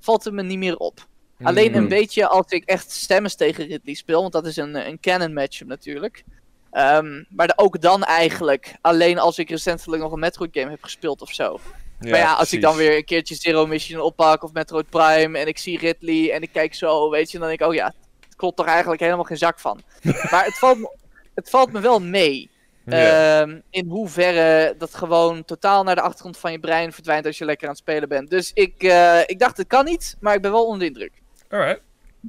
[0.00, 1.06] valt het me niet meer op.
[1.42, 5.00] Alleen een beetje als ik echt stemmen tegen Ridley speel, want dat is een, een
[5.00, 6.24] canon matchup natuurlijk.
[6.70, 11.22] Ehm, maar ook dan eigenlijk, alleen als ik recentelijk nog een Metroid game heb gespeeld
[11.22, 11.60] of zo.
[11.98, 15.46] maar ja, als ik dan weer een keertje Zero Mission oppak of Metroid Prime en
[15.46, 18.36] ik zie Ridley en ik kijk zo, weet je, dan denk ik, oh ja, het
[18.36, 19.80] klopt toch eigenlijk helemaal geen zak van.
[20.30, 20.96] maar het valt, me,
[21.34, 22.50] het valt me wel mee.
[22.84, 27.44] Ehm, in hoeverre dat gewoon totaal naar de achtergrond van je brein verdwijnt als je
[27.44, 28.30] lekker aan het spelen bent.
[28.30, 31.19] Dus ik, eh, ik dacht, het kan niet, maar ik ben wel onder de indruk.
[31.50, 31.80] Alright.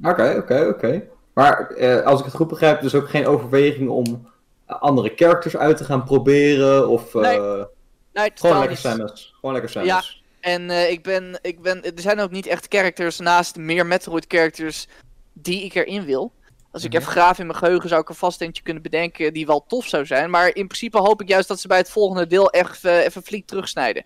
[0.02, 1.02] Oké, oké, oké.
[1.34, 4.30] Maar eh, als ik het goed begrijp, dus ook geen overweging om
[4.66, 6.88] andere characters uit te gaan proberen?
[6.88, 7.64] Of eh, Nee,
[8.12, 8.76] Nee, gewoon lekker.
[8.76, 9.32] Samus?
[9.34, 10.22] Gewoon lekker Samus.
[10.40, 14.24] En eh, ik ben, ik ben, er zijn ook niet echt characters naast meer Metroid
[14.28, 14.86] characters
[15.32, 16.32] die ik erin wil.
[16.70, 17.00] Als ik Mhm.
[17.00, 19.86] even graaf in mijn geheugen zou ik er vast eentje kunnen bedenken die wel tof
[19.86, 20.30] zou zijn.
[20.30, 23.22] Maar in principe hoop ik juist dat ze bij het volgende deel echt eh, even
[23.22, 24.04] flink terugsnijden.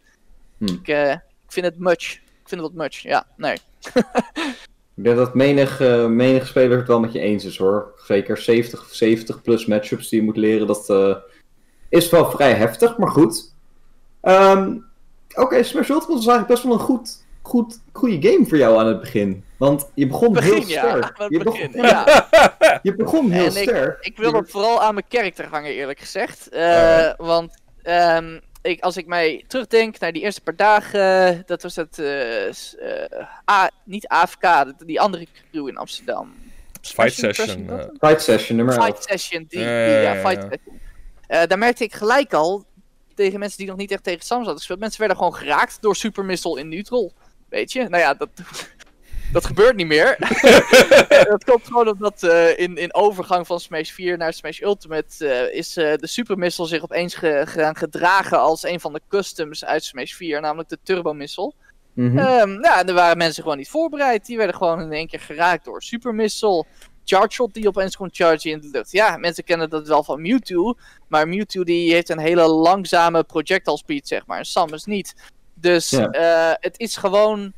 [0.58, 0.68] Hmm.
[0.68, 1.20] Ik, eh, ik
[1.52, 2.12] vind het much.
[2.12, 3.56] Ik vind het wat much, ja, nee.
[4.96, 7.92] Ik denk dat menig, eh, menig speler het wel met je eens is hoor.
[7.96, 11.16] Zeker 70, 70 plus matchups die je moet leren, dat eh,
[11.88, 13.54] is wel vrij heftig, maar goed.
[14.20, 14.74] Ehm,
[15.36, 18.86] Oké, Smash Ultimate was eigenlijk best wel een goed, goed, goede game voor jou aan
[18.86, 19.44] het begin.
[19.56, 21.18] Want je begon Begin, heel ja, sterk.
[21.18, 22.28] het je, begin, begon, ja.
[22.82, 24.04] je begon heel En sterk.
[24.04, 26.48] Ik wil het vooral aan mijn karakter hangen, eerlijk gezegd.
[26.48, 31.76] Eh, Want ehm, ik, als ik mij terugdenk naar die eerste paar dagen, dat was
[31.76, 36.34] het, eh, eh, A, niet AFK, die andere crew in Amsterdam.
[36.82, 37.70] Fight session.
[37.70, 38.84] Eh, Fight session nummer 11.
[38.84, 40.48] Fight Session, die, Ja, die- ja, ja, ja, Fight ja.
[40.48, 40.80] Session.
[41.26, 42.64] Eh, daar merkte ik gelijk al,
[43.14, 45.96] tegen mensen die nog niet echt tegen Sam hadden gespeeld, mensen werden gewoon geraakt door
[45.96, 47.12] Super Missile in neutral.
[47.48, 47.88] Weet je?
[47.88, 48.28] Nou ja, dat,
[49.32, 50.16] dat gebeurt niet meer.
[51.30, 55.58] dat komt gewoon omdat eh, in, in overgang van Smash 4 naar Smash Ultimate eh,
[55.58, 59.64] is eh, de Super Missile zich opeens ge- gaan gedragen als een van de customs
[59.64, 61.52] uit Smash 4, namelijk de Turbo Missile.
[61.94, 62.40] Ja,
[62.80, 64.26] en er waren mensen gewoon niet voorbereid.
[64.26, 66.64] Die werden gewoon in één keer geraakt door Super Missile.
[67.04, 68.92] Charge Shot die opeens kon chargen in de lucht.
[68.92, 70.74] Ja, mensen kennen dat wel van Mewtwo.
[71.08, 74.38] Maar Mewtwo die heeft een hele langzame projectile speed, zeg maar.
[74.38, 75.14] En Samus niet.
[75.54, 76.56] Dus Ja.
[76.60, 77.52] het is gewoon...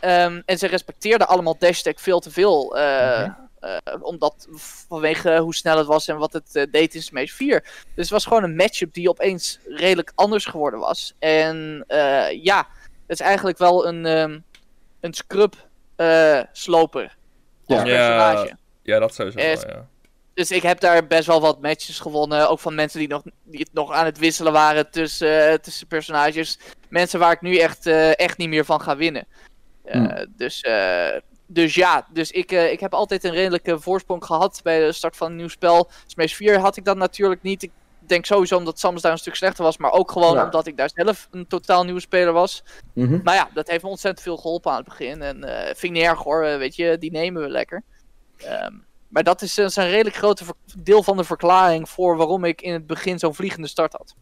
[0.00, 2.76] ehm, en ze respecteerden allemaal dash tag veel te veel.
[2.76, 3.30] eh,
[3.60, 4.48] eh, omdat
[4.88, 7.60] vanwege hoe snel het was en wat het eh, deed in Smash 4.
[7.62, 11.14] Dus het was gewoon een matchup die opeens redelijk anders geworden was.
[11.18, 12.58] En eh, ja,
[13.06, 14.38] het is eigenlijk wel een, ehm,
[15.00, 15.54] een scrub
[15.96, 17.16] eh, sloper.
[17.66, 17.84] Als Ja.
[17.84, 18.56] personage.
[18.82, 19.86] ja, dat sowieso wel, ja.
[20.34, 22.48] Dus ik heb daar best wel wat matches gewonnen.
[22.48, 26.58] Ook van mensen die, nog, die het nog aan het wisselen waren tussen, tussen personages.
[26.88, 29.26] Mensen waar ik nu echt, eh, echt niet meer van ga winnen.
[29.90, 30.26] Eh, Hmm.
[30.36, 34.86] dus, eh, dus ja, dus ik, eh, ik heb altijd een redelijke voorsprong gehad bij
[34.86, 35.90] de start van een nieuw spel.
[36.06, 37.62] Smash 4 had ik dat natuurlijk niet.
[37.62, 39.76] Ik denk sowieso omdat Samus daar een stuk slechter was.
[39.78, 40.44] Maar ook gewoon Ja.
[40.44, 42.62] omdat ik daar zelf een totaal nieuwe speler was.
[42.94, 43.20] Mhm.
[43.22, 45.22] Maar ja, dat heeft me ontzettend veel geholpen aan het begin.
[45.22, 45.36] En
[45.66, 47.82] vind ik niet erg hoor, weet je, die nemen we lekker.
[48.36, 48.72] Ehm,
[49.08, 52.44] maar dat is, eh, is een redelijk grote ver- deel van de verklaring voor waarom
[52.44, 54.14] ik in het begin zo'n vliegende start had.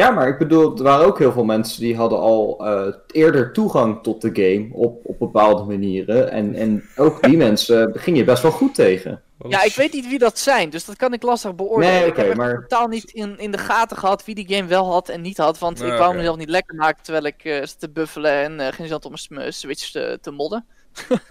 [0.00, 3.52] Ja, maar ik bedoel, er waren ook heel veel mensen die hadden al eh, eerder
[3.52, 6.30] toegang tot de game op, op bepaalde manieren.
[6.30, 9.22] En, en ook die mensen begin je best wel goed tegen.
[9.48, 11.94] Ja, ik weet niet wie dat zijn, dus dat kan ik lastig beoordelen.
[11.94, 14.68] Nee, ik oké, heb maar- totaal niet in, in de gaten gehad wie die game
[14.68, 15.58] wel had en niet had.
[15.58, 18.66] Want ik wou mezelf niet lekker maken terwijl ik eh zat te buffelen en eh
[18.66, 20.66] geen zin had om mijn switch te, te modden.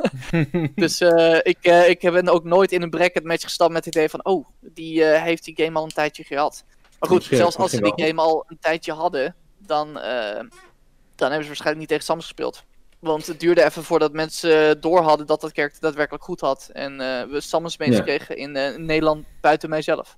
[0.75, 3.95] dus uh, ik, uh, ik ben ook nooit in een bracket match gestapt met het
[3.95, 6.63] idee van, oh, die uh, heeft die game al een tijdje gehad.
[6.99, 11.47] Maar goed, zelfs als ze die game al een tijdje hadden, dan, dan hebben ze
[11.47, 12.63] waarschijnlijk niet tegen Sams gespeeld.
[12.99, 16.69] Want het duurde even voordat mensen door hadden dat dat karakter daadwerkelijk goed had.
[16.73, 16.97] En
[17.31, 18.17] we Samus mensen ja.
[18.17, 18.51] kregen in
[18.85, 20.17] Nederland buiten mijzelf.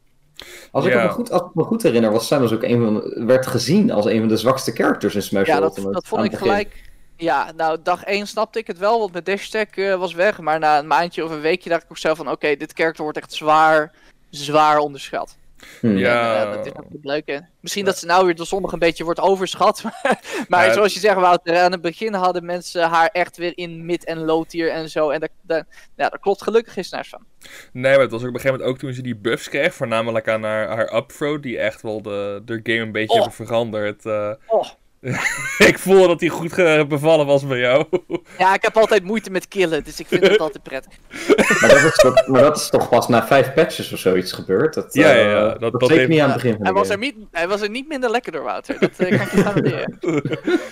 [0.72, 3.48] Als ik, me goed, als ik me goed herinner, was Samus ook een van, werd
[3.48, 6.90] gezien als een van de zwakste characters in Smash Ja, dat, dat vond ik gelijk.
[7.16, 10.40] Ja, nou, dag 1 snapte ik het wel, want mijn dashtag uh, was weg.
[10.40, 12.30] Maar na een maandje of een weekje dacht ik ook zelf van...
[12.30, 13.94] Oké, dit karakter wordt echt zwaar,
[14.30, 15.38] zwaar onderschat.
[15.80, 15.98] Hmm.
[15.98, 16.42] Ja.
[16.42, 17.40] En, uh, dat is ook leuk, hè?
[17.60, 19.84] Misschien dat ze nou weer door sommigen een beetje wordt overschat.
[20.48, 23.86] maar ja, zoals je zegt, Wouter, aan het begin hadden mensen haar echt weer in
[23.86, 25.10] mid- en low-tier en zo.
[25.10, 27.26] En daar, ja, dat klopt gelukkig is naar van.
[27.72, 29.74] Nee, maar het was ook op een gegeven moment ook toen ze die buffs kreeg.
[29.74, 33.26] Voornamelijk aan haar, haar upthrow, die echt wel de, de game een beetje oh.
[33.26, 34.06] hebben veranderd.
[34.06, 34.70] Uh, oh.
[35.70, 36.56] ik voel dat hij goed
[36.88, 37.86] bevallen was bij jou.
[38.38, 40.94] Ja, ik heb altijd moeite met killen, dus ik vind dat altijd prettig.
[41.62, 44.74] maar, dat is toch, maar dat is toch pas na vijf patches of zoiets gebeurd?
[44.74, 45.54] Dat, ja, ja, ja.
[45.54, 47.48] Uh, dat, dat, zeker niet aan het begin van hij de was, er niet, hij
[47.48, 48.80] was er niet minder lekker door, Wouter.
[48.80, 49.98] Dat uh, kan ik je garanderen.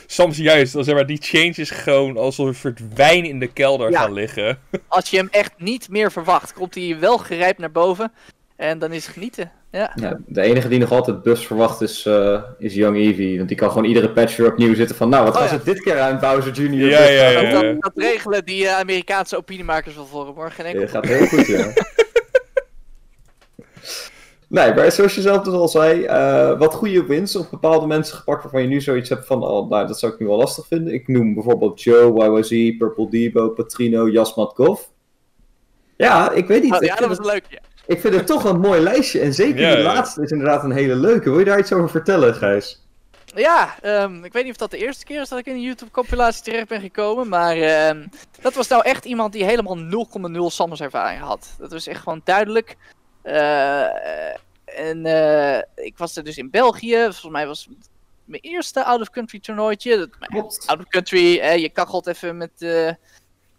[0.05, 3.99] Soms juist, als er maar die changes gewoon als een verdwijn in de kelder ja.
[4.01, 4.59] gaan liggen.
[4.87, 8.11] als je hem echt niet meer verwacht, komt hij wel gerijpt naar boven.
[8.59, 9.51] En dan is het genieten.
[9.71, 9.91] Ja.
[9.95, 10.19] ja.
[10.25, 13.37] de enige die nog altijd buffs verwacht is, uh, is Young Eevee.
[13.37, 15.09] Want die kan gewoon iedere patch weer opnieuw zitten van...
[15.09, 15.57] Nou, wat oh, gaan ja.
[15.57, 16.87] ze dit keer aan Bowser Jr.
[16.87, 17.61] Ja, ja, ja, ja.
[17.61, 20.51] Dat, dat, regelen die uh, Amerikaanse opiniemakers wel voor hem hoor.
[20.51, 21.65] Geen enkel ja, gaat heel goed, ja.
[24.61, 26.05] nee, maar zoals je zelf dus al zei...
[26.05, 28.43] Uh, wat goede wins op bepaalde mensen gepakt...
[28.43, 29.43] waarvan je nu zoiets hebt van...
[29.43, 30.93] Oh, nou, dat zou ik nu wel lastig vinden.
[30.93, 34.91] Ik noem bijvoorbeeld Joe, YYZ, Purple Debo, Patrino, Jasmat Goff.
[35.97, 36.73] Ja, ik weet niet.
[36.73, 37.59] Oh, ja, dat was leuk, ja.
[37.89, 39.19] Ik vind het toch een mooi lijstje.
[39.19, 39.93] En zeker ja, de ja.
[39.93, 41.29] laatste is inderdaad een hele leuke.
[41.29, 42.81] Wil je daar iets over vertellen, Gijs?
[43.35, 45.61] Ja, um, ik weet niet of dat de eerste keer is dat ik in een
[45.61, 47.29] YouTube-compilatie terecht ben gekomen.
[47.29, 48.09] Maar um,
[48.41, 49.83] dat was nou echt iemand die helemaal 0,0
[50.45, 51.55] Samus ervaring had.
[51.57, 52.75] Dat was echt gewoon duidelijk.
[53.23, 53.83] Uh,
[54.65, 56.95] en uh, ik was er dus in België.
[56.95, 57.89] Volgens mij was het
[58.25, 60.09] mijn eerste out-of-country toernooitje.
[60.65, 62.51] Out-of-country, eh, je kachelt even met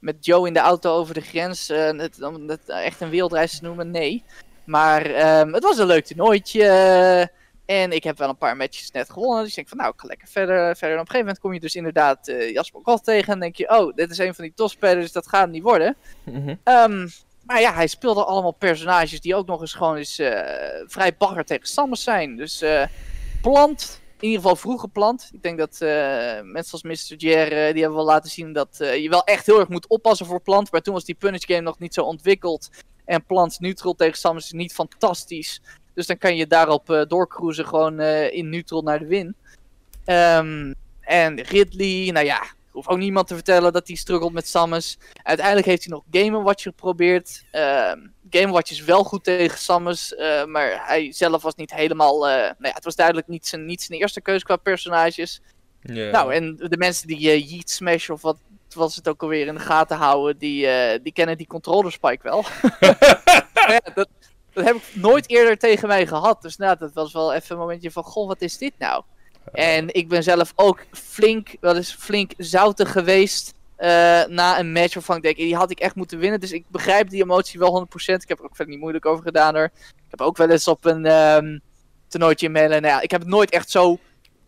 [0.01, 1.70] met Joe in de auto over de grens.
[1.70, 4.24] Uh, het, om het echt een wereldreis te noemen, nee.
[4.64, 5.07] Maar
[5.40, 6.64] um, het was een leuk toernooitje.
[7.66, 9.40] en ik heb wel een paar matches net gewonnen.
[9.40, 10.76] Dus ik denk van nou, ik ga lekker verder.
[10.76, 10.96] verder.
[10.96, 13.32] En op een gegeven moment kom je dus inderdaad uh, Jasper Koch tegen.
[13.32, 15.96] En denk je, oh, dit is een van die topspelers, dus dat gaat niet worden.
[16.24, 16.59] Mm -hmm.
[16.64, 17.11] um,
[17.42, 20.40] maar ja, hij speelde allemaal personages die ook nog eens gewoon eens, uh,
[20.86, 22.36] vrij bagger tegen Samus zijn.
[22.36, 22.64] Dus
[23.42, 25.30] plant in ieder geval vroeg geplant.
[25.32, 25.88] Ik denk dat uh,
[26.42, 27.16] mensen als Mr.
[27.16, 29.86] Jer, uh, die hebben wel laten zien dat uh, je wel echt heel erg moet
[29.86, 30.72] oppassen voor plant.
[30.72, 32.70] Maar toen was die punish game nog niet zo ontwikkeld.
[33.04, 35.60] En plant neutral tegen Samus is niet fantastisch.
[35.94, 38.00] Dus dan kan je daarop doorcruisen gewoon
[38.30, 39.34] in neutral naar de win.
[40.06, 44.98] Um, en Ridley, nou ja, hoef ook niemand te vertellen dat hij struggelt met Samus.
[45.22, 47.44] Uiteindelijk heeft hij nog Game Watch geprobeerd.
[47.52, 47.92] Uh,
[48.30, 52.28] Game Watch is wel goed tegen Samus, uh, maar hij zelf was niet helemaal...
[52.28, 55.40] Uh, nou ja, het was duidelijk niet zijn, niet zijn eerste keuze qua personages.
[55.80, 56.12] Yeah.
[56.12, 58.36] Nou, en de mensen die uh, Yeet Smash of wat
[58.74, 60.68] was het ook alweer in de gaten houden, die,
[61.02, 62.44] die kennen die controller spike wel.
[63.68, 64.08] ja, dat,
[64.52, 66.42] dat heb ik nooit eerder tegen mij gehad.
[66.42, 69.02] Dus nou, dat was wel even een momentje van, goh, wat is dit nou?
[69.53, 73.86] En ik ben zelf ook flink, wel eens flink zoutig geweest uh,
[74.26, 76.40] na een match waarvan ik denk, die had ik echt moeten winnen.
[76.40, 78.14] Dus ik begrijp die emotie wel 100%.
[78.14, 79.70] Ik heb er ook verder niet moeilijk over gedaan hoor.
[79.88, 81.61] Ik heb ook wel eens op een um,
[82.09, 82.82] toernooitje in Mellen.
[82.82, 83.98] Nou ik heb het nooit echt zo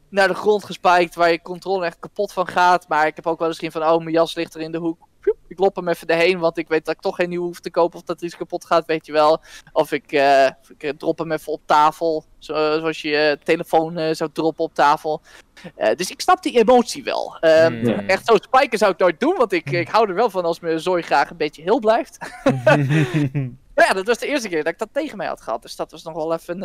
[0.08, 2.88] naar de grond gespiked waar je controle echt kapot van gaat.
[2.88, 4.78] Maar ik heb ook wel eens gezien van, oh mijn jas ligt er in de
[4.78, 5.08] hoek.
[5.52, 7.70] Ik lop hem even erheen, want ik weet dat ik toch geen nieuwe hoef te
[7.70, 9.40] kopen of dat er iets kapot gaat, weet je wel.
[9.72, 10.46] Of ik, uh,
[10.78, 15.20] ik drop hem even op tafel, zo, zoals je je telefoon zou droppen op tafel.
[15.96, 17.36] Dus ik snap die emotie wel.
[17.40, 17.86] Um, mm.
[17.86, 20.60] Echt zo spiken zou ik nooit doen, want ik, ik hou er wel van als
[20.60, 22.18] mijn zooi graag een beetje heel blijft.
[23.74, 25.62] maar ja, dat was de eerste keer dat ik dat tegen mij had gehad.
[25.62, 26.58] Dus dat was nog wel even,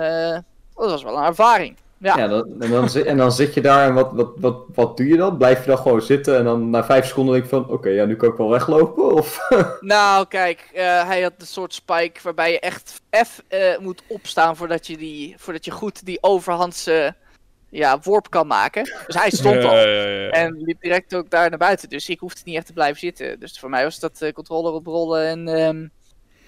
[0.75, 1.77] dat was wel een ervaring.
[1.99, 4.97] Ja, ja dat, en, dan, en dan zit je daar en wat, wat, wat, wat
[4.97, 5.37] doe je dan?
[5.37, 7.69] Blijf je dan gewoon zitten en dan na vijf seconden denk je van...
[7.69, 9.49] Oké, ja, nu kan ik wel weglopen, of...
[9.79, 14.55] nou, kijk, uh, hij had een soort spike waarbij je echt F uh, moet opstaan
[14.55, 17.15] voordat je, die, voordat je goed die overhandse
[17.69, 18.83] ja, worp kan maken.
[18.83, 20.29] Dus hij stond al ja, ja, ja.
[20.29, 21.89] en liep direct ook daar naar buiten.
[21.89, 23.39] Dus ik hoefde niet echt te blijven zitten.
[23.39, 25.47] Dus voor mij was dat uh, controller oprollen en...
[25.47, 25.91] Um,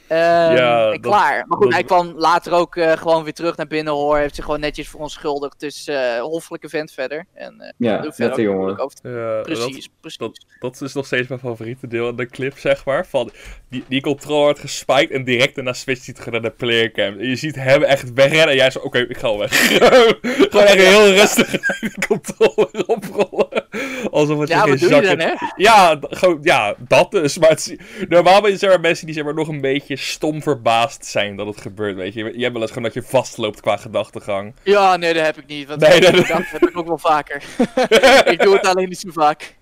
[0.10, 1.38] ja, en klaar.
[1.38, 1.74] Dat, maar goed, dat...
[1.74, 4.18] hij kwam later ook uh, gewoon weer terug naar binnen hoor.
[4.18, 5.60] Heeft zich gewoon netjes verontschuldigd.
[5.60, 7.26] Dus uh, hoffelijke vent verder.
[7.34, 8.80] En, uh, ja, nette jongen.
[8.80, 8.98] Over...
[9.02, 10.18] Ja, precies, dat, precies.
[10.18, 13.06] Dat, dat, is nog steeds mijn favoriete deel aan de clip, zeg maar.
[13.06, 13.32] Van
[13.70, 17.20] die, die controle wordt gespiked en direct daarna switcht hij terug naar de playercam.
[17.20, 19.68] En je ziet hem echt wegrennen en jij zo, oké, okay, ik ga weg.
[20.50, 21.50] gewoon echt heel rustig
[21.80, 23.68] die controle oprollen.
[24.12, 25.34] Alsof het Ja, geen zak dan, hè?
[25.56, 27.38] Ja, gewoon, ja, dat dus.
[27.40, 31.06] Maar het is- normaal zeg maar, mensen die zeg maar, nog een beetje stom verbaasd
[31.06, 32.24] zijn dat het gebeurt, weet je.
[32.24, 34.54] Je hebt wel eens gewoon dat je vastloopt qua gedachtegang.
[34.64, 35.68] Ja, nee, dat heb ik niet.
[35.68, 37.44] Want Nee, dat heb ik ook wel vaker.
[38.34, 39.58] ik doe het alleen niet zo vaak.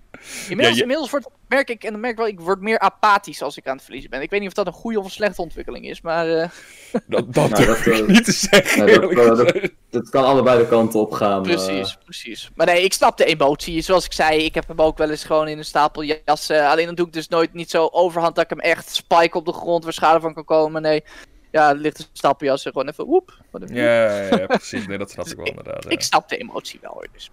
[0.49, 2.79] Inmiddels, Ja, je- inmiddels wordt, merk ik, en dan merk ik wel, ik word meer
[2.79, 4.21] apathisch als ik aan het verliezen ben.
[4.21, 6.49] Ik weet niet of dat een goede of een slechte ontwikkeling is, maar eh,
[7.07, 10.99] Dat, dat Nou, durf dat, ik eh, niet te zeggen, dat, kan allebei de kanten
[10.99, 11.45] op gaan.
[11.45, 11.53] eh.
[11.53, 12.49] precies, precies.
[12.55, 13.81] Maar nee, ik snap de emotie.
[13.81, 16.67] Zoals ik zei, ik heb hem ook wel eens gewoon in een stapel jassen.
[16.67, 19.45] Alleen dan doe ik dus nooit niet zo overhand dat ik hem echt spike op
[19.45, 20.81] de grond waar schade van kan komen.
[20.81, 21.03] Nee,
[21.51, 23.37] ja, er ligt een stapel jassen gewoon even woep.
[23.67, 23.83] Ja,
[24.21, 24.87] ja, ja, precies.
[24.87, 25.83] Nee, dat snap ik wel inderdaad.
[25.83, 25.89] Ja.
[25.89, 27.31] Ik snap de emotie wel hoor, dus.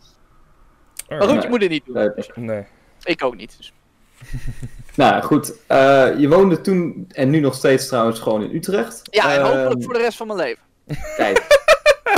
[1.09, 1.95] Maar goed, je moet het niet doen.
[1.95, 2.09] Nee.
[2.35, 2.65] Nee.
[3.05, 3.55] Ik ook niet.
[3.57, 3.73] Dus.
[4.97, 9.01] Nou goed, eh, je woonde toen en nu nog steeds trouwens gewoon in Utrecht.
[9.11, 10.63] Ja, en Ehm, hopelijk voor de rest van mijn leven.
[11.17, 11.63] Kijk.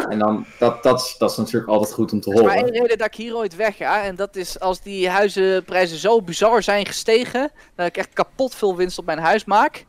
[0.09, 2.61] en dan, dat, dat, is- dat is natuurlijk altijd goed om te is maar één
[2.65, 2.81] horen.
[2.81, 4.03] reden dat ik hier ooit wegga.
[4.03, 7.51] En dat is als die huizenprijzen zo bizar zijn gestegen.
[7.75, 9.85] Dat ik echt kapot veel winst op mijn huis maak.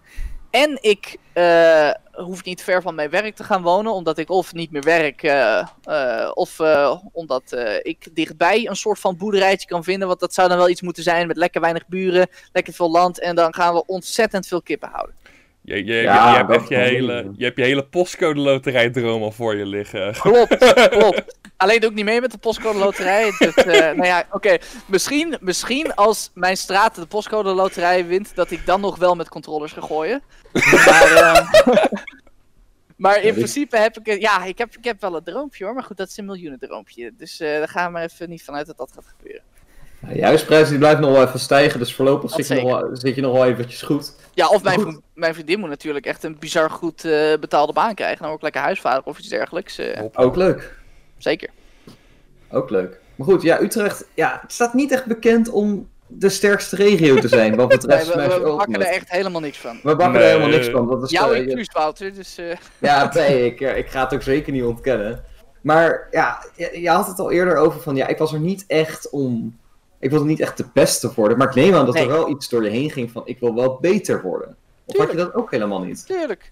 [0.49, 1.89] En ik eh,
[2.23, 3.93] hoef niet ver van mijn werk te gaan wonen.
[3.93, 5.23] Omdat ik of niet meer werk.
[5.23, 10.07] eh, eh, of eh, omdat ik dichtbij een soort van boerderijtje kan vinden.
[10.07, 12.27] Want dat zou dan wel iets moeten zijn met lekker weinig buren.
[12.53, 13.19] Lekker veel land.
[13.19, 15.15] En dan gaan we ontzettend veel kippen houden.
[15.75, 19.55] Je, Ja, je hebt echt je hele, je hebt je hele postcode loterijdroom al voor
[19.55, 20.13] je liggen.
[20.21, 20.57] Klopt,
[20.97, 21.37] klopt.
[21.57, 23.31] Alleen doe ik niet mee met de postcode loterij.
[23.39, 24.57] Dat, eh, nou ja, oké.
[24.85, 29.29] Misschien, misschien als mijn straat de postcode loterij wint, dat ik dan nog wel met
[29.29, 30.21] controllers ga gooien.
[30.53, 31.85] Maar, eh,
[32.95, 35.73] maar in principe heb ik, ja, ik heb, ik heb wel een droompje hoor.
[35.73, 37.11] Maar goed, dat is een miljoenen droompje.
[37.17, 39.43] Dus eh daar gaan we maar even niet vanuit dat dat gaat gebeuren.
[39.99, 42.89] Ja, Je huisprijs die blijft nog wel even stijgen, dus voorlopig zit je, nog wel,
[42.95, 44.13] zit je nog wel eventjes goed.
[44.33, 44.83] Ja, of mijn, Goed.
[44.87, 48.17] vriend- mijn vriendin moet natuurlijk echt een bizar goed eh, betaalde baan krijgen.
[48.17, 49.77] Dan word ik lekker huisvader of iets dergelijks.
[49.77, 50.75] eh, Ook leuk.
[51.17, 51.49] zeker.
[52.51, 52.99] Ook leuk.
[53.15, 57.27] Maar goed, ja, Utrecht ja, het staat niet echt bekend om de sterkste regio te
[57.27, 58.85] zijn wat Nee, betreft we, Smash we, Ultimate.
[58.85, 59.79] er echt helemaal niks van.
[59.83, 60.21] We bakken Nee.
[60.21, 60.87] er helemaal niks van.
[60.87, 62.13] Dat is, Jou eh, inclusief, Wouter.
[62.13, 62.45] Dus, eh,
[62.89, 65.23] Ja, nee, ik, ik ga het ook zeker niet ontkennen.
[65.61, 68.63] Maar ja, je, je had het al eerder over van, ja, ik was er niet
[68.67, 69.57] echt om...
[69.99, 72.49] Ik wilde niet echt de beste worden, maar ik neem aan dat er wel iets
[72.49, 74.55] door je heen ging van, ik wil wel beter worden.
[74.85, 76.05] Of had je dat ook helemaal niet?
[76.05, 76.51] Tuurlijk.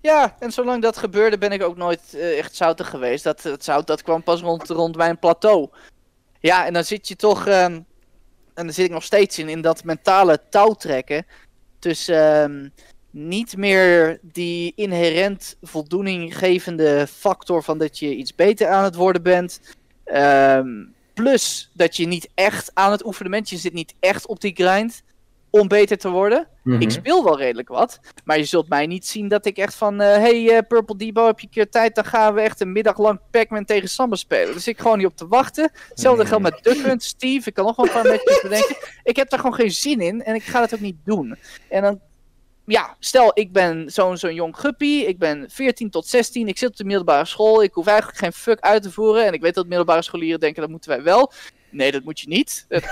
[0.00, 3.24] Ja, en zolang dat gebeurde ben ik ook nooit eh, echt zoutig geweest.
[3.24, 5.68] Dat, het zout dat kwam pas rond, rond mijn plateau.
[6.40, 7.80] Ja, en dan zit je toch, ehm,
[8.54, 11.26] en daar zit ik nog steeds in, in dat mentale touwtrekken.
[11.78, 12.68] Tussen ehm,
[13.10, 19.22] niet meer die inherent voldoening gevende factor van dat je iets beter aan het worden
[19.22, 19.60] bent.
[20.04, 20.84] Ehm,
[21.22, 23.50] plus dat je niet echt aan het oefenen bent.
[23.50, 25.02] Je zit niet echt op die grind
[25.50, 26.48] om beter te worden.
[26.62, 26.80] Mhm.
[26.80, 28.00] Ik speel wel redelijk wat.
[28.24, 30.00] Maar je zult mij niet zien dat ik echt van...
[30.00, 31.94] eh, hey eh, Purple Debo, heb je een keer tijd?
[31.94, 34.54] Dan gaan we echt een middag lang Pac-Man tegen Samba spelen.
[34.54, 35.70] Dus ik gewoon niet op te wachten.
[35.88, 37.48] Hetzelfde geldt met Duck Hunt, Steve.
[37.48, 38.76] Ik kan nog wel een paar matches bedenken.
[39.02, 40.22] Ik heb daar gewoon geen zin in.
[40.24, 41.36] En ik ga dat ook niet doen.
[41.68, 42.00] En dan...
[42.66, 44.84] Ja, stel ik ben zo'n zo'n jong guppy.
[45.06, 46.48] Ik ben 14 tot 16.
[46.48, 47.62] Ik zit op de middelbare school.
[47.62, 49.26] Ik hoef eigenlijk geen fuck uit te voeren.
[49.26, 51.32] En ik weet dat middelbare scholieren denken dat moeten wij wel.
[51.70, 52.66] Nee, dat moet je niet.
[52.68, 52.82] Dat,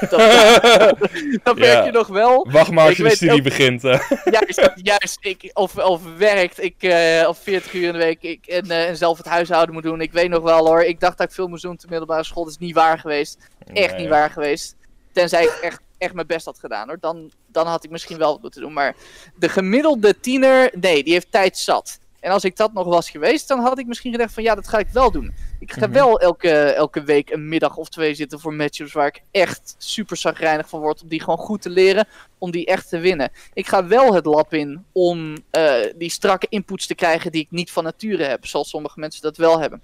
[1.43, 1.85] dat, Ja.
[1.85, 2.47] je nog wel.
[2.51, 3.83] Wacht maar als je de studie ook- begint.
[3.83, 3.89] hè.
[4.31, 8.47] Juist, juist ik, of, of werkt, ik, eh of 40 uur in de week ik,
[8.47, 10.01] en, eh, en zelf het huishouden moet doen.
[10.01, 12.25] Ik weet nog wel hoor, ik dacht dat ik veel moest doen op de middelbare
[12.25, 12.45] school.
[12.45, 13.39] Dat is niet waar geweest.
[13.73, 14.01] Echt Nee.
[14.01, 14.77] niet waar geweest.
[15.13, 16.99] Tenzij ik echt, echt mijn best had gedaan hoor.
[17.01, 18.73] Dan, dan had ik misschien wel wat moeten doen.
[18.73, 18.97] Maar
[19.37, 21.99] de gemiddelde tiener, nee, die heeft tijd zat.
[22.21, 24.69] En als ik dat nog was geweest, dan had ik misschien gedacht van ja, dat
[24.69, 25.35] ga ik wel doen.
[25.61, 25.95] Ik ga Mhm.
[25.95, 30.17] wel elke, elke week een middag of twee zitten voor matchups waar ik echt super
[30.17, 31.03] zagrijnig van word.
[31.03, 32.07] Om die gewoon goed te leren,
[32.39, 33.31] om die echt te winnen.
[33.53, 37.51] Ik ga wel het lab in om eh, die strakke inputs te krijgen die ik
[37.51, 38.47] niet van nature heb.
[38.47, 39.81] Zoals sommige mensen dat wel hebben.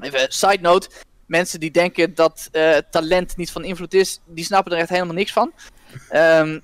[0.00, 0.88] Even side note.
[1.28, 5.14] Mensen die denken dat eh, talent niet van invloed is, die snappen er echt helemaal
[5.14, 5.52] niks van.
[6.08, 6.58] Ehm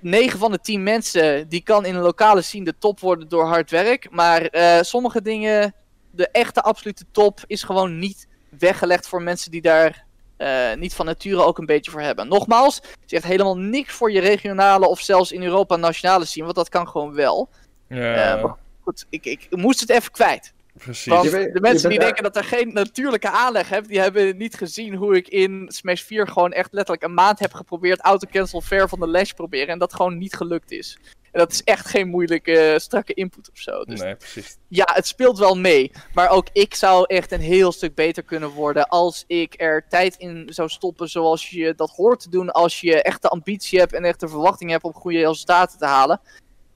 [0.00, 3.46] 9 van de 10 mensen die kan in een lokale scene de top worden door
[3.46, 4.10] hard werk.
[4.10, 5.74] Maar eh, sommige dingen,
[6.10, 8.26] de echte absolute top, is gewoon niet
[8.58, 10.04] weggelegd voor mensen die daar
[10.36, 12.28] eh, niet van nature ook een beetje voor hebben.
[12.28, 16.44] Nogmaals, het is echt helemaal niks voor je regionale of zelfs in Europa nationale scene,
[16.44, 17.48] want dat kan gewoon wel.
[17.88, 20.52] Ja, goed, ik, ik moest het even kwijt.
[20.78, 21.12] Precies.
[21.12, 24.36] Want Je weet- de mensen die denken dat er geen natuurlijke aanleg heb, die hebben
[24.36, 28.60] niet gezien hoe ik in Smash 4 gewoon echt letterlijk een maand heb geprobeerd auto-cancel
[28.60, 30.98] fair van de Lash proberen en dat gewoon niet gelukt is.
[31.32, 33.84] En dat is echt geen moeilijke eh, strakke input of zo.
[33.84, 34.56] Dus Nee, precies.
[34.68, 35.90] ja, het speelt wel mee.
[36.14, 40.16] Maar ook ik zou echt een heel stuk beter kunnen worden als ik er tijd
[40.16, 43.92] in zou stoppen zoals je dat hoort te doen als je echt de ambitie hebt
[43.92, 46.20] en echt de verwachting hebt om goede resultaten te halen.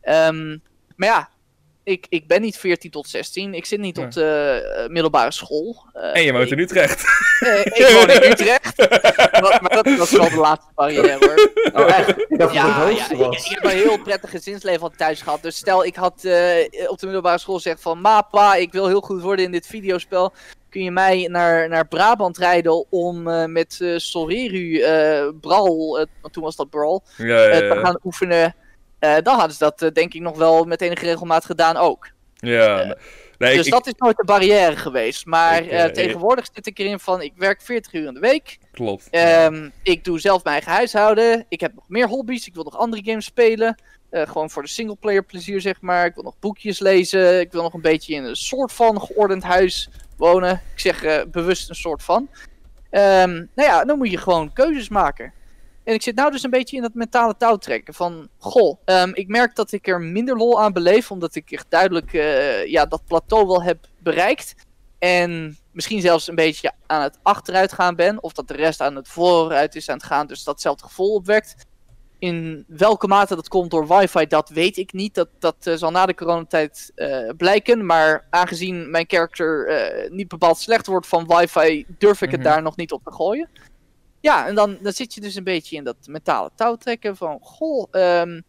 [0.01, 0.59] Ehm,
[0.97, 1.31] maar ja,
[1.85, 3.55] ik, ik ben niet 14 tot 16.
[3.55, 5.87] Ik zit niet op de uh, middelbare school.
[5.97, 7.05] Uh, en je woont in Utrecht.
[7.41, 8.79] Uh, ik woon in Utrecht.
[9.41, 11.51] maar, maar dat, dat, is wel de laatste barrière hoor.
[11.83, 12.27] Oh, echt?
[12.53, 13.45] Ja, ik, was.
[13.45, 15.43] ik heb een heel prettig gezinsleven al thuis gehad.
[15.43, 16.13] Dus stel, ik had
[16.87, 18.01] op de middelbare school gezegd van...
[18.01, 20.33] Ma, pa, ik wil heel goed worden in dit videospel.
[20.69, 23.23] Kun je mij naar, naar Brabant rijden om
[23.53, 24.83] met uh, Soreru,
[25.41, 28.55] Bral, want toen was dat Brawl, ja, ja, te gaan oefenen...
[29.05, 32.11] Uh, dan hadden ze dat uh, denk ik nog wel met enige regelmaat gedaan ook.
[32.35, 32.85] Ja.
[32.85, 32.93] Uh,
[33.39, 35.27] nee, dus ik, dat is nooit een barrière geweest.
[35.27, 38.59] Maar Ik, tegenwoordig zit ik erin van ik werk 40 uur in de week.
[38.73, 39.09] Klopt.
[39.11, 41.45] Um, ik doe zelf mijn eigen huishouden.
[41.49, 42.47] Ik heb nog meer hobby's.
[42.47, 43.79] Ik wil nog andere games spelen.
[44.11, 46.07] gewoon voor de singleplayer plezier zeg maar.
[46.07, 47.41] Ik wil nog boekjes lezen.
[47.41, 50.63] Ik wil nog een beetje in een soort van geordend huis wonen.
[50.73, 52.29] Ik zeg bewust een soort van.
[52.91, 55.33] Um, nou ja, dan moet je gewoon keuzes maken.
[55.85, 57.95] En ik zit nou dus een beetje in dat mentale touwtrekken.
[57.95, 61.11] Van, goh, um, ik merk dat ik er minder lol aan beleef.
[61.11, 64.55] Omdat ik echt duidelijk uh, ja, dat plateau wel heb bereikt.
[64.99, 68.23] En misschien zelfs een beetje aan het achteruit gaan ben.
[68.23, 70.27] Of dat de rest aan het vooruit is aan het gaan.
[70.27, 71.55] Dus datzelfde gevoel opwekt.
[72.19, 75.15] In welke mate dat komt door wifi, dat weet ik niet.
[75.15, 77.87] Dat, dat uh, zal na de coronatijd uh, blijken.
[77.87, 79.71] Maar aangezien mijn character
[80.11, 82.49] niet bepaald slecht wordt van wifi, durf ik het Mhm.
[82.49, 83.49] daar nog niet op te gooien.
[84.23, 87.39] Ja, en dan, dan zit je dus een beetje in dat mentale touwtrekken van...
[87.41, 88.41] Goh, ehm,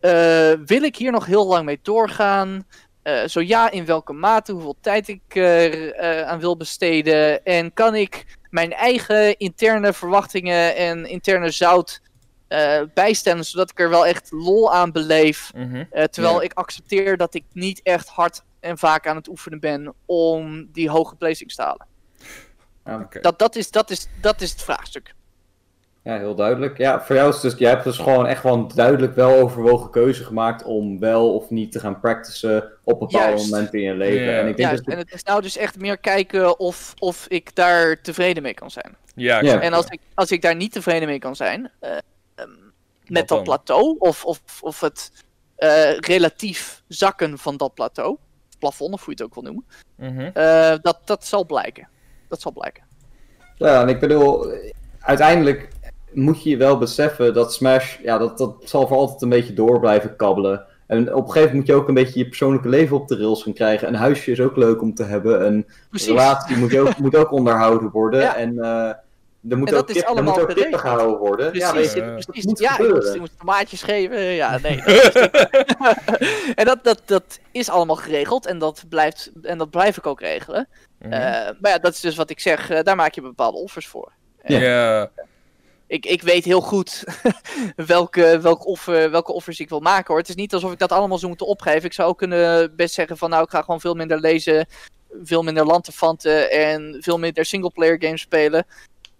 [0.00, 2.66] eh, wil ik hier nog heel lang mee doorgaan?
[3.02, 7.44] Eh, zo ja, in welke mate, hoeveel tijd ik er eh, aan wil besteden?
[7.44, 12.04] En kan ik mijn eigen interne verwachtingen en interne zout
[12.94, 13.44] bijstellen...
[13.44, 15.52] zodat ik er wel echt lol aan beleef...
[15.54, 15.84] Mhm.
[16.10, 20.68] Terwijl ik accepteer dat ik niet echt hard en vaak aan het oefenen ben om
[20.72, 21.86] die hoge placings te halen.
[22.86, 23.08] Ja.
[23.20, 25.14] Dat, dat, is, dat, is, dat is het vraagstuk.
[26.02, 26.78] Ja, heel duidelijk.
[26.78, 29.40] Ja, voor jou is het dus, jij hebt dus gewoon echt wel een duidelijk wel
[29.40, 33.50] overwogen keuze gemaakt om wel of niet te gaan practicen op bepaalde Juist.
[33.50, 34.38] momenten in je leven.
[34.38, 37.26] En ik denk Ja, dat en het is nou dus echt meer kijken of, of
[37.28, 38.96] ik daar tevreden mee kan zijn.
[39.14, 41.90] Ja, En als ik, als ik daar niet tevreden mee kan zijn, eh,
[42.34, 42.50] ehm,
[43.06, 45.12] met dat plateau, of, of, of het
[45.56, 48.16] eh, relatief zakken van dat plateau,
[48.58, 49.64] plafond of hoe je het ook wil noemen,
[49.96, 50.30] Mhm.
[50.34, 51.88] eh, dat, dat zal blijken.
[52.28, 52.82] Dat zal blijken.
[53.54, 54.52] Ja, en ik bedoel,
[55.00, 55.68] uiteindelijk
[56.12, 59.80] moet je wel beseffen dat Smash, ja, dat, dat zal voor altijd een beetje door
[59.80, 60.64] blijven kabbelen.
[60.86, 63.16] En op een gegeven moment moet je ook een beetje je persoonlijke leven op de
[63.16, 63.88] rails gaan krijgen.
[63.88, 65.46] Een huisje is ook leuk om te hebben.
[65.46, 66.08] Een Precies.
[66.08, 68.20] relatie moet, je ook, moet ook onderhouden worden.
[68.20, 68.36] Ja.
[68.36, 68.92] En eh
[69.50, 70.80] er moet En ook, kip, er moet ook kippen geregeld.
[70.80, 71.50] gehouden worden.
[71.50, 72.44] Precies, ja, weet je, dat precies.
[72.44, 73.14] moet ja, gebeuren.
[73.14, 74.20] ik moest tomaatjes geven.
[74.20, 74.76] Ja, nee.
[74.84, 75.30] dat
[76.54, 80.20] en dat, dat, dat is allemaal geregeld en dat, blijft, en dat blijf ik ook
[80.20, 80.68] regelen.
[80.98, 81.12] Mhm.
[81.12, 81.20] Eh,
[81.60, 84.12] maar ja, dat is dus wat ik zeg, eh, daar maak je bepaalde offers voor.
[84.44, 84.58] ja.
[84.58, 85.10] ja.
[85.88, 87.04] Ik, ik weet heel goed
[87.76, 90.18] welke, welk offer, welke offers ik wil maken hoor.
[90.18, 91.84] Het is niet alsof ik dat allemaal zou moeten opgeven.
[91.84, 94.66] Ik zou ook kunnen best zeggen van nou ik ga gewoon veel minder lezen,
[95.22, 98.66] veel minder lantefanten en veel minder singleplayer games spelen.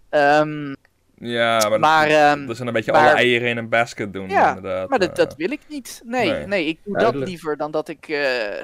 [0.09, 0.73] Ehm,
[1.19, 4.29] Ja, maar, maar ehm, dat is een beetje maar- alle eieren in een basket doen,
[4.29, 4.89] Ja, inderdaad.
[4.89, 6.01] maar dat, Eh, dat wil ik niet.
[6.05, 6.45] Nee, Nee.
[6.47, 6.65] nee.
[6.65, 7.19] ik doe Duidelijk.
[7.19, 8.21] dat liever dan dat ik eh,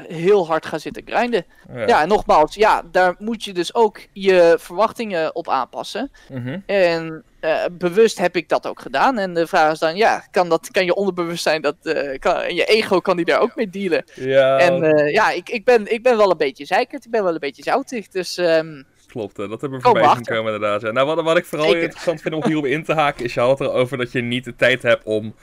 [0.08, 1.46] heel hard ga zitten grinden.
[1.74, 1.88] ja.
[1.88, 6.12] Ja, en nogmaals, ja, daar moet je dus ook je verwachtingen op aanpassen.
[6.30, 6.60] Mhm.
[6.66, 9.18] En eh, bewust heb ik dat ook gedaan.
[9.18, 12.56] En de vraag is dan, ja, kan, dat, kan je onderbewustzijn, dat, eh, kan, en
[12.56, 14.04] je ego kan die daar ook mee dealen?
[14.14, 17.24] Ja, En eh, ja, ik, ik, ben, ik ben wel een beetje zeikerd, ik ben
[17.24, 18.08] wel een beetje zoutig.
[18.08, 18.84] Dus ehm,
[19.14, 19.36] klopt.
[19.36, 20.82] Dat hebben we voorbij zien komen inderdaad.
[20.82, 20.92] Ja.
[20.92, 21.82] Nou, wat, wat ik vooral Zeker.
[21.84, 24.56] interessant vind om hierop in te haken, is je had erover dat je niet de
[24.56, 25.36] tijd hebt om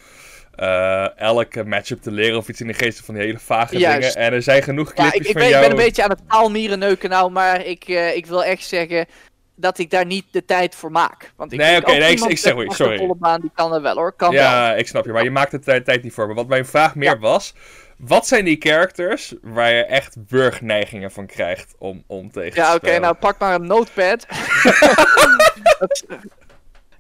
[0.55, 4.13] eh, elke matchup te leren of iets in de geest van die hele vage Juist.
[4.15, 4.27] dingen.
[4.27, 5.63] En er zijn genoeg ja, clipjes ik, ik, van ben, ik jou...
[5.69, 9.07] ben een beetje aan het taalmieren neuken nou, maar ik, eh, ik wil echt zeggen
[9.55, 11.33] dat ik daar niet de tijd voor maak.
[11.37, 12.97] Want ik Nee, oké, nee, ik- ik zeg- sorry.
[12.99, 14.43] volle baan, die kan er wel hoor, kan wel.
[14.43, 16.27] Ja, ik snap je, maar je maakt de tijd, tijd niet voor.
[16.27, 17.19] Maar wat mijn vraag meer Ja.
[17.19, 17.55] was,
[18.01, 22.75] wat zijn die characters waar je echt burgneigingen van krijgt om, om tegen te Ja,
[22.75, 24.27] oké, nou pak maar een notepad.
[25.79, 26.05] Dat-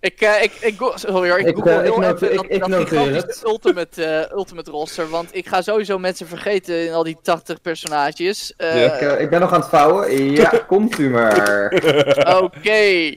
[0.01, 2.61] ik, eh, ik, ik, sorry hoor, ik, Ik, google eh, ik heel note- even ik-
[2.61, 7.03] dat, ik dat ultimate, eh, ultimate roster, want ik ga sowieso mensen vergeten in al
[7.03, 8.55] die 80 personages.
[8.57, 8.93] Eh, Ja.
[8.99, 10.31] Ik, ik ben nog aan het vouwen.
[10.33, 11.73] Ja, komt u maar.
[12.43, 13.15] Oké.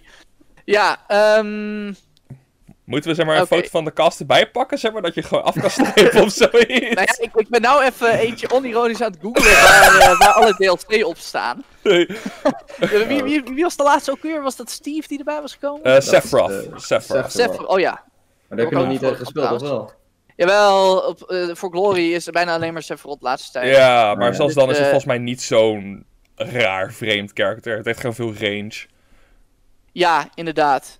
[0.65, 1.93] Ja, ehm...
[2.85, 5.23] Moeten we zeg maar een foto van de cast erbij pakken, zeg maar, dat je
[5.23, 6.79] gewoon af kan strepen of zoiets?
[6.95, 10.31] Nou ja, ik, ik ben nou even eentje onironisch aan het googlen waar, eh, waar
[10.33, 11.63] alle DLC op staan.
[11.83, 12.07] Nee.
[13.07, 14.41] Wie, wie, wie was de laatste ook weer?
[14.41, 15.83] Was dat Steve die erbij was gekomen?
[15.83, 16.69] Eh, Sephiroth.
[16.75, 17.65] Sephiroth.
[17.65, 17.91] Oh ja.
[17.91, 19.91] Maar daar heb je nog niet gespeeld, of wel?
[20.35, 23.75] Jawel, op, eh, voor Glory is er bijna alleen maar Sephiroth de laatste tijd.
[23.75, 24.33] Ja, maar Ja.
[24.33, 26.05] zelfs dan is het volgens mij niet zo'n
[26.35, 27.77] raar, vreemd karakter.
[27.77, 28.85] Het heeft gewoon veel range.
[29.91, 30.99] Ja, inderdaad.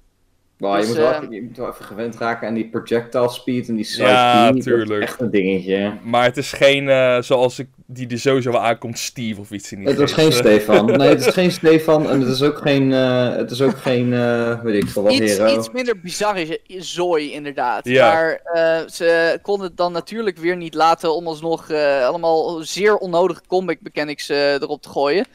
[0.70, 3.30] Maar Dus, je, moet wel, even- je moet wel even gewend raken aan die projectile
[3.30, 4.56] speed en die side Ja, speed.
[4.56, 5.02] Dat tuurlijk.
[5.04, 5.94] is echt een dingetje.
[6.04, 9.72] Maar het is geen, eh, zoals ik, die er sowieso wel aankomt, Steve of iets
[9.72, 10.16] in die Het is geest.
[10.20, 10.86] geen Stefan.
[10.86, 14.14] Nee, het is geen Stefan en het is ook geen, eh, het is ook geen,
[14.14, 15.58] eh, weet ik veel wat, iets, hero.
[15.58, 17.86] iets minder bizarre zooi, inderdaad.
[17.88, 18.14] Ja.
[18.14, 22.98] Maar eh, ze konden het dan natuurlijk weer niet laten om alsnog eh, allemaal zeer
[22.98, 25.26] onnodige comic mechanics erop te gooien.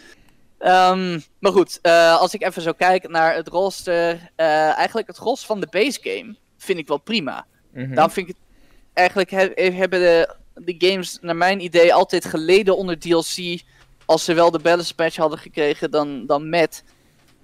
[0.59, 5.17] Ehm, maar goed, eh, als ik even zo kijk naar het roster, eh, eigenlijk het
[5.17, 7.47] gros van de base game vind ik wel prima.
[7.73, 7.95] mhm.
[7.95, 8.45] Dan vind ik het
[8.93, 13.63] eigenlijk he- hebben de, de games naar mijn idee altijd geleden onder DLC
[14.05, 16.85] als ze wel de balance patch hadden gekregen dan, dan met.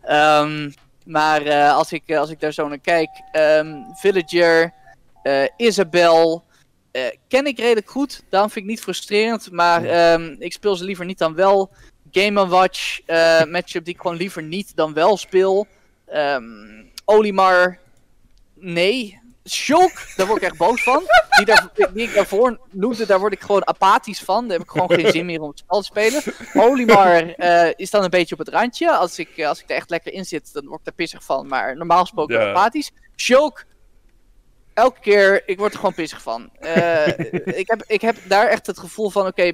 [0.02, 0.70] Ehm,
[1.06, 4.72] maar eh, als, ik, eh, als ik daar zo naar kijk, ehm, Villager,
[5.22, 6.44] eh, Isabel,
[6.90, 8.22] eh, ken ik redelijk goed.
[8.30, 11.70] Daarom vind ik niet frustrerend, maar ehm, ik speel ze liever niet dan wel.
[12.14, 15.66] Game Watch, eh matchup die ik gewoon liever niet dan wel speel.
[16.06, 16.42] Ehm,
[17.04, 17.78] Olimar,
[18.54, 19.22] nee.
[19.48, 21.02] Shulk, daar word ik echt boos van.
[21.36, 24.42] Die, daar, die ik daarvoor noemde, daar word ik gewoon apathisch van.
[24.48, 26.22] Daar heb ik gewoon geen zin meer om het spel te spelen.
[26.54, 28.96] Olimar eh, is dan een beetje op het randje.
[28.96, 31.24] Als ik, eh, als ik er echt lekker in zit, dan word ik daar pissig
[31.24, 31.46] van.
[31.46, 32.48] Maar normaal gesproken Ja.
[32.50, 32.90] apathisch.
[33.16, 33.64] Shulk,
[34.74, 36.50] elke keer, ik word er gewoon pissig van.
[37.60, 39.52] Ik, heb, ik heb daar echt het gevoel van, oké,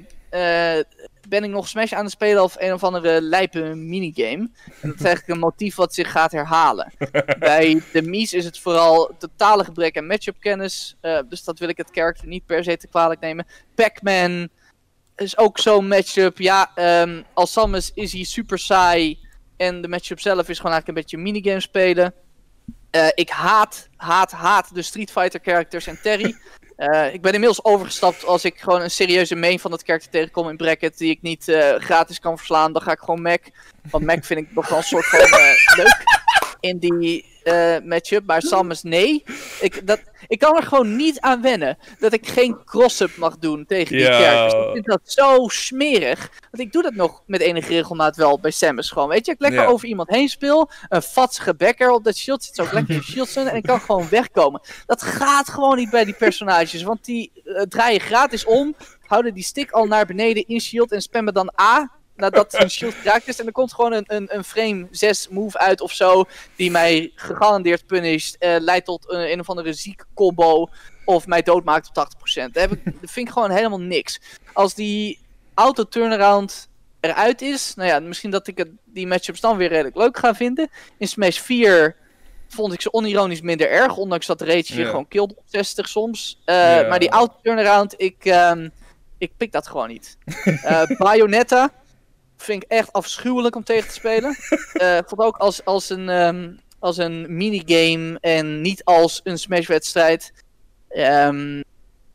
[1.29, 4.49] ben ik nog Smash aan het spelen of een of andere lijpe minigame?
[4.81, 6.91] En dat is eigenlijk een motief wat zich gaat herhalen.
[7.39, 10.97] Bij de Mies is het vooral totale gebrek aan matchup kennis.
[11.01, 13.47] eh, dus dat wil ik het character niet per se te kwalijk nemen.
[13.75, 14.49] Pac-Man
[15.15, 16.37] is ook zo'n matchup.
[16.37, 19.19] Ja, ehm, als Samus is hij super saai.
[19.57, 22.13] En de matchup zelf is gewoon eigenlijk een beetje minigame spelen.
[22.89, 26.35] Eh, ik haat, haat, haat de Street Fighter characters en Terry.
[26.75, 30.49] Eh, ik ben inmiddels overgestapt als ik gewoon een serieuze main van dat karakter tegenkom
[30.49, 32.73] in bracket die ik niet eh, gratis kan verslaan.
[32.73, 33.41] Dan ga ik gewoon Mac.
[33.89, 36.03] Want Mac vind ik nog wel een soort van eh, leuk
[36.59, 38.25] in die eh, matchup.
[38.25, 39.23] Maar Samus nee.
[39.61, 43.65] Ik, dat, ik kan er gewoon niet aan wennen dat ik geen cross-up mag doen
[43.65, 44.19] tegen die Ja.
[44.19, 44.63] characters.
[44.63, 46.29] Ik vind dat zo smerig.
[46.51, 49.09] Want ik doe dat nog met enige regelmaat wel bij Samus gewoon.
[49.09, 49.67] Weet je, ik lekker Ja.
[49.67, 50.69] over iemand heen speel.
[50.89, 54.09] Een vatsige bekker op dat shield zit zo lekker in shield En ik kan gewoon
[54.09, 54.61] wegkomen.
[54.85, 56.83] Dat gaat gewoon niet bij die personages.
[56.83, 58.75] Want die eh, draaien gratis om.
[59.01, 60.91] Houden die stick al naar beneden in shield.
[60.91, 61.91] En spammen dan A.
[62.15, 63.39] Nadat hun shield geraakt is.
[63.39, 66.23] En er komt gewoon een, een, een frame 6 move uit of zo.
[66.55, 68.35] Die mij gegarandeerd punisht.
[68.39, 70.69] eh, leidt tot een, een of andere zieke combo.
[71.05, 72.07] Of mij doodmaakt op
[72.39, 72.51] 80%.
[72.51, 74.19] Dat, heb ik, dat vind ik gewoon helemaal niks.
[74.53, 75.19] Als die
[75.53, 76.67] auto turnaround
[76.99, 77.73] eruit is.
[77.75, 80.69] Nou ja, misschien dat ik het, die matchups dan weer redelijk leuk ga vinden.
[80.97, 81.95] In Smash 4
[82.49, 83.97] vond ik ze onironisch minder erg.
[83.97, 84.85] Ondanks dat de rage je Ja.
[84.85, 86.41] gewoon killed op 60 soms.
[86.45, 86.55] Eh.
[86.89, 88.69] Maar die auto turnaround, ik, ehm,
[89.17, 90.17] ik pik dat gewoon niet.
[90.63, 91.69] Eh Bayonetta
[92.41, 94.35] vind ik echt afschuwelijk om tegen te spelen.
[94.73, 100.33] Eh vond ook als, als een, ehm, als een minigame en niet als een Smash-wedstrijd.
[100.89, 101.61] Ehm,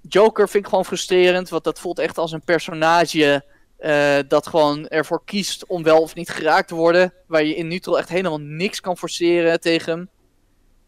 [0.08, 3.44] Joker vind ik gewoon frustrerend, want dat voelt echt als een personage
[3.76, 7.12] eh, dat gewoon ervoor kiest om wel of niet geraakt te worden.
[7.26, 10.08] Waar je in neutral echt helemaal niks kan forceren tegen hem.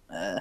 [0.06, 0.40] Eh,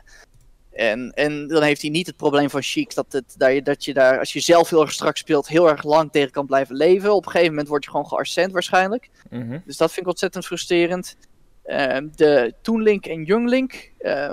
[0.77, 3.85] en, en dan heeft hij niet het probleem van Chic dat, het, dat, je, dat
[3.85, 6.75] je daar, als je zelf heel erg strak speelt, heel erg lang tegen kan blijven
[6.75, 7.13] leven.
[7.13, 9.09] Op een gegeven moment word je gewoon gearcend waarschijnlijk.
[9.29, 9.59] Mhm.
[9.65, 11.15] Dus dat vind ik ontzettend frustrerend.
[11.63, 13.91] Ehm, de Toon Link en Young Link.
[13.97, 14.31] eh,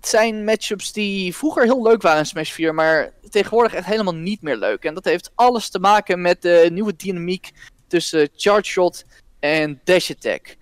[0.00, 4.42] zijn matchups die vroeger heel leuk waren in Smash 4, maar tegenwoordig echt helemaal niet
[4.42, 4.84] meer leuk.
[4.84, 7.50] En dat heeft alles te maken met de nieuwe dynamiek
[7.86, 9.04] tussen Charge Shot
[9.40, 10.56] en Dash Attack.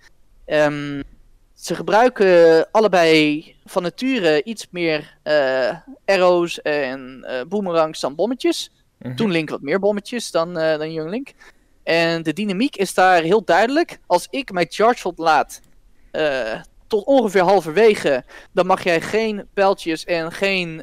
[0.44, 1.02] Ehm,
[1.54, 8.70] ze gebruiken allebei van nature iets meer eh, arrows en eh, boomerangs dan bommetjes.
[8.98, 9.14] Mhm.
[9.16, 11.32] Toen Link wat meer bommetjes dan, eh, dan Young Link.
[11.82, 13.98] En de dynamiek is daar heel duidelijk.
[14.06, 15.60] Als ik mijn charge shot laat
[16.86, 20.82] tot ongeveer halverwege, dan mag jij geen pijltjes en geen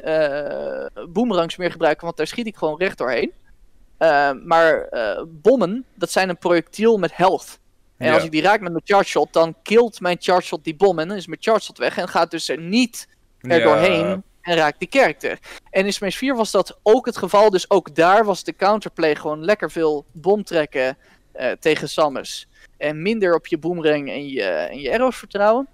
[1.08, 3.32] boomerangs meer gebruiken, want daar schiet ik gewoon recht doorheen.
[4.44, 4.88] Maar
[5.28, 7.58] bommen, dat zijn een projectiel met health.
[7.98, 8.14] En Ja.
[8.14, 10.98] als ik die raak met mijn charge shot, dan killt mijn charge shot die bom
[10.98, 13.08] en dan is mijn charge shot weg en gaat dus er niet
[13.40, 13.64] er Ja.
[13.64, 15.38] doorheen en raakt die character.
[15.70, 19.14] En in Smash 4 was dat ook het geval, dus ook daar was de counterplay
[19.16, 20.96] gewoon lekker veel bom trekken
[21.32, 22.48] eh, tegen Samus.
[22.76, 25.68] En minder op je boomerang en je, en je arrows vertrouwen.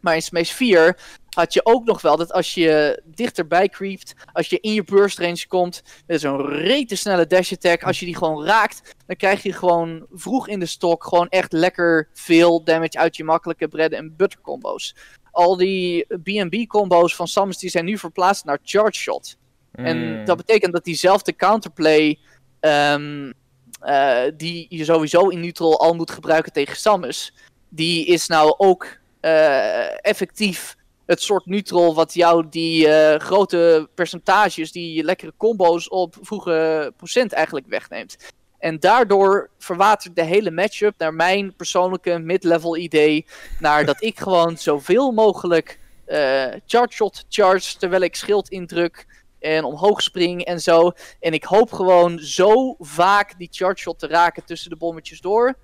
[0.00, 0.96] Maar in Smash 4
[1.34, 5.18] had je ook nog wel dat als je dichterbij creept, als je in je burst
[5.18, 9.42] range komt, met zo'n rete snelle dash attack, als je die gewoon raakt, dan krijg
[9.42, 13.90] je gewoon vroeg in de stok gewoon echt lekker veel damage uit je makkelijke bread
[13.92, 14.94] en butter combo's.
[15.30, 19.36] Al die B&B combo's van Samus die zijn nu verplaatst naar charge shot.
[19.72, 20.24] En Mm.
[20.24, 22.18] dat betekent dat diezelfde counterplay,
[22.60, 27.34] eh, die je sowieso in neutral al moet gebruiken tegen Samus,
[27.68, 30.76] die is nou ook eh, effectief
[31.06, 37.32] het soort neutral wat jou die eh, grote percentages, die lekkere combo's op vroege procent
[37.32, 38.16] eigenlijk wegneemt.
[38.58, 43.26] En daardoor verwatert de hele matchup naar mijn persoonlijke mid-level idee.
[43.58, 49.06] Naar dat ik gewoon zoveel mogelijk uh, charge shot charge terwijl ik schild indruk
[49.38, 50.92] en omhoog spring en zo.
[51.20, 55.56] En ik hoop gewoon zo vaak die charge shot te raken tussen de bommetjes door.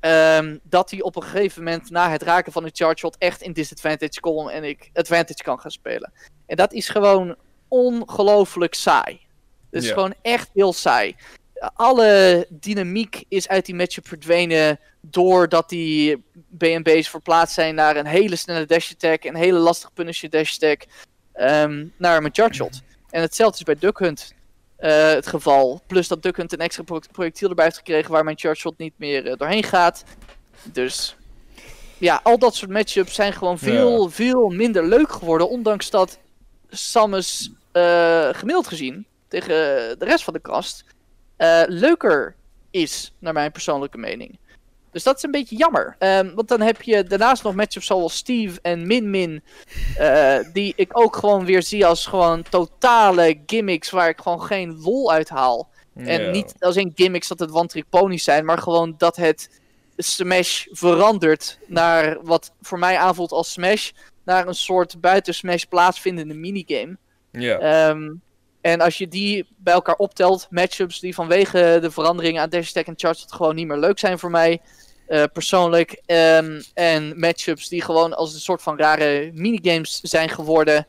[0.00, 3.42] Um, dat hij op een gegeven moment na het raken van een charge shot echt
[3.42, 6.12] in disadvantage komt en ik advantage kan gaan spelen.
[6.46, 7.36] En dat is gewoon
[7.68, 9.20] ongelooflijk saai.
[9.70, 11.16] Het is gewoon echt heel saai.
[11.74, 18.36] Alle dynamiek is uit die matchup verdwenen doordat die BNB's verplaatst zijn naar een hele
[18.36, 20.86] snelle dash attack, een hele lastig punisher dash attack,
[21.34, 22.82] um, naar mijn charge shot.
[23.10, 24.34] En hetzelfde is bij Duck Hunt
[24.80, 25.82] uh, het geval.
[25.86, 28.92] Plus dat Duck Hunt een extra projectiel erbij heeft gekregen waar mijn charge shot niet
[28.96, 30.04] meer uh, doorheen gaat.
[30.62, 31.16] Dus
[31.98, 34.10] ja, al dat soort matchups zijn gewoon veel, ja.
[34.10, 35.48] veel minder leuk geworden.
[35.48, 36.18] Ondanks dat
[36.70, 39.54] Samus uh, gemiddeld gezien tegen
[39.98, 40.84] de rest van de kast
[41.66, 42.34] leuker
[42.70, 44.38] is, naar mijn persoonlijke mening.
[44.92, 45.96] Dus dat is een beetje jammer.
[45.98, 49.42] Um, want dan heb je daarnaast nog matchups zoals Steve en Min Min.
[50.00, 54.80] Uh, die ik ook gewoon weer zie als gewoon totale gimmicks waar ik gewoon geen
[54.80, 55.68] lol uit haal.
[55.94, 59.60] En niet als in gimmicks dat het one-trick ponies zijn, maar gewoon dat het
[59.96, 63.90] Smash verandert naar wat voor mij aanvoelt als Smash.
[64.24, 66.96] Naar een soort buiten Smash plaatsvindende minigame.
[67.30, 67.88] Ja.
[67.88, 68.22] Um,
[68.60, 72.86] en als je die bij elkaar optelt, matchups die vanwege de veranderingen aan dash attack
[72.86, 74.60] en charge gewoon niet meer leuk zijn voor mij.
[75.08, 76.02] Uh, persoonlijk.
[76.06, 80.86] Um, en matchups die gewoon als een soort van rare minigames zijn geworden.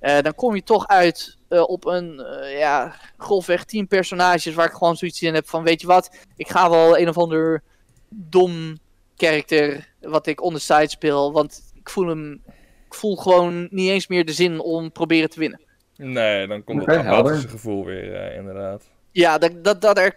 [0.00, 2.24] Uh, dan kom je toch uit uh, op een
[2.58, 6.48] ja, golfweg 10 personages waar ik gewoon zoiets in heb van weet je wat, ik
[6.48, 7.62] ga wel een of ander
[8.08, 8.78] dom
[9.16, 12.42] karakter wat ik on the side speel, want ik voel hem,
[12.86, 15.60] ik voel gewoon niet eens meer de zin om proberen te winnen.
[15.96, 18.82] Nee, dan komt okay, het apathische gevoel weer, inderdaad.
[19.10, 20.16] Ja, dat, dat, dat er,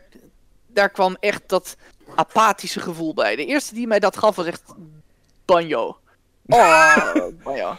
[0.67, 1.77] daar kwam echt dat
[2.15, 3.36] apathische gevoel bij.
[3.36, 4.63] De eerste die mij dat gaf was echt
[5.45, 5.97] Banjo.
[6.51, 7.77] Oh, Banjo.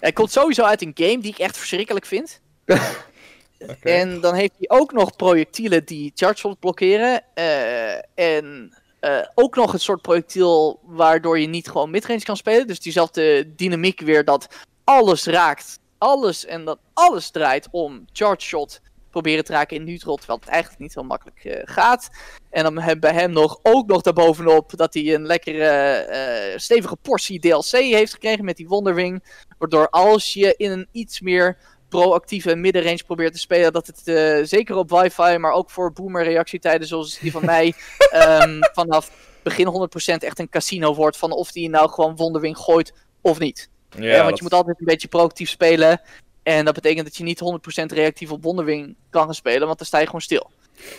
[0.00, 2.40] Hij komt sowieso uit een game die ik echt verschrikkelijk vind.
[2.66, 3.76] okay.
[3.82, 7.22] En dan heeft hij ook nog projectielen die charge blokkeren.
[7.34, 12.66] Uh, en uh, ook nog een soort projectiel waardoor je niet gewoon midrange kan spelen.
[12.66, 14.48] Dus diezelfde dynamiek weer dat
[14.84, 15.78] alles raakt.
[16.02, 18.80] Alles en dat alles draait om charge shot
[19.10, 22.10] proberen te raken in neutral, terwijl het eigenlijk niet heel makkelijk uh, gaat.
[22.50, 26.06] En dan hebben bij hem nog, ook nog daarbovenop dat hij een lekkere
[26.52, 29.24] uh, stevige portie DLC heeft gekregen met die Wonderwing.
[29.58, 34.44] Waardoor als je in een iets meer proactieve middenrange probeert te spelen, dat het uh,
[34.44, 37.74] zeker op wifi, maar ook voor boomer reactietijden zoals die van mij,
[38.14, 39.10] um, vanaf
[39.42, 43.70] begin 100% echt een casino wordt van of die nou gewoon Wonderwing gooit of niet.
[43.96, 44.36] Ja, ja want dat...
[44.36, 46.00] je moet altijd een beetje proactief spelen.
[46.42, 47.40] En dat betekent dat je niet
[47.82, 50.50] 100% reactief op Wonderwing kan gaan spelen, want dan sta je gewoon stil.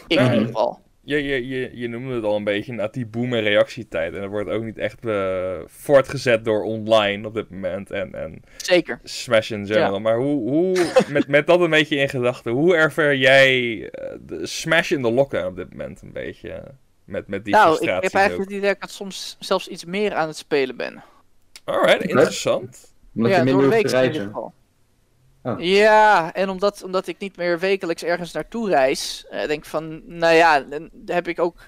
[0.08, 0.82] Ik in ieder geval.
[1.06, 4.14] Je, je, je, je noemde het al een beetje, na die boom- en reactietijd.
[4.14, 7.92] En dat wordt ook niet echt uh, voortgezet door online op dit moment.
[7.92, 9.00] En, en Zeker.
[9.04, 9.94] Smash in general.
[9.94, 10.00] Ja.
[10.00, 13.90] Maar hoe, hoe met, met dat een beetje in gedachten, hoe ervaar jij uh,
[14.22, 16.64] de Smash in de lokken op dit moment een beetje?
[17.06, 20.14] Met, met die nou, ik heb eigenlijk het idee dat ik soms zelfs iets meer
[20.14, 21.04] aan het spelen ben.
[21.64, 22.94] Alright, interessant.
[23.16, 24.34] Omdat ja, je minder door de hoeft week te in ieder reizen.
[24.34, 24.54] geval.
[25.44, 25.60] Oh.
[25.60, 30.02] Ja, en omdat, omdat ik niet meer wekelijks ergens naartoe reis, uh, denk ik van,
[30.18, 31.66] nou ja, dan heb ik ook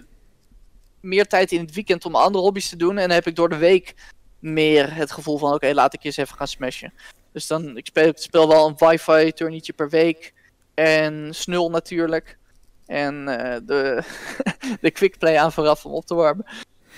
[0.99, 2.97] meer tijd in het weekend om andere hobby's te doen.
[2.97, 3.95] En dan heb ik door de week
[4.39, 6.93] meer het gevoel van, oké, laat ik eens even gaan smashen.
[7.31, 10.33] Dus dan, ik speel, ik speel wel een wifi turniertje per week.
[10.73, 12.37] En snul natuurlijk.
[12.85, 14.03] En uh, de,
[14.81, 16.45] de quickplay aan vooraf om op te warmen.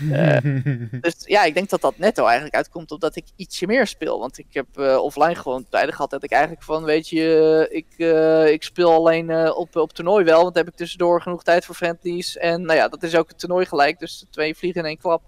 [0.02, 0.38] Uh,
[1.02, 4.20] dus ja, ik denk dat dat netto eigenlijk uitkomt omdat ik ietsje meer speel.
[4.20, 7.88] Want ik heb uh, offline gewoon tijden gehad dat ik eigenlijk van, weet je, ik,
[7.98, 10.42] uh, ik speel alleen op, op toernooi wel.
[10.42, 12.38] Want dan heb ik tussendoor genoeg tijd voor friendlies.
[12.38, 14.00] En nou ja, dat is ook het toernooi gelijk.
[14.00, 15.24] Dus twee vliegen in één klap.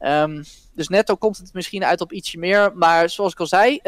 [0.00, 0.44] Um,
[0.74, 2.72] dus netto komt het misschien uit op ietsje meer.
[2.74, 3.80] Maar zoals ik al zei,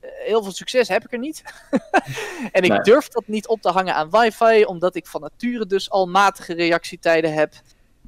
[0.00, 1.42] heel veel succes heb ik er niet.
[2.52, 2.80] en ik nee.
[2.80, 4.64] durf dat niet op te hangen aan wifi.
[4.64, 7.52] Omdat ik van nature dus al matige reactietijden heb.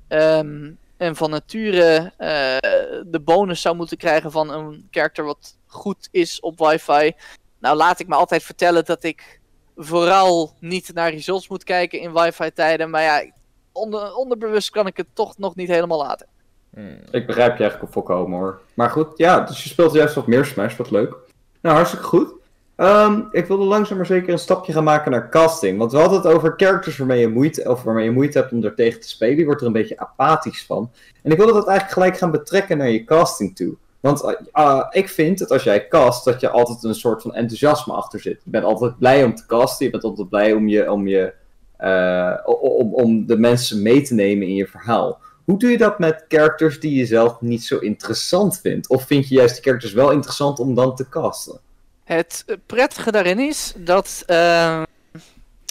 [0.08, 6.08] Um, en van nature uh, de bonus zou moeten krijgen van een karakter wat goed
[6.10, 7.12] is op wifi.
[7.58, 9.40] Nou, laat ik me altijd vertellen dat ik
[9.76, 12.90] vooral niet naar results moet kijken in wifi tijden.
[12.90, 13.30] Maar ja,
[13.72, 16.26] onder, onderbewust kan ik het toch nog niet helemaal laten.
[16.74, 16.98] Hmm.
[17.10, 18.60] Ik begrijp je eigenlijk volkomen hoor.
[18.74, 21.16] Maar goed, ja, dus je speelt juist wat meer Smash, wat leuk.
[21.60, 22.32] Nou, hartstikke goed.
[22.76, 25.78] Um, ik wilde langzaam maar zeker een stapje gaan maken naar casting.
[25.78, 28.64] Want we hadden het over characters waarmee je moeite, of waarmee je moeite hebt om
[28.64, 29.38] er tegen te spelen.
[29.38, 30.90] Je wordt er een beetje apathisch van.
[31.22, 33.76] En ik wilde dat eigenlijk gelijk gaan betrekken naar je casting toe.
[34.00, 37.92] Want uh, ik vind dat als jij cast, dat je altijd een soort van enthousiasme
[37.92, 38.40] achter zit.
[38.44, 41.32] Je bent altijd blij om te casten, je bent altijd blij om, je, om, je,
[41.80, 45.20] uh, om, om de mensen mee te nemen in je verhaal.
[45.44, 48.88] Hoe doe je dat met characters die je zelf niet zo interessant vindt?
[48.88, 51.60] Of vind je juist die characters wel interessant om dan te casten?
[52.04, 54.82] Het prettige daarin is dat uh,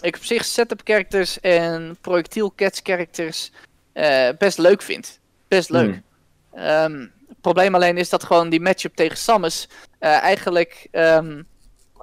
[0.02, 3.52] ik op zich setup characters en projectiel catch characters
[3.94, 5.20] uh, best leuk vind.
[5.48, 6.02] Best leuk.
[6.52, 6.64] Hmm.
[6.64, 9.68] Um, het probleem alleen is dat gewoon die matchup tegen Samus
[10.00, 11.48] uh, eigenlijk um,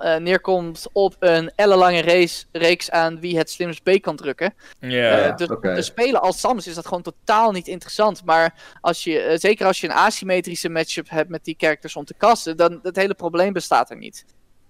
[0.02, 4.54] uh, neerkomt op een ellenlange race, reeks aan wie het slimst B kan drukken.
[4.78, 5.74] Yeah, uh, dus okay.
[5.74, 8.24] de spelen als Samus is dat gewoon totaal niet interessant.
[8.24, 12.04] Maar als je, uh, zeker als je een asymmetrische matchup hebt met die characters om
[12.04, 14.24] te kasten, dan het hele probleem bestaat er niet.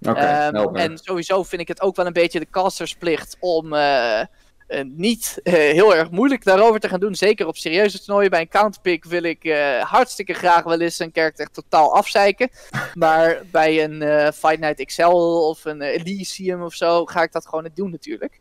[0.08, 4.20] Okay, um, en sowieso vind ik het ook wel een beetje de castersplicht om uh,
[4.84, 7.14] niet uh, heel erg moeilijk daarover te gaan doen.
[7.14, 8.30] Zeker op serieuze toernooien.
[8.30, 12.50] Bij een counterpick wil ik uh, hartstikke graag wel eens een karakter echt totaal afzeiken.
[12.94, 15.02] maar bij een Fight Night XL
[15.48, 18.40] of een Elysium of zo ga ik dat gewoon niet doen natuurlijk.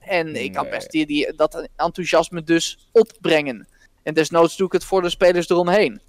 [0.00, 3.68] en ik kan best die, die, dat enthousiasme dus opbrengen.
[4.02, 6.00] En desnoods doe ik het voor de spelers eromheen.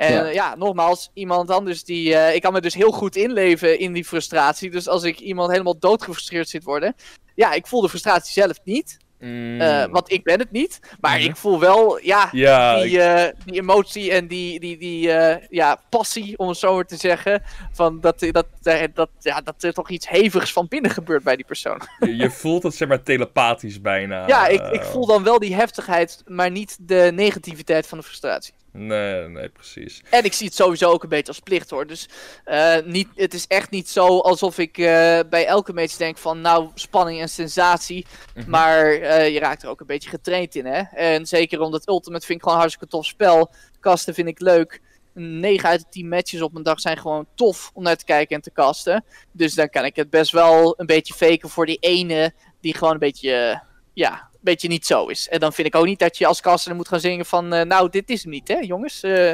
[0.00, 0.26] En ja.
[0.26, 0.54] ja.
[0.54, 2.08] nogmaals, iemand anders die.
[2.08, 4.70] Uh, ik kan me dus heel goed inleven in die frustratie.
[4.70, 6.94] Dus als ik iemand helemaal doodgefrustreerd zit worden.
[7.34, 8.98] Ja, ik voel de frustratie zelf niet.
[9.18, 9.60] Mm.
[9.60, 10.80] Uh, want ik ben het niet.
[11.00, 11.24] Maar mm.
[11.24, 15.08] ik voel wel, ja, ja die, uh, die emotie en die, die, die
[15.50, 17.42] ja, passie, om het zo maar te zeggen.
[17.72, 18.46] Van dat, dat,
[18.94, 21.80] dat, ja, dat er toch iets hevigs van binnen gebeurt bij die persoon.
[21.98, 24.26] je, je voelt het, zeg maar, telepathisch bijna.
[24.26, 28.54] Ja, ik, ik voel dan wel die heftigheid, maar niet de negativiteit van de frustratie.
[28.72, 30.02] Nee, nee, precies.
[30.10, 31.86] En ik zie het sowieso ook een beetje als plicht hoor.
[31.86, 32.08] Dus
[32.46, 34.86] uh, niet, het is echt niet zo alsof ik uh,
[35.30, 38.06] bij elke match denk van nou spanning en sensatie.
[38.34, 38.50] Mm -hmm.
[38.50, 40.80] Maar uh, je raakt er ook een beetje getraind in hè.
[40.80, 43.50] En zeker omdat Ultimate vind ik gewoon een hartstikke tof spel.
[43.80, 44.80] Kasten vind ik leuk.
[45.14, 48.36] 9 uit de 10 matches op een dag zijn gewoon tof om naar te kijken
[48.36, 49.04] en te kasten.
[49.32, 52.92] Dus dan kan ik het best wel een beetje faken voor die ene die gewoon
[52.92, 55.28] een beetje, ja, beetje niet zo is.
[55.28, 57.54] En dan vind ik ook niet dat je als caster moet gaan zingen van...
[57.54, 59.04] Uh, nou, dit is hem niet, hè, jongens.
[59.04, 59.32] Uh,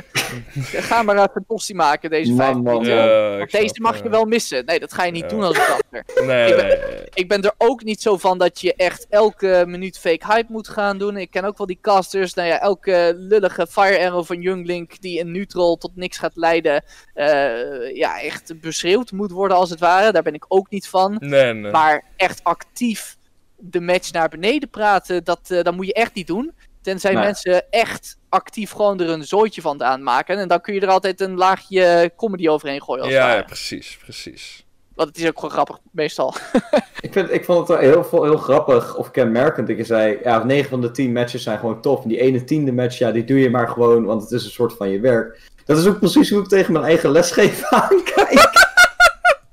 [0.88, 4.08] ga maar even een postie maken, deze man, vijf man, ja, Want deze mag je
[4.08, 4.64] wel missen.
[4.64, 5.28] Nee, dat ga je niet Ja.
[5.28, 6.04] doen als caster.
[6.26, 7.04] Nee, Ik ben- nee.
[7.14, 10.68] Ik ben er ook niet zo van dat je echt elke minuut fake hype moet
[10.68, 11.16] gaan doen.
[11.16, 12.34] Ik ken ook wel die casters.
[12.34, 16.84] Nou ja, elke lullige Fire Arrow van Younglink die een neutral tot niks gaat leiden.
[17.14, 20.12] eh, ja, echt beschreeuwd moet worden als het ware.
[20.12, 21.16] Daar ben ik ook niet van.
[21.18, 21.72] Nee, nee.
[21.72, 23.15] Maar echt actief
[23.56, 26.52] de match naar beneden praten, dat, eh, dat moet je echt niet doen.
[26.82, 27.22] Tenzij Nee.
[27.24, 30.38] mensen echt actief gewoon er een zooitje van aan maken.
[30.38, 33.04] En dan kun je er altijd een laagje comedy overheen gooien.
[33.04, 34.64] Als Ja, precies, precies.
[34.94, 36.34] Want het is ook gewoon grappig, meestal.
[37.00, 40.18] Ik, vind, ik vond het wel heel, veel- heel grappig of kenmerkend dat je zei,
[40.22, 42.02] ja, 9 van de 10 matches zijn gewoon tof.
[42.02, 44.50] En die ene tiende match, ja, die doe je maar gewoon, want het is een
[44.50, 45.40] soort van je werk.
[45.64, 48.65] Dat is ook precies hoe ik tegen mijn eigen lesgeven aankijk.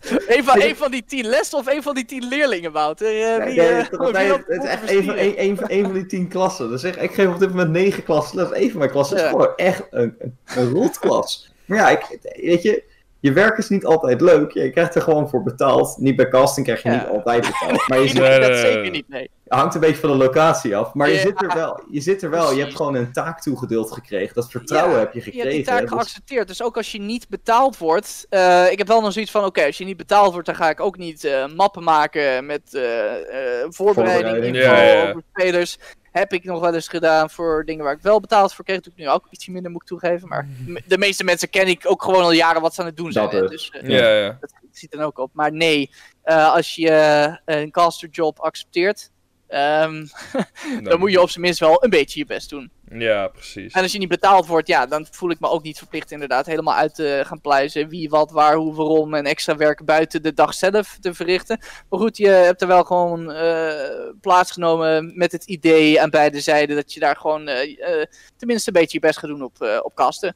[0.36, 3.08] een, van, een van die tien lessen of een van die tien leerlingen, Wouter?
[3.08, 5.40] Eh, Nee, wie, nee, eh, het, nee, is echt een van, bestieren?
[5.40, 6.70] een, een, van- een van die 10 klassen.
[6.70, 8.50] Dus ik, ik geef op dit moment 9 klassen les.
[8.62, 9.30] Een van mijn klassen is Ja.
[9.30, 11.52] gewoon echt een, een, een rotklas.
[11.66, 12.84] Maar ja, ik, weet je,
[13.24, 14.52] je werk is niet altijd leuk.
[14.52, 15.98] Je krijgt er gewoon voor betaald.
[15.98, 16.96] Niet bij casting krijg je Ja.
[16.98, 17.88] niet altijd betaald.
[17.88, 19.30] Maar je zit, Nee, dat zeker niet, nee.
[19.44, 20.94] Het hangt een beetje van de locatie af.
[20.94, 21.84] Maar je zit er wel.
[21.90, 22.54] Je, zit er wel.
[22.54, 24.36] je hebt gewoon een taak toegedeeld gekregen.
[24.36, 25.48] Dat vertrouwen Ja, heb je Je gekregen.
[25.52, 26.48] hebt die taak geaccepteerd.
[26.48, 28.26] Dus ook als je niet betaald wordt.
[28.30, 30.70] eh, ik heb wel nog zoiets van: oké, als je niet betaald wordt, dan ga
[30.70, 34.56] ik ook niet eh, mappen maken met eh, eh, voorbereiding, Voorbereiding.
[34.56, 35.10] info Ja, ja, ja.
[35.10, 35.78] over spelers.
[36.14, 38.78] Heb ik nog wel eens gedaan voor dingen waar ik wel betaald voor kreeg.
[38.78, 40.28] Natuurlijk nu ook ietsje minder, moet ik toegeven.
[40.28, 42.98] Maar m- de meeste mensen ken ik ook gewoon al jaren wat ze aan het
[42.98, 43.30] doen zijn.
[43.30, 43.72] Dat dus.
[43.72, 44.38] Dus eh, Ja, ja.
[44.40, 45.30] dat ziet er ook op.
[45.34, 45.90] Maar nee,
[46.24, 49.12] eh, als je eh, een casterjob accepteert.
[49.54, 50.06] Ehm,
[50.90, 52.72] dan moet je op zijn minst wel een beetje je best doen.
[52.90, 53.74] Ja, precies.
[53.74, 56.46] En als je niet betaald wordt, ja, dan voel ik me ook niet verplicht inderdaad
[56.46, 57.90] helemaal uit te gaan pluizen.
[57.90, 61.60] Wie, wat, waar, hoe, waarom en extra werk buiten de dag zelf te verrichten.
[61.90, 63.90] Maar goed, je hebt er wel gewoon eh,
[64.22, 68.06] plaatsgenomen met het idee aan beide zijden dat je daar gewoon eh, eh,
[68.38, 70.36] tenminste een beetje je best gaat doen op, eh, op kasten.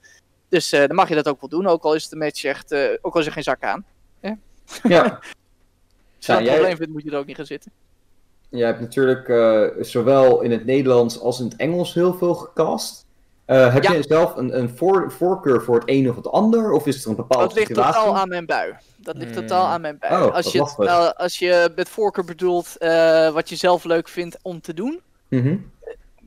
[0.50, 2.72] Dus eh, dan mag je dat ook wel doen, ook al is de match echt,
[2.72, 3.86] eh, ook al is er geen zak aan.
[4.22, 4.38] Ja.
[4.68, 5.20] Als je Ja,
[6.28, 7.72] dat een jij- probleem vindt, moet je er ook niet gaan zitten.
[8.50, 13.06] Je hebt natuurlijk eh, zowel in het Nederlands als in het Engels heel veel gecast.
[13.46, 13.94] Eh, heb Ja.
[13.94, 16.72] je zelf een, een voor, voorkeur voor het een of het ander?
[16.72, 17.94] Of is er een bepaalde Dat ligt situatie?
[18.02, 18.74] totaal aan mijn bui.
[18.98, 19.42] Dat ligt Hmm.
[19.42, 20.24] totaal aan mijn bui.
[20.24, 24.62] Oh, als, je, als je met voorkeur bedoelt eh, wat je zelf leuk vindt om
[24.62, 25.02] te doen.
[25.28, 25.58] Mhm.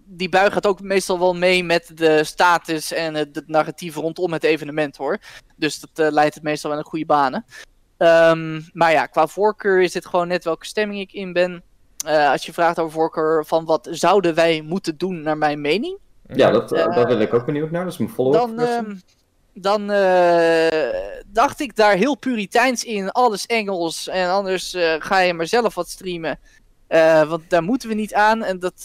[0.05, 4.33] Die bui gaat ook meestal wel mee met de status en het, het narratief rondom
[4.33, 5.19] het evenement hoor.
[5.57, 7.45] Dus dat leidt het meestal wel in goede banen.
[7.97, 11.63] Ehm, maar ja, qua voorkeur is het gewoon net welke stemming ik in ben.
[12.06, 15.98] Eh, als je vraagt over voorkeur van wat zouden wij moeten doen naar mijn mening.
[16.27, 17.85] Ja, dat, eh, Eh, daar wil ik ook benieuwd naar.
[17.85, 18.94] Dat is mijn follow-up Dan, ehm,
[19.55, 20.68] dan uh,
[21.27, 24.09] dacht ik daar heel puriteins in, alles Engels.
[24.09, 26.39] En anders uh, ga je maar zelf wat streamen.
[26.89, 28.44] Uh, want daar moeten we niet aan.
[28.44, 28.85] En dat,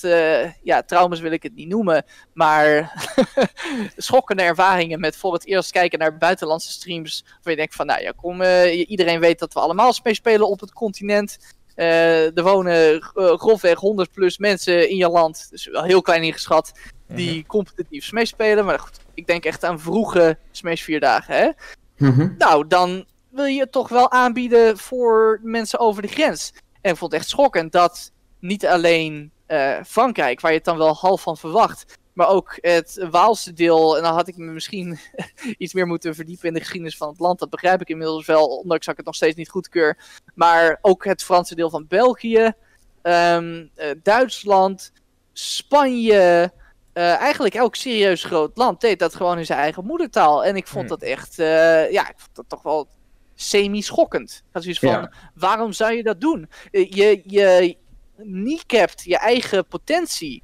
[0.63, 2.05] ja, traumas wil ik het niet noemen.
[2.33, 2.93] Maar
[3.97, 7.25] schokkende ervaringen met voor het eerst kijken naar buitenlandse streams.
[7.25, 8.43] Waar je denkt van, nou ja, kom,
[8.87, 11.37] iedereen weet dat we allemaal spelen op het continent.
[11.75, 13.01] Er wonen
[13.39, 15.47] grofweg 100 plus mensen in je land.
[15.49, 16.71] Dus wel heel klein ingeschat.
[17.07, 17.47] Die mhm.
[17.47, 18.65] competitief Smash spelen.
[18.65, 21.49] Maar goed, ik denk echt aan vroege Smash 4 dagen, hè?
[21.97, 22.29] Mhm.
[22.37, 26.53] Nou, dan wil je het toch wel aanbieden voor mensen over de grens.
[26.81, 30.77] En ik vond het echt schokkend dat niet alleen uh, Frankrijk, waar je het dan
[30.77, 33.97] wel half van verwacht, maar ook het Waalse deel.
[33.97, 34.99] En dan had ik me misschien
[35.57, 37.39] iets meer moeten verdiepen in de geschiedenis van het land.
[37.39, 39.97] Dat begrijp ik inmiddels wel, ondanks dat ik het nog steeds niet goedkeur.
[40.35, 42.53] Maar ook het Franse deel van België,
[43.01, 44.91] um, uh, Duitsland,
[45.33, 46.51] Spanje.
[46.93, 50.45] Uh, eigenlijk elk serieus groot land deed dat gewoon in zijn eigen moedertaal.
[50.45, 50.99] En ik vond hmm.
[50.99, 52.87] dat echt, uh, ja, ik vond dat toch wel
[53.33, 54.43] semi-schokkend.
[54.53, 56.49] zoiets van, waarom zou je dat doen?
[56.71, 57.77] Je, je
[58.17, 60.43] kneecapt je eigen potentie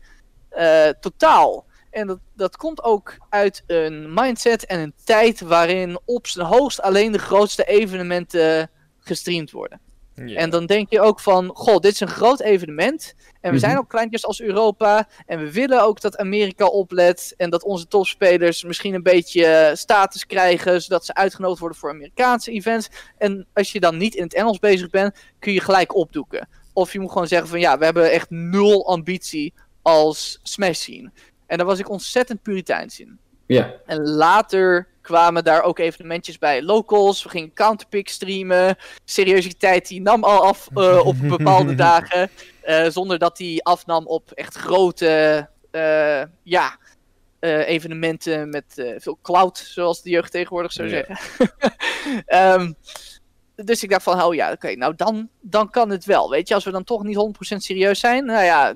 [1.00, 1.66] totaal.
[1.90, 6.82] En dat, dat komt ook uit een mindset en een tijd waarin op zijn hoogst
[6.82, 8.70] alleen de grootste evenementen
[9.00, 9.82] gestreamd worden.
[10.16, 13.16] En dan denk je ook van, goh, dit is een groot evenement.
[13.42, 13.82] En we zijn mhm.
[13.82, 15.08] ook kleintjes als Europa.
[15.26, 17.34] En we willen ook dat Amerika oplet.
[17.38, 20.82] En dat onze topspelers misschien een beetje status krijgen.
[20.82, 22.90] Zodat ze uitgenodigd worden voor Amerikaanse events.
[23.18, 26.48] En als je dan niet in het Engels bezig bent, kun je gelijk opdoeken.
[26.74, 31.12] Of je moet gewoon zeggen van ja, we hebben echt nul ambitie als Smash scene.
[31.48, 33.20] En daar was ik ontzettend puriteins in.
[33.46, 33.74] Ja.
[33.86, 36.64] En later kwamen daar ook evenementjes bij.
[36.64, 38.76] Locals, we gingen counterpick streamen.
[39.06, 42.30] Seriositeit die nam al af uh, op bepaalde dagen.
[42.66, 46.78] Uh, zonder dat die afnam op echt grote uh, ja,
[47.66, 51.18] evenementen met veel cloud, zoals de jeugd tegenwoordig zou zeggen.
[52.28, 52.76] um,
[53.66, 56.30] dus ik dacht van, oh ja, oké, nou dan, dan kan het wel.
[56.30, 57.18] Weet je, als we dan toch niet
[57.54, 58.26] 100% serieus zijn.
[58.26, 58.74] Nou ja,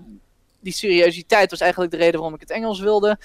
[0.66, 3.20] die seriositeit was eigenlijk de reden waarom ik het Engels wilde.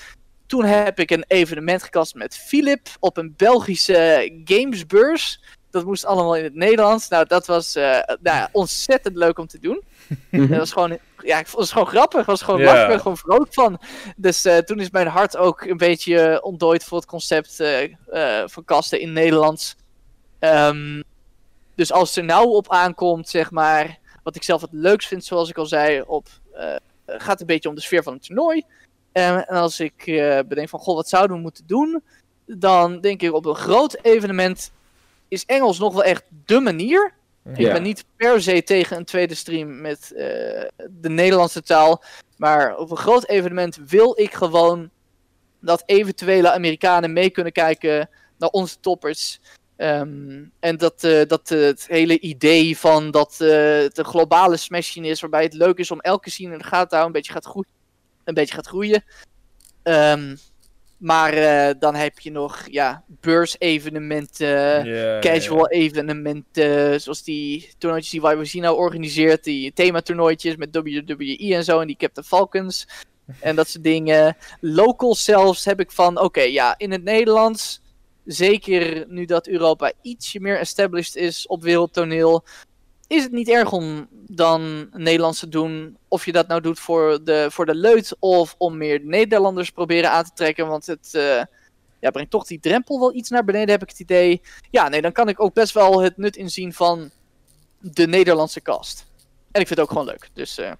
[0.47, 5.43] Toen heb ik een evenement gekast met Philip op een Belgische gamesbeurs.
[5.71, 7.09] Dat moest allemaal in het Nederlands.
[7.09, 9.83] Nou, dat was uh, nou, ontzettend leuk om te doen.
[10.31, 10.49] Mhm.
[10.49, 12.19] dat was gewoon, ja, het was gewoon grappig.
[12.19, 12.75] Het was gewoon yeah.
[12.75, 13.81] lachen, gewoon vrolijk van.
[14.17, 18.65] Dus uh, toen is mijn hart ook een beetje ontdooid voor het concept uh, van
[18.65, 19.77] kasten in Nederlands.
[20.41, 21.03] Um,
[21.75, 25.25] dus als het er nou op aankomt, zeg maar, wat ik zelf het leukst vind,
[25.25, 26.29] zoals ik al zei, op,
[27.19, 28.63] gaat een beetje om de sfeer van het toernooi.
[29.13, 32.03] En als ik uh, bedenk van, goh, wat zouden we moeten doen?
[32.47, 34.73] Dan denk ik op een groot evenement
[35.29, 37.13] is Engels nog wel echt de manier.
[37.55, 40.19] Ik ben niet per se tegen een tweede stream met uh,
[40.91, 42.03] de Nederlandse taal.
[42.37, 44.91] Maar op een groot evenement wil ik gewoon
[45.61, 48.09] dat eventuele Amerikanen mee kunnen kijken
[48.39, 49.41] naar onze toppers.
[49.83, 55.07] Um, en dat, uh, dat uh, het hele idee van dat het een globale smashing
[55.07, 57.33] is, waarbij het leuk is om elke scene in de gaten te houden, een beetje
[57.33, 57.79] gaat groeien
[58.25, 59.05] een beetje gaat groeien.
[59.83, 60.39] Um,
[60.97, 61.35] maar
[61.79, 69.45] dan heb je nog ja, beursevenementen, yeah, casual evenementen, zoals die toernooitjes die nou organiseert,
[69.45, 72.87] die thematoernooitjes met WWE en zo, en die Captain Falcons
[73.41, 74.37] en dat soort dingen.
[74.61, 77.81] Local zelfs heb ik van, oké, ja, in het Nederlands,
[78.33, 82.45] zeker nu dat Europa ietsje meer established is op wereldtoneel,
[83.07, 85.97] is het niet erg om dan Nederlands te doen.
[86.09, 90.11] Of je dat nou doet voor de, voor de leut of om meer Nederlanders proberen
[90.11, 90.67] aan te trekken.
[90.67, 91.43] Want het uh,
[92.01, 94.41] ja, brengt toch die drempel wel iets naar beneden, heb ik het idee.
[94.71, 97.11] Ja, nee, dan kan ik ook best wel het nut inzien van
[97.81, 99.07] de Nederlandse cast.
[99.53, 100.29] En ik vind het ook gewoon leuk.
[100.33, 100.73] Dus, uh...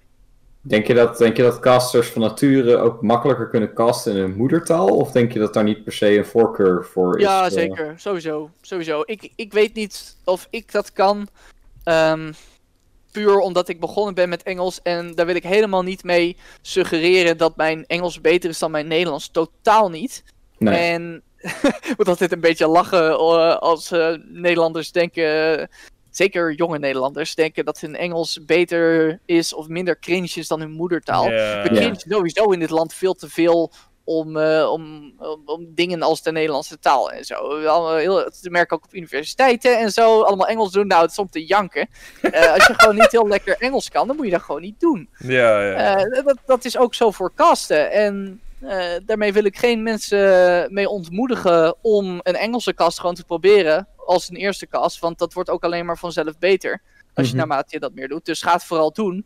[0.61, 4.35] denk, je dat, denk je dat casters van nature ook makkelijker kunnen casten in hun
[4.35, 4.87] moedertaal?
[4.87, 7.23] Of denk je dat daar niet per se een voorkeur voor is?
[7.23, 7.93] Ja, zeker.
[7.97, 8.49] Sowieso.
[8.61, 9.01] Sowieso.
[9.05, 11.27] Ik, ik weet niet of ik dat kan.
[11.85, 12.33] Um,
[13.11, 14.81] puur omdat ik begonnen ben met Engels.
[14.81, 18.87] En daar wil ik helemaal niet mee suggereren dat mijn Engels beter is dan mijn
[18.87, 19.29] Nederlands.
[19.31, 20.23] Totaal niet.
[20.57, 20.75] Nee.
[20.75, 21.23] En
[21.89, 25.69] ik moet altijd een beetje lachen uh, als uh, Nederlanders denken.
[26.11, 30.71] Zeker jonge Nederlanders denken dat hun Engels beter is of minder cringe is dan hun
[30.71, 31.25] moedertaal.
[31.25, 33.71] We cringe sowieso in dit land veel te veel
[34.03, 37.59] om, uh, om, om, om, dingen als de Nederlandse taal en zo.
[37.95, 40.21] Heel, te merken ook op universiteiten en zo.
[40.21, 40.87] Allemaal Engels doen.
[40.87, 41.89] Nou, het is om te janken.
[42.21, 44.79] Uh, als je gewoon niet heel lekker Engels kan, dan moet je dat gewoon niet
[44.79, 45.09] doen.
[45.17, 46.05] Ja, ja.
[46.05, 47.91] Uh, dat, dat is ook zo voor kasten.
[47.91, 48.41] En
[49.05, 54.29] daarmee wil ik geen mensen mee ontmoedigen om een Engelse kast gewoon te proberen als
[54.29, 54.99] een eerste kast.
[54.99, 56.81] Want dat wordt ook alleen maar vanzelf beter.
[57.13, 57.47] Als je mm -hmm.
[57.49, 58.25] naarmate je dat meer doet.
[58.25, 59.25] Dus ga het vooral doen.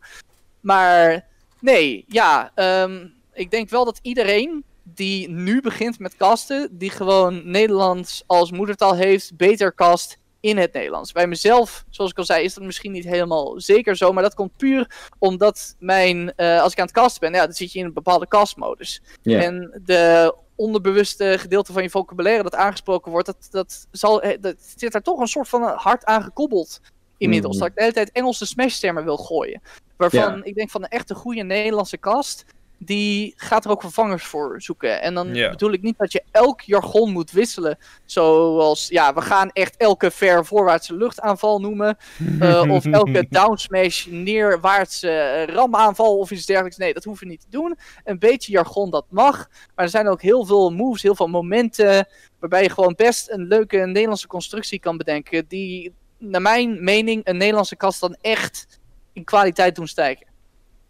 [0.60, 1.26] Maar
[1.60, 2.52] nee, ja.
[2.82, 8.50] Um, ik denk wel dat iedereen die nu begint met casten, die gewoon Nederlands als
[8.50, 11.12] moedertaal heeft, beter cast in het Nederlands.
[11.12, 14.34] Bij mezelf, zoals ik al zei, is dat misschien niet helemaal zeker zo, maar dat
[14.34, 17.78] komt puur omdat mijn, eh, als ik aan het casten ben, ja, dan zit je
[17.78, 19.02] in een bepaalde castmodus.
[19.22, 24.54] En de onderbewuste gedeelte van je vocabulaire dat aangesproken wordt, dat, dat, zal, eh, dat
[24.76, 26.80] zit daar toch een soort van hard aan gekoppeld
[27.18, 27.54] inmiddels.
[27.54, 27.62] Mhm.
[27.62, 29.62] Dat ik de hele tijd Engelse smashtermen wil gooien.
[29.96, 32.44] Waarvan ik denk van een echte goede Nederlandse cast,
[32.78, 35.02] die gaat er ook vervangers voor zoeken.
[35.02, 37.78] En dan bedoel ik niet dat je elk jargon moet wisselen.
[38.04, 41.96] Zoals, ja, we gaan echt elke ver voorwaartse luchtaanval noemen.
[42.40, 46.76] eh, of elke downsmash neerwaartse ramaanval of iets dergelijks.
[46.76, 47.78] Nee, dat hoeven we niet te doen.
[48.04, 49.48] Een beetje jargon, dat mag.
[49.74, 52.08] Maar er zijn ook heel veel moves, heel veel momenten.
[52.38, 55.44] Waarbij je gewoon best een leuke Nederlandse constructie kan bedenken.
[55.48, 58.80] Die, naar mijn mening, een Nederlandse kast dan echt
[59.12, 60.26] in kwaliteit doen stijgen.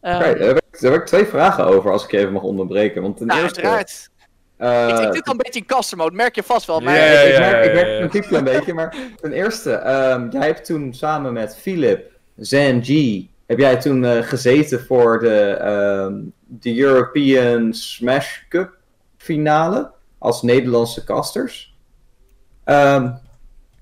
[0.01, 2.43] Ehm, daar, heb ik, daar heb ik twee vragen over, als ik je even mag
[2.43, 3.03] onderbreken.
[3.03, 3.61] Want ten nou, eerste...
[3.63, 4.11] uiteraard.
[4.57, 6.81] eh, ik, ik zit al een beetje in custom mode, merk je vast wel.
[6.81, 8.19] Maar Ja, ik, merk, ik merk ja.
[8.19, 12.89] een klein beetje, maar ten eerste, ehm, jij hebt toen samen met Philip, Zan G,
[13.47, 16.15] heb jij toen eh, gezeten voor de, ehm,
[16.47, 18.77] de European Smash Cup
[19.17, 21.75] finale als Nederlandse casters.
[22.65, 23.15] Ehm, eh,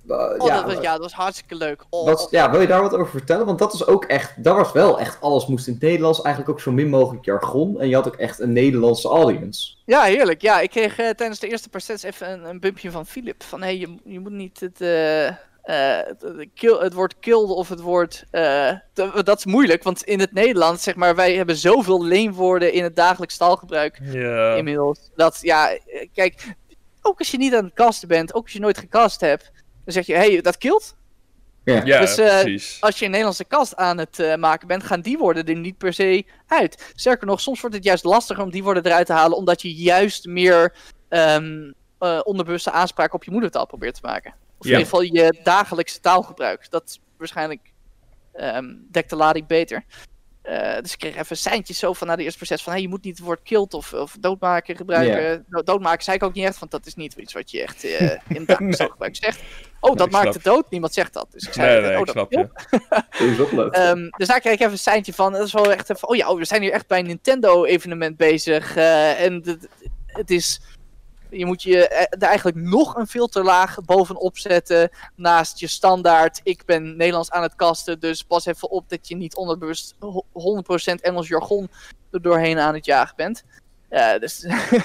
[0.08, 1.84] oh, ja, dat was, ja, dat was hartstikke leuk.
[1.90, 3.46] Oh, wat- ja, wil je daar wat over vertellen?
[3.46, 6.54] Want dat is ook echt, dat was wel echt, alles moest in het Nederlands, eigenlijk
[6.54, 7.80] ook zo min mogelijk jargon.
[7.80, 9.74] En je had ook echt een Nederlandse audience.
[9.84, 10.42] Ja, heerlijk.
[10.42, 13.42] Ja, ik kreeg eh, tijdens de eerste paar sets even een, een bumpje van Philip.
[13.42, 15.26] Van hé, hey, je, je moet niet het, eh,
[15.62, 16.14] eh,
[16.54, 18.24] kill, het woord killed of het woord.
[18.30, 18.70] eh,
[19.24, 22.96] dat is moeilijk, want in het Nederlands, zeg maar, wij hebben zoveel leenwoorden in het
[22.96, 24.54] dagelijks taalgebruik Ja.
[24.54, 24.98] inmiddels.
[25.16, 26.54] Dat ja, eh, kijk,
[27.02, 29.50] ook als je niet aan het casten bent, ook als je nooit gecast hebt,
[29.84, 30.94] dan zeg je hé, hey, dat killed.
[31.64, 32.76] Ja, Ja, Dus, eh, precies.
[32.80, 35.78] Als je een Nederlandse kast aan het eh, maken bent, gaan die woorden er niet
[35.78, 36.92] per se uit.
[36.94, 39.74] Sterker nog, soms wordt het juist lastiger om die woorden eruit te halen, omdat je
[39.74, 40.74] juist meer
[41.08, 44.34] ehm, eh, onderbewuste aanspraak op je moedertaal probeert te maken.
[44.58, 46.70] Of in ieder geval je dagelijkse taalgebruik.
[46.70, 47.72] Dat waarschijnlijk
[48.32, 49.84] ehm, dekt de lading beter.
[50.44, 52.88] Eh, dus ik kreeg even seintjes zo van na de eerste proces van hey, je
[52.88, 55.44] moet niet het woord killed of, of doodmaken gebruiken.
[55.48, 57.84] Do- Doodmaken zei ik ook niet echt, want dat is niet iets wat je echt
[57.84, 59.40] eh, in het dagelijks taalgebruik zegt.
[59.80, 60.34] Oh, dat maakt snap.
[60.34, 60.70] het dood.
[60.70, 61.26] Niemand zegt dat.
[61.30, 62.48] Dus ik zei, Nee, nee, oh, ik dat snap je.
[63.70, 65.32] Ehm, dus daar kreeg ik even een seintje van.
[65.32, 66.08] Dat is wel echt even.
[66.08, 68.76] Oh ja, oh, we zijn hier echt bij een Nintendo-evenement bezig.
[68.76, 69.68] eh, en het,
[70.06, 70.60] het is.
[71.30, 74.90] Je moet je eh, er eigenlijk nog een filterlaag bovenop zetten.
[75.16, 76.40] Naast je standaard.
[76.42, 78.00] Ik ben Nederlands aan het kasten.
[78.00, 81.68] Dus pas even op dat je niet onderbewust ho- 100% Engels jargon
[82.10, 83.44] er doorheen aan het jagen bent.
[84.20, 84.42] Dus,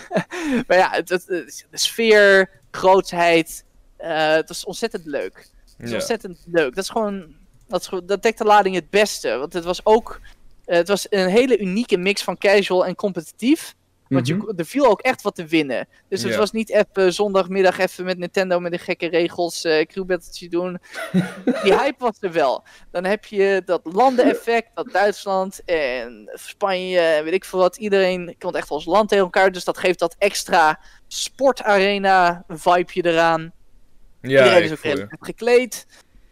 [0.68, 3.66] maar ja, het, het- het- de sfeer, grootsheid.
[3.98, 5.38] eh, het was ontzettend leuk.
[5.78, 5.96] Het is Ja.
[5.96, 6.76] ontzettend leuk.
[6.76, 7.36] Dat is gewoon.
[7.68, 9.38] Dat, is, dat dekt de lading het beste.
[9.38, 10.20] Want het was ook.
[10.66, 13.76] eh, het was een hele unieke mix van casual en competitief.
[14.10, 15.88] Want je, er viel ook echt wat te winnen.
[16.08, 16.38] Dus het Ja.
[16.38, 20.80] was niet even zondagmiddag even met Nintendo met de gekke regels eh crewbattletje doen.
[21.64, 22.64] Die hype was er wel.
[22.92, 27.78] Dan heb je dat landeneffect, dat Duitsland en Spanje en weet ik veel wat.
[27.78, 29.52] Iedereen komt echt als land tegen elkaar.
[29.52, 33.52] Dus dat geeft dat extra sportarena vibeje eraan.
[34.22, 35.86] Ja, Iedereen is ook gekleed.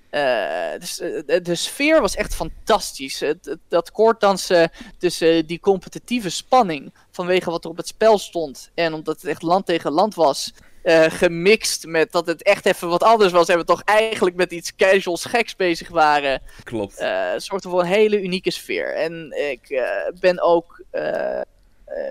[0.10, 3.24] Eh, dus, eh, de, sfeer was echt fantastisch.
[3.68, 9.16] Dat koorddansen tussen die competitieve spanning vanwege wat er op het spel stond en omdat
[9.16, 10.54] het echt land tegen land was,
[10.84, 14.52] eh, gemixt met dat het echt even wat anders was en we toch eigenlijk met
[14.52, 16.98] iets casuals geks bezig waren, Klopt.
[17.38, 18.96] zorgde voor een hele unieke sfeer.
[18.96, 19.82] En ik
[20.20, 20.84] ben ook,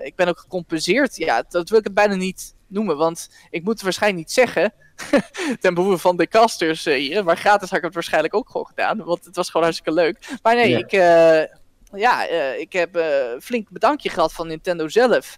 [0.03, 1.15] ik ben ook gecompenseerd.
[1.15, 4.73] Ja, dat wil ik het bijna niet noemen, want ik moet het waarschijnlijk niet zeggen.
[5.61, 7.23] ten behoeve van de casters eh, hier.
[7.23, 9.03] Maar gratis had ik het waarschijnlijk ook gewoon gedaan.
[9.03, 10.29] Want het was gewoon hartstikke leuk.
[10.41, 10.77] Maar nee, Ja.
[10.77, 11.55] ik, eh,
[11.99, 12.99] ja, eh, ik heb
[13.41, 15.37] flink bedankje gehad van Nintendo zelf.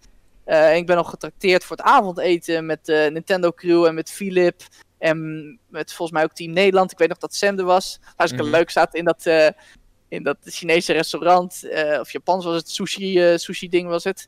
[0.74, 4.62] Ik ben nog getrakteerd voor het avondeten met Nintendo crew en met Philip.
[4.98, 6.92] En met volgens mij ook Team Nederland.
[6.92, 8.00] Ik weet nog dat Sam er was.
[8.16, 8.56] Hartstikke Mhm.
[8.56, 9.26] leuk staat in dat,
[10.08, 11.62] in dat Chinese restaurant.
[12.00, 14.28] of Japans was het, sushi, sushi ding was het.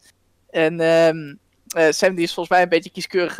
[0.49, 1.33] En ehm,
[1.67, 3.39] eh, Sam die is volgens mij een beetje kieskeurig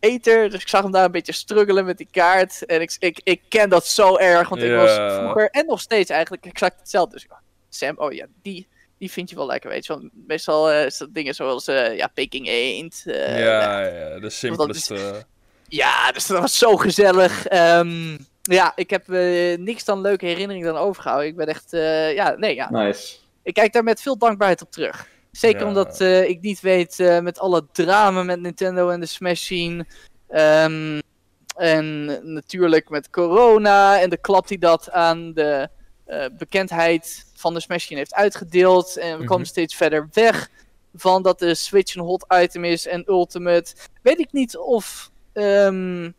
[0.00, 0.50] eter.
[0.50, 2.66] Dus ik zag hem daar een beetje struggelen met die kaart.
[2.66, 4.48] En ik, ik, ik ken dat zo erg.
[4.48, 7.14] Want ik was vroeger en nog steeds eigenlijk exact hetzelfde.
[7.14, 8.68] Dus ik dacht, Sam, oh ja, die,
[8.98, 9.92] die vind je wel lekker, weet je.
[9.92, 13.02] Want meestal eh, is dat dingen zoals eh, ja, Peking eend.
[13.06, 15.24] eh, ja, ja, de simpelste.
[15.68, 17.46] ja, dus dat was zo gezellig.
[17.46, 21.28] Ehm, ja, ik heb eh, niks dan leuke herinneringen dan overgehouden.
[21.28, 22.70] Ik ben echt, eh, ja, nee, ja.
[22.70, 23.16] Nice.
[23.42, 25.06] Ik kijk daar met veel dankbaarheid op terug.
[25.30, 25.66] Zeker Ja.
[25.66, 29.86] omdat eh, ik niet weet eh, met alle drama met Nintendo en de Smash scene.
[30.28, 30.98] Ehm,
[31.56, 32.04] en
[32.34, 35.68] natuurlijk met corona en de klap die dat aan de
[36.04, 38.96] eh, bekendheid van de Smash scene heeft uitgedeeld.
[38.96, 39.26] En we Mhm.
[39.26, 40.48] komen steeds verder weg.
[40.94, 43.74] van dat de Switch een hot item is en Ultimate.
[44.02, 46.10] Weet ik niet of ehm,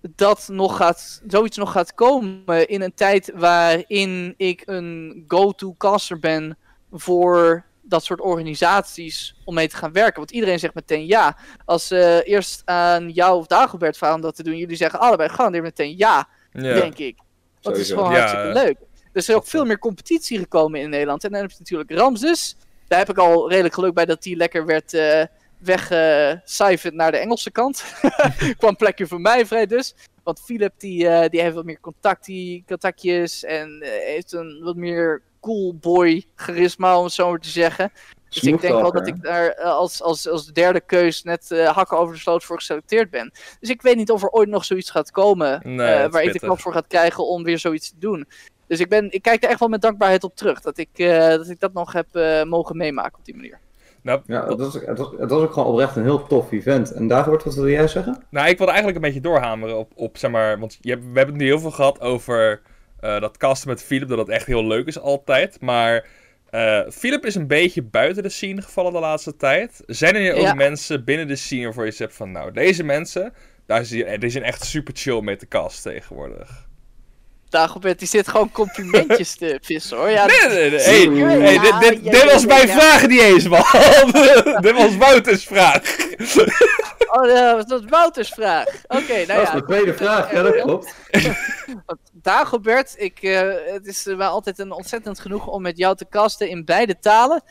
[0.00, 6.18] dat nog gaat, zoiets nog gaat komen in een tijd waarin ik een go-to caster
[6.18, 6.58] ben
[6.92, 10.16] voor dat soort organisaties om mee te gaan werken.
[10.16, 11.36] Want iedereen zegt meteen ja.
[11.64, 15.28] Als ze eerst aan jou of Dagobert vragen om dat te doen, jullie zeggen allebei
[15.28, 16.74] garandeer meteen ja, Ja.
[16.74, 17.18] denk ik.
[17.60, 18.76] Dat is gewoon Ja, hartstikke leuk.
[19.12, 21.24] Er is ook veel meer competitie gekomen in Nederland.
[21.24, 22.56] En dan heb je natuurlijk Ramses.
[22.88, 25.22] Daar heb ik al redelijk geluk bij dat die lekker werd eh
[25.62, 27.84] weggecijferd naar de Engelse kant.
[28.58, 29.94] Kwam plekje voor mij vrij dus.
[30.22, 34.76] Want Philip die, eh, die heeft wat meer contactie, contactjes en eh, heeft een wat
[34.76, 37.92] meer cool boy charisma om het zo maar te zeggen.
[38.28, 41.68] Dus ik denk wel dat ik daar eh, als, als, als derde keus net eh,
[41.68, 43.32] hakken over de sloot voor geselecteerd ben.
[43.60, 46.32] Dus ik weet niet of er ooit nog zoiets gaat komen Nee, eh, waar ik
[46.32, 48.26] de kans voor gaat krijgen om weer zoiets te doen.
[48.72, 50.60] Dus ik, ben, ik kijk er echt wel met dankbaarheid op terug.
[50.60, 53.58] Dat ik, eh, dat, ik dat nog heb eh, mogen meemaken op die manier.
[54.02, 56.92] Nou, Ja, het was, het, was, het was ook gewoon oprecht een heel tof event.
[56.92, 58.22] En Dagobert, wat wil jij zeggen?
[58.30, 61.18] Nou, ik wilde eigenlijk een beetje doorhameren op, op zeg maar, want je hebt, we
[61.18, 62.60] hebben het nu heel veel gehad over
[63.02, 65.60] eh, dat casten met Philip, dat dat echt heel leuk is altijd.
[65.60, 66.06] Maar
[66.50, 69.80] eh Philip is een beetje buiten de scene gevallen de laatste tijd.
[69.86, 70.54] Zijn er ook Ja.
[70.54, 73.32] mensen binnen de scene waarvoor je zegt van, nou, deze mensen,
[73.66, 76.70] daar zie je, die zijn echt super chill mee te casten tegenwoordig.
[77.48, 80.10] Dagobert, die zit gewoon complimentjes te vissen hoor.
[80.10, 83.64] Ja, Nee, nee, nee, hey, hey, dit, was mijn vraag niet eens, man.
[84.62, 85.96] dit was Wouters vraag.
[87.10, 88.66] Oh, ja, dat was Wouters vraag.
[88.86, 89.52] Oké, nou dat is ja.
[89.52, 90.32] mijn tweede vraag.
[90.32, 90.94] Ja, dat klopt.
[92.12, 96.08] Dagobert, ik, eh, het is eh, wel altijd een ontzettend genoeg om met jou te
[96.08, 97.42] casten in beide talen.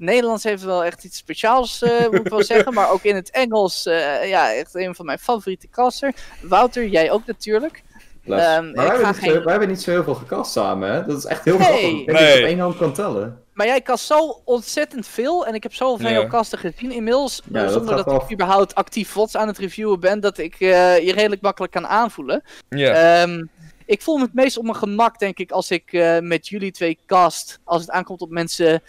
[0.00, 2.74] Nederlands heeft wel echt iets speciaals, eh, moet ik wel zeggen.
[2.74, 6.14] Maar ook in het Engels, eh, ja, echt een van mijn favoriete caster.
[6.42, 7.82] Wouter, jij ook natuurlijk.
[8.24, 10.92] Ehm, maar ik wij hebben, geen- zo, wij hebben niet zo heel veel gekast samen,
[10.92, 11.04] hè?
[11.06, 11.66] Dat is echt heel Nee.
[11.66, 11.88] grappig.
[11.90, 12.32] Ik denk dat je Nee.
[12.34, 13.42] het op één hand kan tellen.
[13.52, 15.46] Maar jij cast zo ontzettend veel.
[15.46, 17.42] En ik heb zoveel van jouw kasten gezien inmiddels.
[17.52, 20.20] Ja, eh, dat zonder dat ik überhaupt actief VODs aan het reviewen ben.
[20.20, 22.42] Dat ik eh, je redelijk makkelijk kan aanvoelen.
[22.68, 23.22] Ja.
[23.22, 23.44] Ehm,
[23.84, 26.70] ik voel me het meest op mijn gemak, denk ik, als ik eh, met jullie
[26.72, 27.58] twee cast.
[27.64, 28.82] Als het aankomt op mensen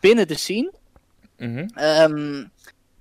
[0.00, 0.72] binnen de scene.
[1.38, 1.68] Mhm.
[1.74, 2.44] Ehm,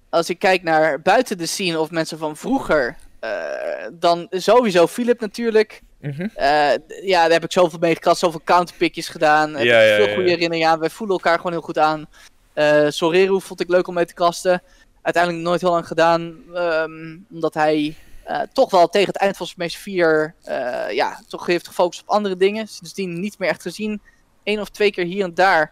[0.09, 2.95] als ik kijk naar buiten de scene of mensen van vroeger.
[3.19, 5.81] Eh, dan sowieso Philip natuurlijk.
[6.01, 6.27] Mhm.
[6.33, 6.71] Eh,
[7.01, 9.53] ja, daar heb ik zoveel mee gekast, zoveel counterpickjes gedaan.
[9.55, 10.79] Heb Ja, ja, veel ja, goede herinneringen aan.
[10.79, 12.05] Wij voelen elkaar gewoon heel goed aan.
[12.53, 14.61] Eh Soreru vond ik leuk om mee te kasten.
[15.01, 16.35] Uiteindelijk nooit heel lang gedaan.
[16.53, 21.45] ehm, omdat hij eh, toch wel tegen het eind van Smash 4 eh, ja, toch
[21.45, 22.67] heeft gefocust op andere dingen.
[22.67, 24.01] Sindsdien niet meer echt gezien.
[24.43, 25.71] Eén of twee keer hier en daar.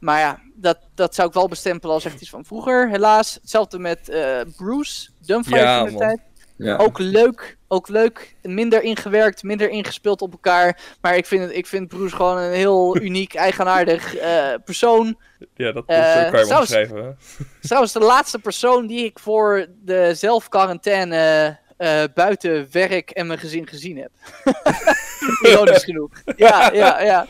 [0.00, 3.34] Maar ja, dat, dat zou ik wel bestempelen als echt iets van vroeger, helaas.
[3.34, 6.00] Hetzelfde met eh, Bruce, Dumbfire Ja, in de man.
[6.00, 6.20] tijd.
[6.56, 6.76] Ja.
[6.76, 8.34] Ook leuk, ook leuk.
[8.42, 10.80] Minder ingewerkt, minder ingespeeld op elkaar.
[11.00, 15.18] Maar ik vind, het, ik vind Bruce gewoon een heel uniek, eigenaardig eh, persoon.
[15.54, 17.18] Ja, dat, dat Eh, kan je wel trouwens- omschrijven.
[17.60, 23.66] Trouwens, de laatste persoon die ik voor de zelfquarantaine eh, buiten werk en mijn gezin
[23.66, 24.10] gezien heb.
[25.50, 26.10] Ironisch genoeg.
[26.36, 27.26] Ja, ja, ja.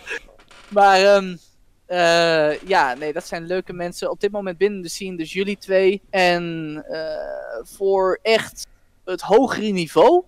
[0.69, 1.37] Maar ehm,
[1.87, 4.11] eh, ja, nee, dat zijn leuke mensen.
[4.11, 6.03] Op dit moment binnen de scene, dus jullie twee.
[6.11, 8.67] En eh, voor echt
[9.05, 10.25] het hogere niveau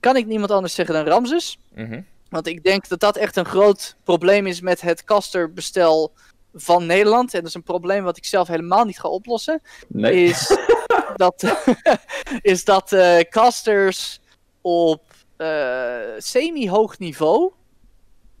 [0.00, 1.58] kan ik niemand anders zeggen dan Ramses.
[1.74, 2.00] Mhm.
[2.28, 6.12] Want ik denk dat dat echt een groot probleem is met het casterbestel
[6.54, 7.34] van Nederland.
[7.34, 9.60] En dat is een probleem wat ik zelf helemaal niet ga oplossen.
[9.88, 10.24] Nee.
[10.24, 10.56] Is
[11.16, 11.64] dat,
[12.52, 14.20] is dat eh, casters
[14.60, 15.02] op
[15.36, 17.52] eh, semi-hoog niveau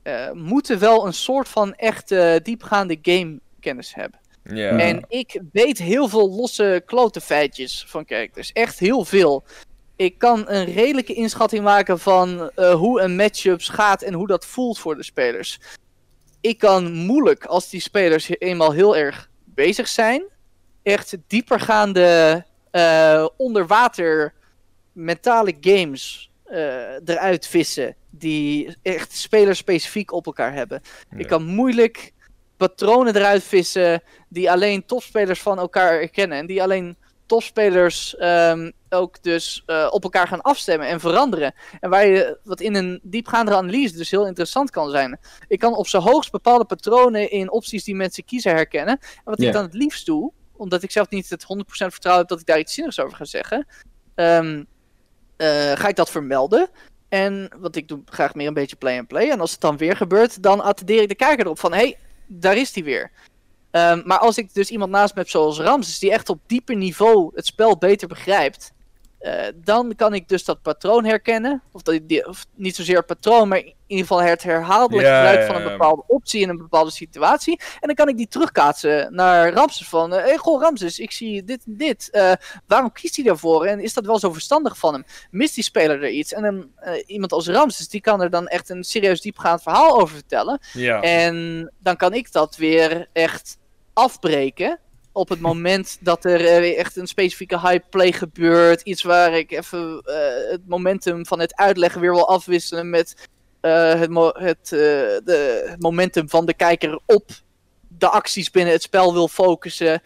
[0.02, 4.20] eh, moeten wel een soort van echte diepgaande gamekennis hebben.
[4.44, 4.78] Ja.
[4.78, 8.52] En ik weet heel veel losse klote feitjes van characters.
[8.52, 9.44] Echt heel veel.
[9.96, 14.46] Ik kan een redelijke inschatting maken van eh, hoe een matchup gaat en hoe dat
[14.46, 15.60] voelt voor de spelers.
[16.40, 20.22] Ik kan moeilijk, als die spelers eenmaal heel erg bezig zijn,
[20.82, 24.34] echt diepergaande eh onderwater
[24.92, 27.96] mentale games eh, eruit vissen.
[28.10, 30.80] Die echt spelerspecifiek op elkaar hebben.
[31.10, 31.18] Ja.
[31.18, 32.12] Ik kan moeilijk
[32.68, 36.38] patronen eruit vissen die alleen topspelers van elkaar herkennen.
[36.38, 41.54] En die alleen topspelers ehm, ook dus eh, op elkaar gaan afstemmen en veranderen.
[41.80, 45.18] En waar je wat in een diepgaandere analyse dus heel interessant kan zijn.
[45.48, 48.98] Ik kan op zijn hoogst bepaalde patronen in opties die mensen kiezen herkennen.
[48.98, 52.30] En wat ik dan het liefst doe, omdat ik zelf niet het 100% vertrouwen heb
[52.30, 53.66] dat ik daar iets zinnigs over ga zeggen,
[54.14, 54.64] ehm,
[55.36, 56.68] eh, ga ik dat vermelden.
[57.08, 59.30] En wat ik doe graag meer een beetje play-and-play.
[59.30, 61.72] En als het dan weer gebeurt, dan attendeer ik de kijker erop van...
[61.72, 63.10] hé, hey, daar is hij weer.
[63.70, 65.98] Ehm, maar als ik dus iemand naast me heb zoals Ramses...
[65.98, 68.72] die echt op dieper niveau het spel beter begrijpt...
[69.22, 71.62] eh, dan kan ik dus dat patroon herkennen.
[71.72, 75.40] Of, dat, die, of niet zozeer patroon, maar in ieder geval het herhaaldelijk Ja, gebruik
[75.40, 77.60] ja, van een bepaalde optie in een bepaalde situatie.
[77.60, 80.10] En dan kan ik die terugkaatsen naar Ramses van...
[80.10, 82.10] Hé, hey, goh Ramses, ik zie dit en dit.
[82.10, 82.32] Eh,
[82.66, 83.64] waarom kiest hij daarvoor?
[83.64, 85.04] En is dat wel zo verstandig van hem?
[85.30, 86.32] Mist die speler er iets?
[86.32, 90.00] En dan, eh, iemand als Ramses, die kan er dan echt een serieus diepgaand verhaal
[90.00, 90.60] over vertellen.
[91.00, 93.58] En dan kan ik dat weer echt
[93.92, 94.78] afbreken.
[95.12, 98.80] Op het moment dat er weer echt een specifieke hype play gebeurt.
[98.80, 103.28] Iets waar ik even eh, het momentum van het uitleggen weer wil afwisselen met
[103.60, 104.00] eh,
[104.32, 107.30] het, de, momentum van de kijker op
[107.88, 110.02] de acties binnen het spel wil focussen.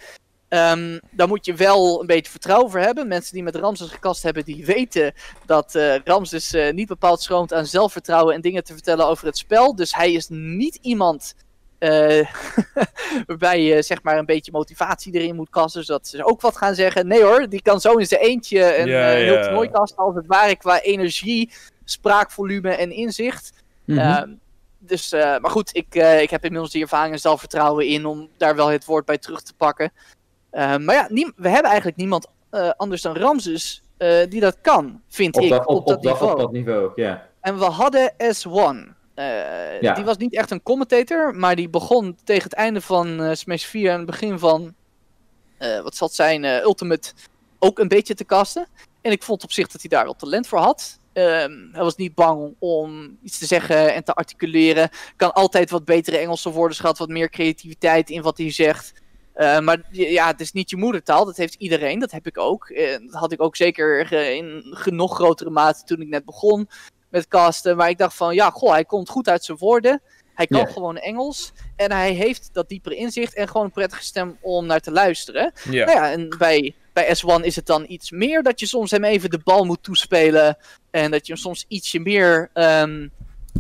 [0.49, 3.09] Ehm daar moet je wel een beetje vertrouwen voor hebben.
[3.09, 5.13] Mensen die met Ramses gekast hebben, die weten
[5.47, 5.75] dat
[6.05, 9.77] Ramses niet bepaald schroomt aan zelfvertrouwen en dingen te vertellen over het spel.
[9.77, 11.35] Dus hij is niet iemand
[11.79, 12.27] eh,
[13.27, 16.75] waarbij je zeg maar een beetje motivatie erin moet kasten, zodat ze ook wat gaan
[16.75, 17.07] zeggen.
[17.07, 20.15] Nee hoor, die kan zo in zijn eentje een Ja, eh, heel toernooi kasten als
[20.15, 21.53] het ware qua energie,
[21.85, 23.53] spraakvolume en inzicht.
[23.85, 23.99] Mhm.
[23.99, 24.31] Ehm,
[24.79, 28.29] dus, eh, maar goed, ik, eh, ik heb inmiddels die ervaring en zelfvertrouwen in om
[28.37, 29.93] daar wel het woord bij terug te pakken.
[30.51, 35.01] Ehm, maar ja, we hebben eigenlijk niemand eh, anders dan Ramses eh, die dat kan,
[35.09, 36.33] vind op, ik, dat, op, op, dat op, dat, niveau.
[36.33, 37.29] op dat niveau, ja.
[37.41, 38.96] En we hadden S1.
[39.17, 39.95] Eh, Ja.
[39.95, 43.65] Die was niet echt een commentator, maar die begon tegen het einde van eh, Smash
[43.65, 44.75] 4 en het begin van,
[45.59, 47.13] eh, wat zal het zijn, Ultimate,
[47.59, 48.69] ook een beetje te kasten.
[49.01, 50.99] En ik vond op zich dat hij daar wel talent voor had.
[51.13, 54.89] Ehm, hij was niet bang om iets te zeggen en te articuleren.
[55.17, 58.93] Kan altijd wat betere Engelse woorden schat, wat meer creativiteit in wat hij zegt.
[59.37, 61.25] Maar ja, het is niet je moedertaal.
[61.25, 61.99] Dat heeft iedereen.
[61.99, 62.69] Dat heb ik ook.
[62.69, 66.69] Eh, dat had ik ook zeker in nog grotere mate toen ik net begon
[67.17, 67.77] met casten.
[67.77, 70.01] Maar ik dacht van, ja, goh, hij komt goed uit zijn woorden.
[70.35, 71.53] Hij kan gewoon Engels.
[71.77, 75.53] En hij heeft dat diepere inzicht en gewoon een prettige stem om naar te luisteren.
[75.71, 75.85] ja.
[75.85, 79.05] Nou ja, en bij, bij S1 is het dan iets meer dat je soms hem
[79.05, 80.57] even de bal moet toespelen.
[80.91, 83.09] En dat je hem soms ietsje meer ehm,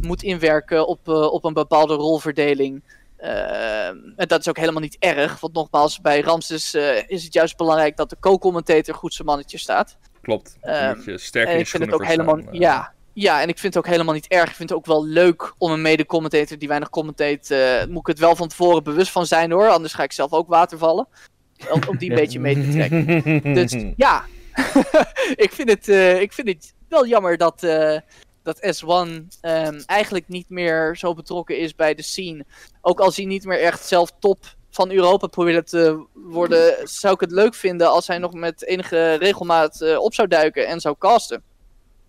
[0.00, 2.82] moet inwerken op, eh, op een bepaalde rolverdeling.
[3.16, 5.40] Ehm, en dat is ook helemaal niet erg.
[5.40, 9.58] Want nogmaals, bij Ramses eh, is het juist belangrijk dat de co-commentator goed zijn mannetje
[9.58, 9.96] staat.
[10.22, 10.56] Klopt.
[10.60, 12.38] Je sterk En ik vind het ook helemaal.
[12.38, 12.44] eh.
[12.50, 14.50] Ja, ja, en ik vind het ook helemaal niet erg.
[14.50, 17.50] Ik vind het ook wel leuk om een mede-commentator die weinig commenteert.
[17.50, 19.68] eh, moet ik het wel van tevoren bewust van zijn hoor.
[19.68, 21.08] Anders ga ik zelf ook watervallen.
[21.70, 23.54] Om, om die een beetje mee te trekken.
[23.54, 24.24] Dus ja,
[25.46, 27.98] ik, vind het, eh, ik vind het wel jammer dat, eh,
[28.42, 32.44] dat S1 ehm, eigenlijk niet meer zo betrokken is bij de scene.
[32.80, 37.20] Ook als hij niet meer echt zelf top van Europa probeert te worden, zou ik
[37.20, 41.42] het leuk vinden als hij nog met enige regelmaat op zou duiken en zou casten.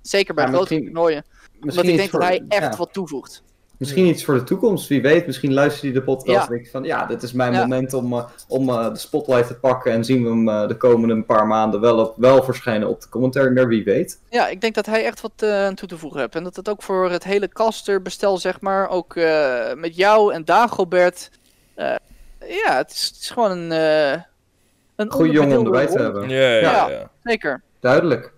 [0.08, 1.24] Zeker bij Ja, grote misschien- toernooien.
[1.62, 2.78] Omdat ik iets denk dat voor- hij echt ja.
[2.78, 3.44] wat toevoegt.
[3.78, 5.26] Misschien iets voor de toekomst, wie weet.
[5.26, 6.42] Misschien luistert hij de podcast Ja.
[6.48, 7.60] en denkt van ja, dit is mijn Ja.
[7.60, 9.92] moment om, eh, om eh, de spotlight te pakken.
[9.92, 13.02] En zien we hem eh, de komende een paar maanden wel, op, wel verschijnen op
[13.02, 14.20] de commentary, maar wie weet.
[14.30, 16.36] Ja, ik denk dat hij echt wat eh, aan toe te voegen heeft.
[16.36, 20.46] En dat het ook voor het hele casterbestel, zeg maar, ook eh, met jou en
[20.46, 21.30] Dagobert.
[21.76, 21.96] eh,
[22.40, 23.72] ja, het is, het is gewoon een.
[23.72, 24.22] eh
[24.96, 26.30] een Goeie jongen om erbij te hebben.
[26.30, 26.90] Ja, ja, Ja.
[26.90, 27.10] ja.
[27.24, 27.62] Zeker.
[27.80, 28.34] Duidelijk.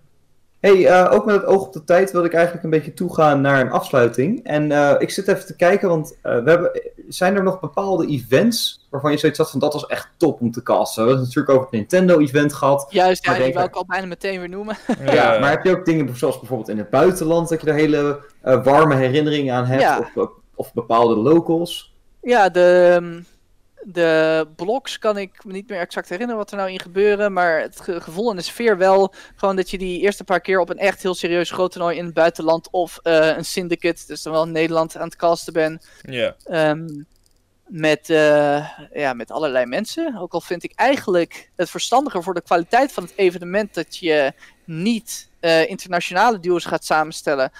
[0.60, 3.40] Hey, eh, ook met het oog op de tijd wil ik eigenlijk een beetje toegaan
[3.40, 4.44] naar een afsluiting.
[4.44, 8.06] En eh, ik zit even te kijken, want eh, we hebben, zijn er nog bepaalde
[8.06, 11.02] events waarvan je zoiets had van dat was echt top om te casten?
[11.02, 12.86] We hebben het natuurlijk over het Nintendo-event gehad.
[12.90, 14.76] Juist, ja, die wou ik- al bijna meteen weer noemen.
[15.04, 18.18] Ja, maar heb je ook dingen zoals bijvoorbeeld in het buitenland, dat je er hele
[18.40, 19.82] eh, warme herinneringen aan hebt?
[19.82, 19.98] Ja.
[19.98, 21.94] Of, of, of bepaalde locals?
[22.22, 23.20] Ja, de, ehm,
[23.84, 27.32] de blogs kan ik me niet meer exact herinneren wat er nou in gebeuren.
[27.32, 29.14] Maar het ge- gevoel en de sfeer wel.
[29.36, 32.04] Gewoon dat je die eerste paar keer op een echt heel serieus groot toernooi in
[32.04, 32.70] het buitenland.
[32.70, 35.80] Of eh, een syndicate, dus dan wel in Nederland aan het casten ben.
[36.02, 36.36] Ja.
[36.44, 36.86] Ehm,
[37.66, 40.16] met, eh, ja, met allerlei mensen.
[40.18, 44.32] Ook al vind ik eigenlijk het verstandiger voor de kwaliteit van het evenement dat je
[44.64, 47.52] niet eh, internationale duo's gaat samenstellen.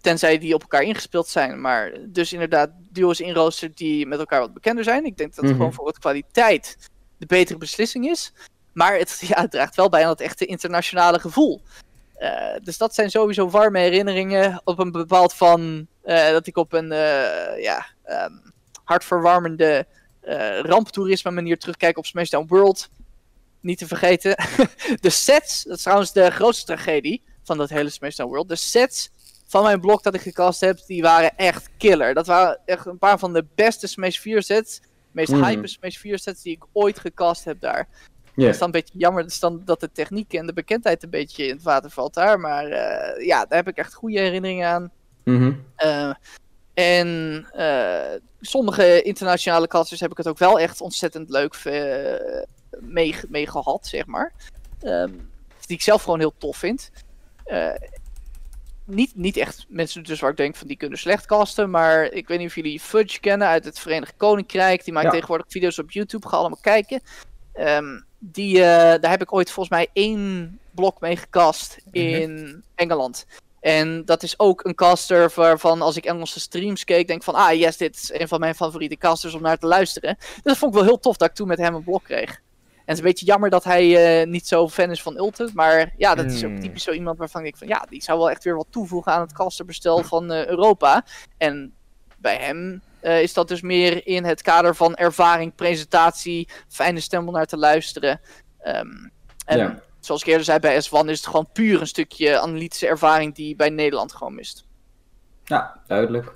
[0.00, 1.60] Tenzij die op elkaar ingespeeld zijn.
[1.60, 5.04] Maar dus inderdaad duo's inroosteren die met elkaar wat bekender zijn.
[5.04, 5.56] Ik denk dat het Mhm.
[5.56, 6.76] gewoon voor wat kwaliteit
[7.18, 8.32] de betere beslissing is.
[8.72, 11.62] Maar het, ja, het draagt wel bij aan het echte internationale gevoel.
[12.14, 16.72] Eh, dus dat zijn sowieso warme herinneringen op een bepaald van eh, dat ik op
[16.72, 18.32] een eh, ja, ehm,
[18.84, 19.86] hartverwarmende
[20.62, 22.88] ramptoerisme manier terugkijk op Smashdown World.
[23.60, 24.36] Niet te vergeten.
[25.00, 28.48] de sets, dat is trouwens de grootste tragedie van dat hele Smashdown World.
[28.48, 29.10] De sets
[29.48, 32.14] van mijn blok dat ik gecast heb, die waren echt killer.
[32.14, 34.80] Dat waren echt een paar van de beste Smash 4 sets.
[35.12, 35.44] Meest Mhm.
[35.44, 37.88] hype Smash 4 sets die ik ooit gecast heb daar.
[38.34, 41.10] Het is dan een beetje jammer dus dan dat de techniek en de bekendheid een
[41.10, 42.40] beetje in het water valt daar.
[42.40, 44.90] Maar eh, ja, daar heb ik echt goede herinneringen aan.
[45.24, 45.52] Mhm.
[45.76, 46.14] Eh,
[46.74, 51.62] en eh, sommige internationale casters heb ik het ook wel echt ontzettend leuk
[52.80, 54.32] mee, mee gehad, zeg maar.
[54.80, 55.12] Ehm,
[55.66, 56.90] die ik zelf gewoon heel tof vind.
[58.90, 61.70] Niet, niet echt mensen dus waar ik denk van die kunnen slecht casten.
[61.70, 64.84] Maar ik weet niet of jullie Fudge kennen uit het Verenigd Koninkrijk.
[64.84, 65.12] Die maakt Ja.
[65.12, 66.28] tegenwoordig video's op YouTube.
[66.28, 67.00] Ga allemaal kijken.
[67.52, 73.26] Ehm, die, eh, daar heb ik ooit volgens mij één blok mee gecast in Engeland.
[73.60, 77.52] En dat is ook een caster waarvan als ik Engelse streams keek, denk van, ah
[77.58, 80.16] yes, dit is een van mijn favoriete casters om naar te luisteren.
[80.18, 82.40] Dus dat vond ik wel heel tof dat ik toen met hem een blok kreeg.
[82.88, 85.54] En het is een beetje jammer dat hij eh, niet zo fan is van Ultimate.
[85.54, 86.60] Maar ja, dat is ook Hmm.
[86.60, 89.12] typisch zo iemand waarvan ik denk van ja, die zou wel echt weer wat toevoegen
[89.12, 91.04] aan het casterbestel van eh, Europa.
[91.36, 91.74] En
[92.18, 97.26] bij hem eh, is dat dus meer in het kader van ervaring, presentatie, fijne stem
[97.28, 98.20] om naar te luisteren.
[98.58, 98.86] Ehm,
[99.44, 99.82] en Ja.
[100.00, 103.56] zoals ik eerder zei, bij S1 is het gewoon puur een stukje analytische ervaring die
[103.56, 104.64] bij Nederland gewoon mist.
[105.44, 106.34] Ja, duidelijk.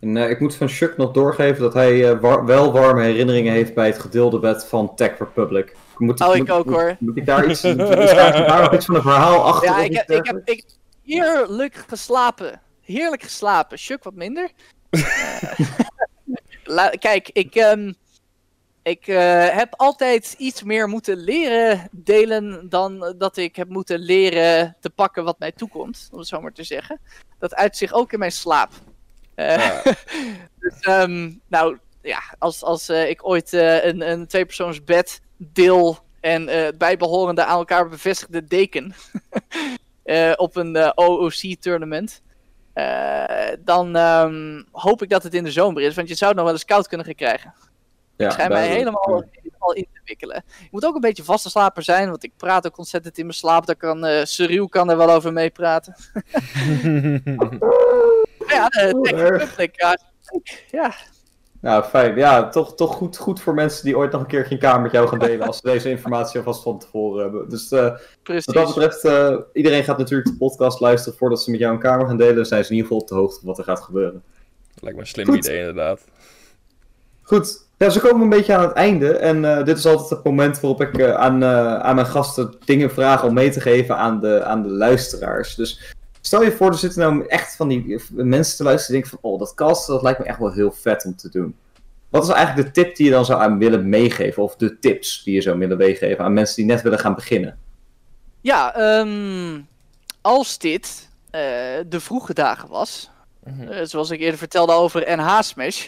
[0.00, 3.52] En eh, ik moet van Chuck nog doorgeven dat hij eh, war- wel warme herinneringen
[3.52, 5.76] heeft bij het gedeelde bed van Tech Republic.
[5.96, 6.96] Moet, Oh, ik moet- ook, moet- hoor.
[6.98, 9.68] Moet ik daar iets, is daar, nog iets van een verhaal achter?
[9.70, 10.64] Ja, ik heb, ik heb ik,
[11.04, 12.60] heerlijk geslapen.
[12.80, 13.78] Heerlijk geslapen.
[13.78, 14.50] Chuck wat minder.
[14.90, 15.02] Eh,
[16.64, 17.92] la- kijk, ik, ehm,
[18.82, 24.76] ik eh, heb altijd iets meer moeten leren delen dan dat ik heb moeten leren
[24.80, 27.00] te pakken wat mij toekomt, om het zo maar te zeggen.
[27.38, 28.70] Dat uit zich ook in mijn slaap.
[29.36, 29.82] Eh, Ja.
[30.60, 35.98] dus, ehm, nou ja, als, als eh, ik ooit eh, een, een tweepersoons bed deel
[36.20, 38.94] en eh bijbehorende aan elkaar bevestigde deken
[40.02, 42.22] eh, op een eh, OOC-tournament,
[43.64, 46.46] dan ehm, hoop ik dat het in de zomer is, want je zou het nog
[46.48, 47.54] wel eens koud kunnen gaan krijgen.
[48.16, 50.44] Ja, Ik schijn mij helemaal, helemaal in te wikkelen.
[50.60, 53.36] Je moet ook een beetje vaste slaper zijn, want ik praat ook ontzettend in mijn
[53.36, 53.66] slaap.
[53.66, 55.94] Daar kan uh, Cyril kan er wel over meepraten.
[58.56, 58.68] ja,
[59.02, 59.38] erg.
[59.38, 59.98] Republic, ja,
[60.70, 60.94] ja,
[61.60, 62.16] Nou, fijn.
[62.16, 64.92] Ja, toch, toch goed, goed voor mensen die ooit nog een keer geen kamer met
[64.92, 67.48] jou gaan delen als ze deze informatie alvast van tevoren hebben.
[67.48, 68.44] Dus eh, precies.
[68.44, 71.80] wat dat betreft, eh, iedereen gaat natuurlijk de podcast luisteren voordat ze met jou een
[71.80, 72.34] kamer gaan delen.
[72.34, 74.22] Dan zijn ze in ieder geval op de hoogte van wat er gaat gebeuren.
[74.80, 75.36] Lijkt me een slim Goed.
[75.36, 76.00] idee, inderdaad.
[77.22, 79.16] Goed, ja, ze komen een beetje aan het einde.
[79.16, 82.54] En eh, dit is altijd het moment waarop ik eh, aan, eh, aan mijn gasten
[82.64, 85.54] dingen vraag om mee te geven aan de, aan de luisteraars.
[85.54, 85.94] Dus
[86.26, 89.30] stel je voor, er zitten nou echt van die mensen te luisteren die denken van,
[89.30, 91.56] oh, dat casten, dat lijkt me echt wel heel vet om te doen.
[92.08, 94.42] Wat is eigenlijk de tip die je dan zou aan willen meegeven?
[94.42, 97.58] Of de tips die je zou willen meegeven aan mensen die net willen gaan beginnen?
[98.40, 99.60] Ja, ehm,
[100.20, 101.40] als dit eh,
[101.86, 103.10] de vroege dagen was,
[103.44, 103.68] Mhm.
[103.68, 105.86] eh, zoals ik eerder vertelde over NH Smash,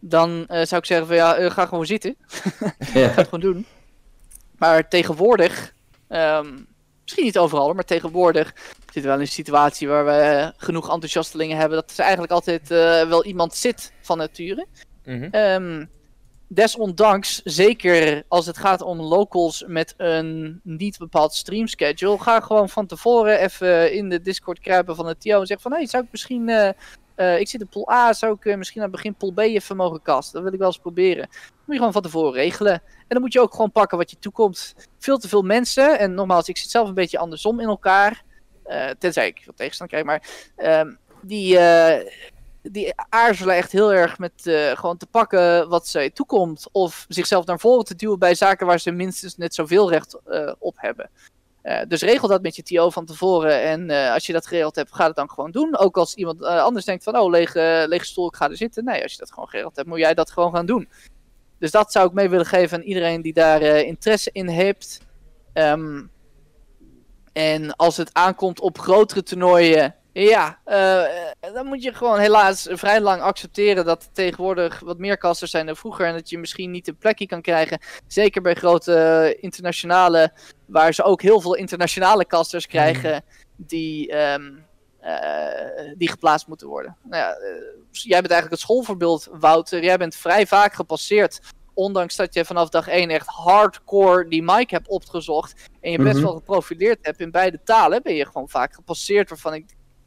[0.00, 2.16] dan eh, zou ik zeggen van ja, ga gewoon zitten.
[2.94, 3.66] Ja, ga het gewoon doen.
[4.58, 5.74] Maar tegenwoordig,
[6.08, 6.46] ehm,
[7.04, 8.54] misschien niet overal, maar tegenwoordig
[8.84, 12.32] zitten we wel in een situatie waar we eh, genoeg enthousiastelingen hebben dat er eigenlijk
[12.32, 14.66] altijd eh, wel iemand zit van nature.
[15.30, 15.84] Ehm,
[16.48, 22.86] desondanks, zeker als het gaat om locals met een niet bepaald streamschedule, ga gewoon van
[22.86, 26.08] tevoren even in de Discord kruipen van het TO en zeg van, hey, zou ik
[26.10, 26.68] misschien, eh,
[27.14, 29.38] eh, ik zit in pool A, zou ik eh, misschien aan het begin pool B
[29.38, 30.34] even mogen casten?
[30.34, 31.28] Dat wil ik wel eens proberen.
[31.30, 32.72] Moet je gewoon van tevoren regelen.
[32.72, 34.74] En dan moet je ook gewoon pakken wat je toekomt.
[34.98, 38.24] Veel te veel mensen, en nogmaals, ik zit zelf een beetje andersom in elkaar,
[38.64, 40.22] eh, tenzij ik wat tegenstand krijg, maar
[40.56, 41.58] ehm, die,
[42.62, 44.32] die aarzelen echt heel erg met
[44.74, 46.68] gewoon te pakken wat zij toekomt.
[46.72, 50.18] Of zichzelf naar voren te duwen bij zaken waar ze minstens net zoveel recht
[50.58, 51.10] op hebben.
[51.64, 53.62] Eh, dus regel dat met je TO van tevoren.
[53.62, 55.78] En eh, als je dat geregeld hebt, ga het dan gewoon doen.
[55.78, 58.84] Ook als iemand eh, anders denkt van, oh, lege, lege stoel, ik ga er zitten.
[58.84, 60.88] Nee, als je dat gewoon geregeld hebt, moet jij dat gewoon gaan doen.
[61.58, 65.00] Dus dat zou ik mee willen geven aan iedereen die daar interesse in heeft.
[65.52, 66.02] Ehm,
[67.32, 73.00] en als het aankomt op grotere toernooien, ja, eh, dan moet je gewoon helaas vrij
[73.00, 76.06] lang accepteren dat er tegenwoordig wat meer kasters zijn dan vroeger.
[76.06, 77.78] En dat je misschien niet een plekje kan krijgen.
[78.06, 80.32] Zeker bij grote internationale,
[80.66, 83.24] waar ze ook heel veel internationale kasters krijgen
[83.56, 84.52] die, ehm,
[85.00, 86.96] eh, die geplaatst moeten worden.
[87.02, 87.50] Nou ja, eh,
[87.90, 89.82] jij bent eigenlijk het schoolvoorbeeld, Wouter.
[89.84, 91.40] Jij bent vrij vaak gepasseerd.
[91.74, 95.70] Ondanks dat je vanaf dag 1 echt hardcore die mic hebt opgezocht.
[95.80, 96.24] En je best Mhm.
[96.24, 98.02] wel geprofileerd hebt in beide talen.
[98.02, 99.28] Ben je gewoon vaak gepasseerd.
[99.28, 99.64] Waarvan ik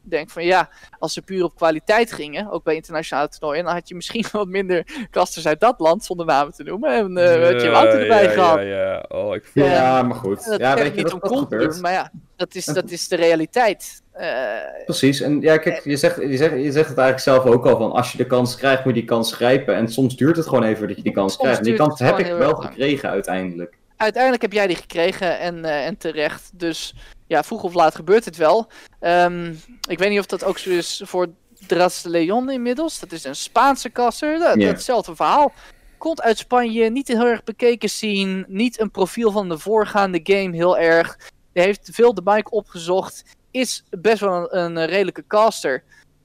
[0.08, 0.68] denk van ja,
[0.98, 2.50] als ze puur op kwaliteit gingen.
[2.50, 3.64] Ook bij internationale toernooien.
[3.64, 6.04] Dan had je misschien wat minder kasters uit dat land.
[6.04, 6.90] Zonder namen te noemen.
[6.90, 8.58] En eh had je Wouter erbij ja, gehad.
[8.58, 9.04] Ja, ja.
[9.08, 9.64] Oh, ik voel...
[9.64, 9.72] Ja.
[9.72, 10.44] ja maar goed.
[10.44, 11.72] Dat ja, weet je, niet dat, om dat cool te gebeurt.
[11.72, 11.80] doen.
[11.80, 14.02] Maar ja, dat is, dat is de realiteit.
[14.12, 17.66] Eh, Precies, en ja, kijk, je zegt, je, zegt, je zegt het eigenlijk zelf ook
[17.66, 19.74] al van als je de kans krijgt, moet je die kans grijpen.
[19.74, 21.58] En soms duurt het gewoon even dat je die kans krijgt.
[21.58, 23.78] En die kans heb ik wel gekregen uiteindelijk.
[23.98, 26.50] Uiteindelijk heb jij die gekregen en, eh, en terecht.
[26.52, 26.94] Dus
[27.26, 28.66] ja, vroeg of laat gebeurt het wel.
[29.00, 29.54] Ehm,
[29.88, 31.28] ik weet niet of dat ook zo is voor
[31.66, 32.98] Dras de Leon inmiddels.
[33.00, 34.38] Dat is een Spaanse kasser.
[34.38, 34.66] Dat, Ja.
[34.66, 35.52] Hetzelfde verhaal.
[35.98, 38.44] Komt uit Spanje, niet heel erg bekeken zien.
[38.48, 41.16] Niet een profiel van de voorgaande game heel erg.
[41.52, 43.24] Die heeft veel de bike opgezocht.
[43.50, 45.82] Is best wel een, een redelijke caster.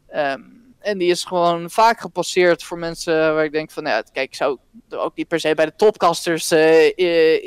[0.07, 0.41] Ehm,
[0.83, 4.27] en die is gewoon vaak gepasseerd voor mensen waar ik denk van, nou ja, kijk,
[4.27, 4.57] ik zou
[4.89, 6.85] ook niet per se bij de topcasters uh,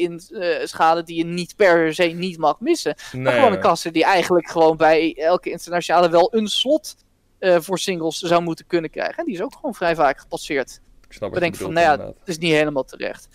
[0.00, 2.94] in uh, schade die je niet per se niet mag missen.
[3.12, 6.96] Nee, maar gewoon een caster die eigenlijk gewoon bij elke internationale wel een slot
[7.40, 9.16] uh, voor singles zou moeten kunnen krijgen.
[9.16, 10.80] En die is ook gewoon vrij vaak gepasseerd.
[11.06, 13.28] Ik snap Ik denk van, nou ja, het is niet helemaal terecht.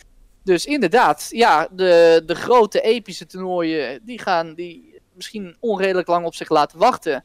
[0.43, 6.35] Dus inderdaad, ja, de, de grote epische toernooien, die gaan die misschien onredelijk lang op
[6.35, 7.23] zich laten wachten.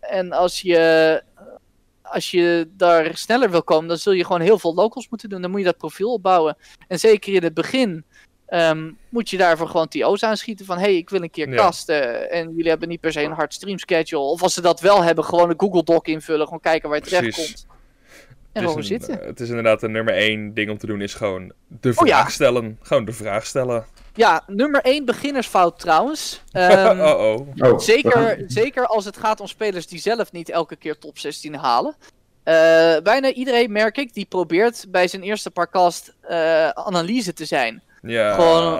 [0.00, 1.22] En als je,
[2.10, 5.40] als je daar sneller wil komen, dan zul je gewoon heel veel locals moeten doen.
[5.42, 6.56] Dan moet je dat profiel opbouwen.
[6.88, 8.04] En zeker in het begin
[8.50, 10.78] um, moet je daarvoor gewoon TO's aanschieten van...
[10.78, 11.56] hey, ik wil een keer Ja.
[11.56, 12.30] kasten.
[12.30, 14.20] En jullie hebben niet per se een hard stream schedule.
[14.22, 16.44] Of als ze dat wel hebben, gewoon een Google Doc invullen.
[16.44, 17.66] Gewoon kijken waar je terecht komt.
[18.52, 19.20] En gewoon zitten.
[19.20, 22.06] eh, het is inderdaad een nummer één ding om te doen, is gewoon de Oh,
[22.06, 22.16] ja.
[22.16, 22.78] vraag stellen.
[22.82, 23.84] Gewoon de vraag stellen.
[24.14, 26.42] Ja, nummer 1 beginnersfout trouwens.
[26.52, 27.70] Ehm, oh oh.
[27.72, 31.54] Oh, Zeker, zeker als het gaat om spelers die zelf niet elke keer top 16
[31.54, 31.96] halen.
[32.44, 32.54] Eh,
[33.02, 37.82] bijna iedereen, merk ik, die probeert bij zijn eerste paar cast eh, analyse te zijn.
[38.02, 38.74] Ja, Gewoon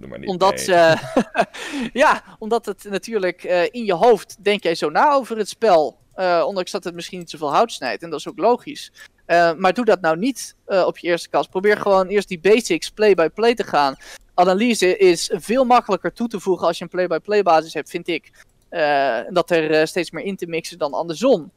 [0.00, 0.28] doe maar niet.
[0.28, 0.96] Omdat, ze,
[1.92, 5.98] ja, omdat het natuurlijk eh, in je hoofd denk jij zo na over het spel.
[6.14, 8.02] eh, ondanks dat het misschien niet zoveel hout snijdt.
[8.02, 8.92] En dat is ook logisch.
[9.26, 11.50] Eh, maar doe dat nou niet eh, op je eerste cast.
[11.50, 13.96] Probeer gewoon eerst die basics play-by-play te gaan.
[14.40, 18.30] Analyse is veel makkelijker toe te voegen als je een play-by-play basis hebt, vind ik.
[18.70, 21.52] Eh, dat er eh, steeds meer in te mixen dan andersom.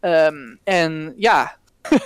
[0.00, 1.56] Ehm, en ja,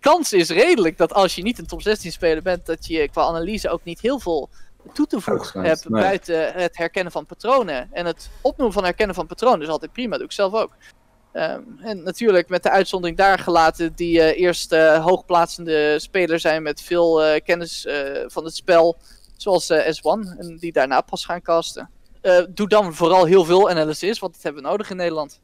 [0.00, 3.22] kans is redelijk dat als je niet een top 16 speler bent, dat je qua
[3.22, 4.48] analyse ook niet heel veel
[4.92, 6.02] toe te voegen hebt nee.
[6.02, 7.88] buiten het herkennen van patronen.
[7.92, 10.72] En het opnoemen van herkennen van patronen is altijd prima, doe ik zelf ook.
[11.32, 16.80] Ehm, en natuurlijk met de uitzondering daar gelaten die eh, eerst hoogplaatsende speler zijn met
[16.80, 17.86] veel kennis
[18.26, 18.96] van het spel,
[19.36, 21.90] zoals eh, S1, en die daarna pas gaan casten.
[22.20, 25.40] Eh, doe dan vooral heel veel analysis, want dat hebben we nodig in Nederland.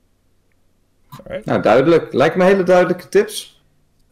[1.09, 1.45] Alright.
[1.45, 2.13] Nou, duidelijk.
[2.13, 3.63] Lijkt me hele duidelijke tips.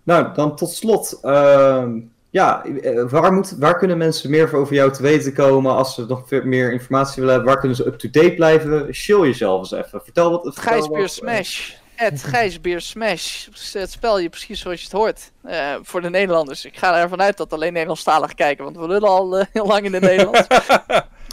[0.03, 1.19] Nou, dan tot slot.
[1.23, 2.01] ehm,
[2.31, 6.07] ja, eh, waar, moet, waar kunnen mensen meer over jou te weten komen als ze
[6.07, 7.53] nog meer informatie willen hebben?
[7.53, 8.95] Waar kunnen ze up-to-date blijven?
[8.95, 10.01] Show jezelf eens even.
[10.03, 10.43] Vertel wat.
[10.43, 11.73] vertel Gijsbeer wat, eh, Smash.
[12.01, 13.47] Het Gijsbeer Smash.
[13.73, 15.33] Het spel je precies zoals je het hoort.
[15.43, 16.65] Eh, voor de Nederlanders.
[16.65, 19.85] Ik ga ervan uit dat alleen Nederlandstaligen kijken, want we lullen al eh, heel lang
[19.85, 20.47] in het Nederlands.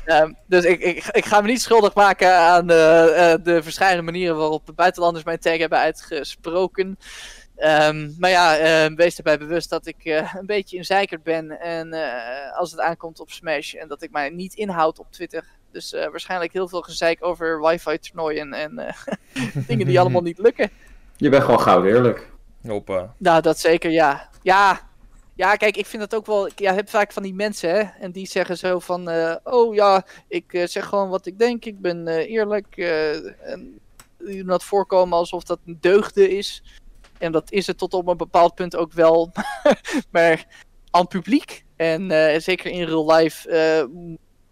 [0.07, 4.01] Ehm, dus ik, ik, ik ga me niet schuldig maken aan eh, eh, de verschillende
[4.01, 6.99] manieren waarop de buitenlanders mijn tag hebben uitgesproken.
[7.55, 11.93] Ehm, maar ja, eh, wees erbij bewust dat ik een beetje een zeikerd ben en,
[12.53, 13.73] als het aankomt op Smash.
[13.73, 15.45] En dat ik mij niet inhoud op Twitter.
[15.77, 18.93] Dus eh, waarschijnlijk heel veel gezeik over wifi-toernooien en eh,
[19.67, 20.69] dingen die allemaal niet lukken.
[21.17, 22.31] Je bent gewoon goud eerlijk.
[22.67, 23.13] Hoppa.
[23.17, 24.29] Nou, dat zeker, ja.
[24.41, 24.89] Ja,
[25.35, 26.47] ja kijk, ik vind dat ook wel...
[26.47, 27.81] Ik ja, heb vaak van die mensen, hè.
[27.99, 29.09] En die zeggen zo van...
[29.09, 31.65] eh, oh ja, ik zeg gewoon wat ik denk.
[31.65, 32.77] Ik ben eh, eerlijk.
[32.77, 33.79] eh, en
[34.17, 36.63] die doen dat voorkomen alsof dat een deugde is.
[37.17, 39.31] En dat is het tot op een bepaald punt ook wel.
[40.11, 40.45] maar
[40.91, 41.65] aan publiek.
[41.75, 43.49] En eh, zeker in real life...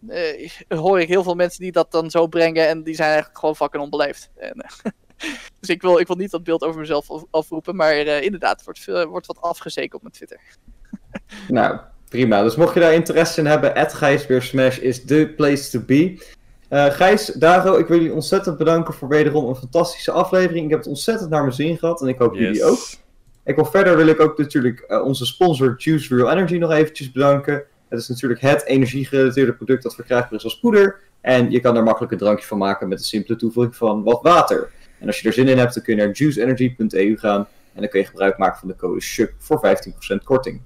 [0.08, 2.68] eh, hoor ik heel veel mensen die dat dan zo brengen.
[2.68, 4.30] En die zijn eigenlijk gewoon fucking onbeleefd.
[4.36, 4.92] En, eh,
[5.60, 7.76] dus ik wil, ik wil niet dat beeld over mezelf af- afroepen.
[7.76, 10.40] Maar eh, inderdaad, wordt, veel, wordt wat afgezeken op mijn Twitter.
[11.48, 12.44] Nou, prima.
[12.44, 16.24] Dus mocht je daar interesse in hebben, Gijsbeersmash is the place to be.
[16.70, 20.64] Eh, Gijs, Daro, ik wil jullie ontzettend bedanken voor wederom een fantastische aflevering.
[20.64, 22.80] Ik heb het ontzettend naar mijn zin gehad en ik hoop jullie ook.
[23.44, 27.64] Ik wil verder wil ik ook natuurlijk onze sponsor Juice Real Energy nog eventjes bedanken.
[27.96, 31.00] Het is natuurlijk het energiegerelateerde product dat verkrijgbaar is als poeder.
[31.22, 34.20] En je kan er makkelijk een drankje van maken met een simpele toevoeging van wat
[34.22, 34.72] water.
[35.00, 37.48] En als je er zin in hebt, dan kun je naar juiceenergy.eu gaan.
[37.74, 39.62] En dan kun je gebruik maken van de code SHUK voor
[40.20, 40.62] 15% korting.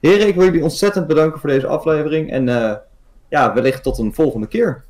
[0.00, 2.30] Heren, ik wil jullie ontzettend bedanken voor deze aflevering.
[2.30, 2.76] En eh,
[3.28, 4.84] ja, wellicht tot een volgende keer.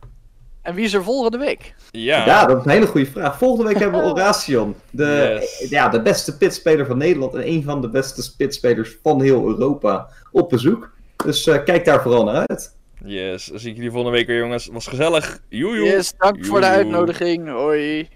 [0.62, 1.74] En wie is er volgende week?
[1.90, 2.26] Ja.
[2.26, 3.38] Ja, dat is een hele goede vraag.
[3.38, 4.74] Volgende week hebben we Horation.
[4.90, 5.70] De, Yes.
[5.70, 10.08] ja, de beste pitspeler van Nederland en een van de beste pitspelers van heel Europa
[10.32, 10.90] op bezoek.
[11.24, 12.76] Dus eh, kijk daar vooral naar uit.
[13.04, 13.46] Yes.
[13.46, 14.66] Dan zie ik jullie volgende week weer, jongens.
[14.72, 15.38] Was gezellig.
[15.48, 15.86] Joejoe.
[15.86, 17.48] Yes, dank voor de uitnodiging.
[17.48, 18.08] Hoi.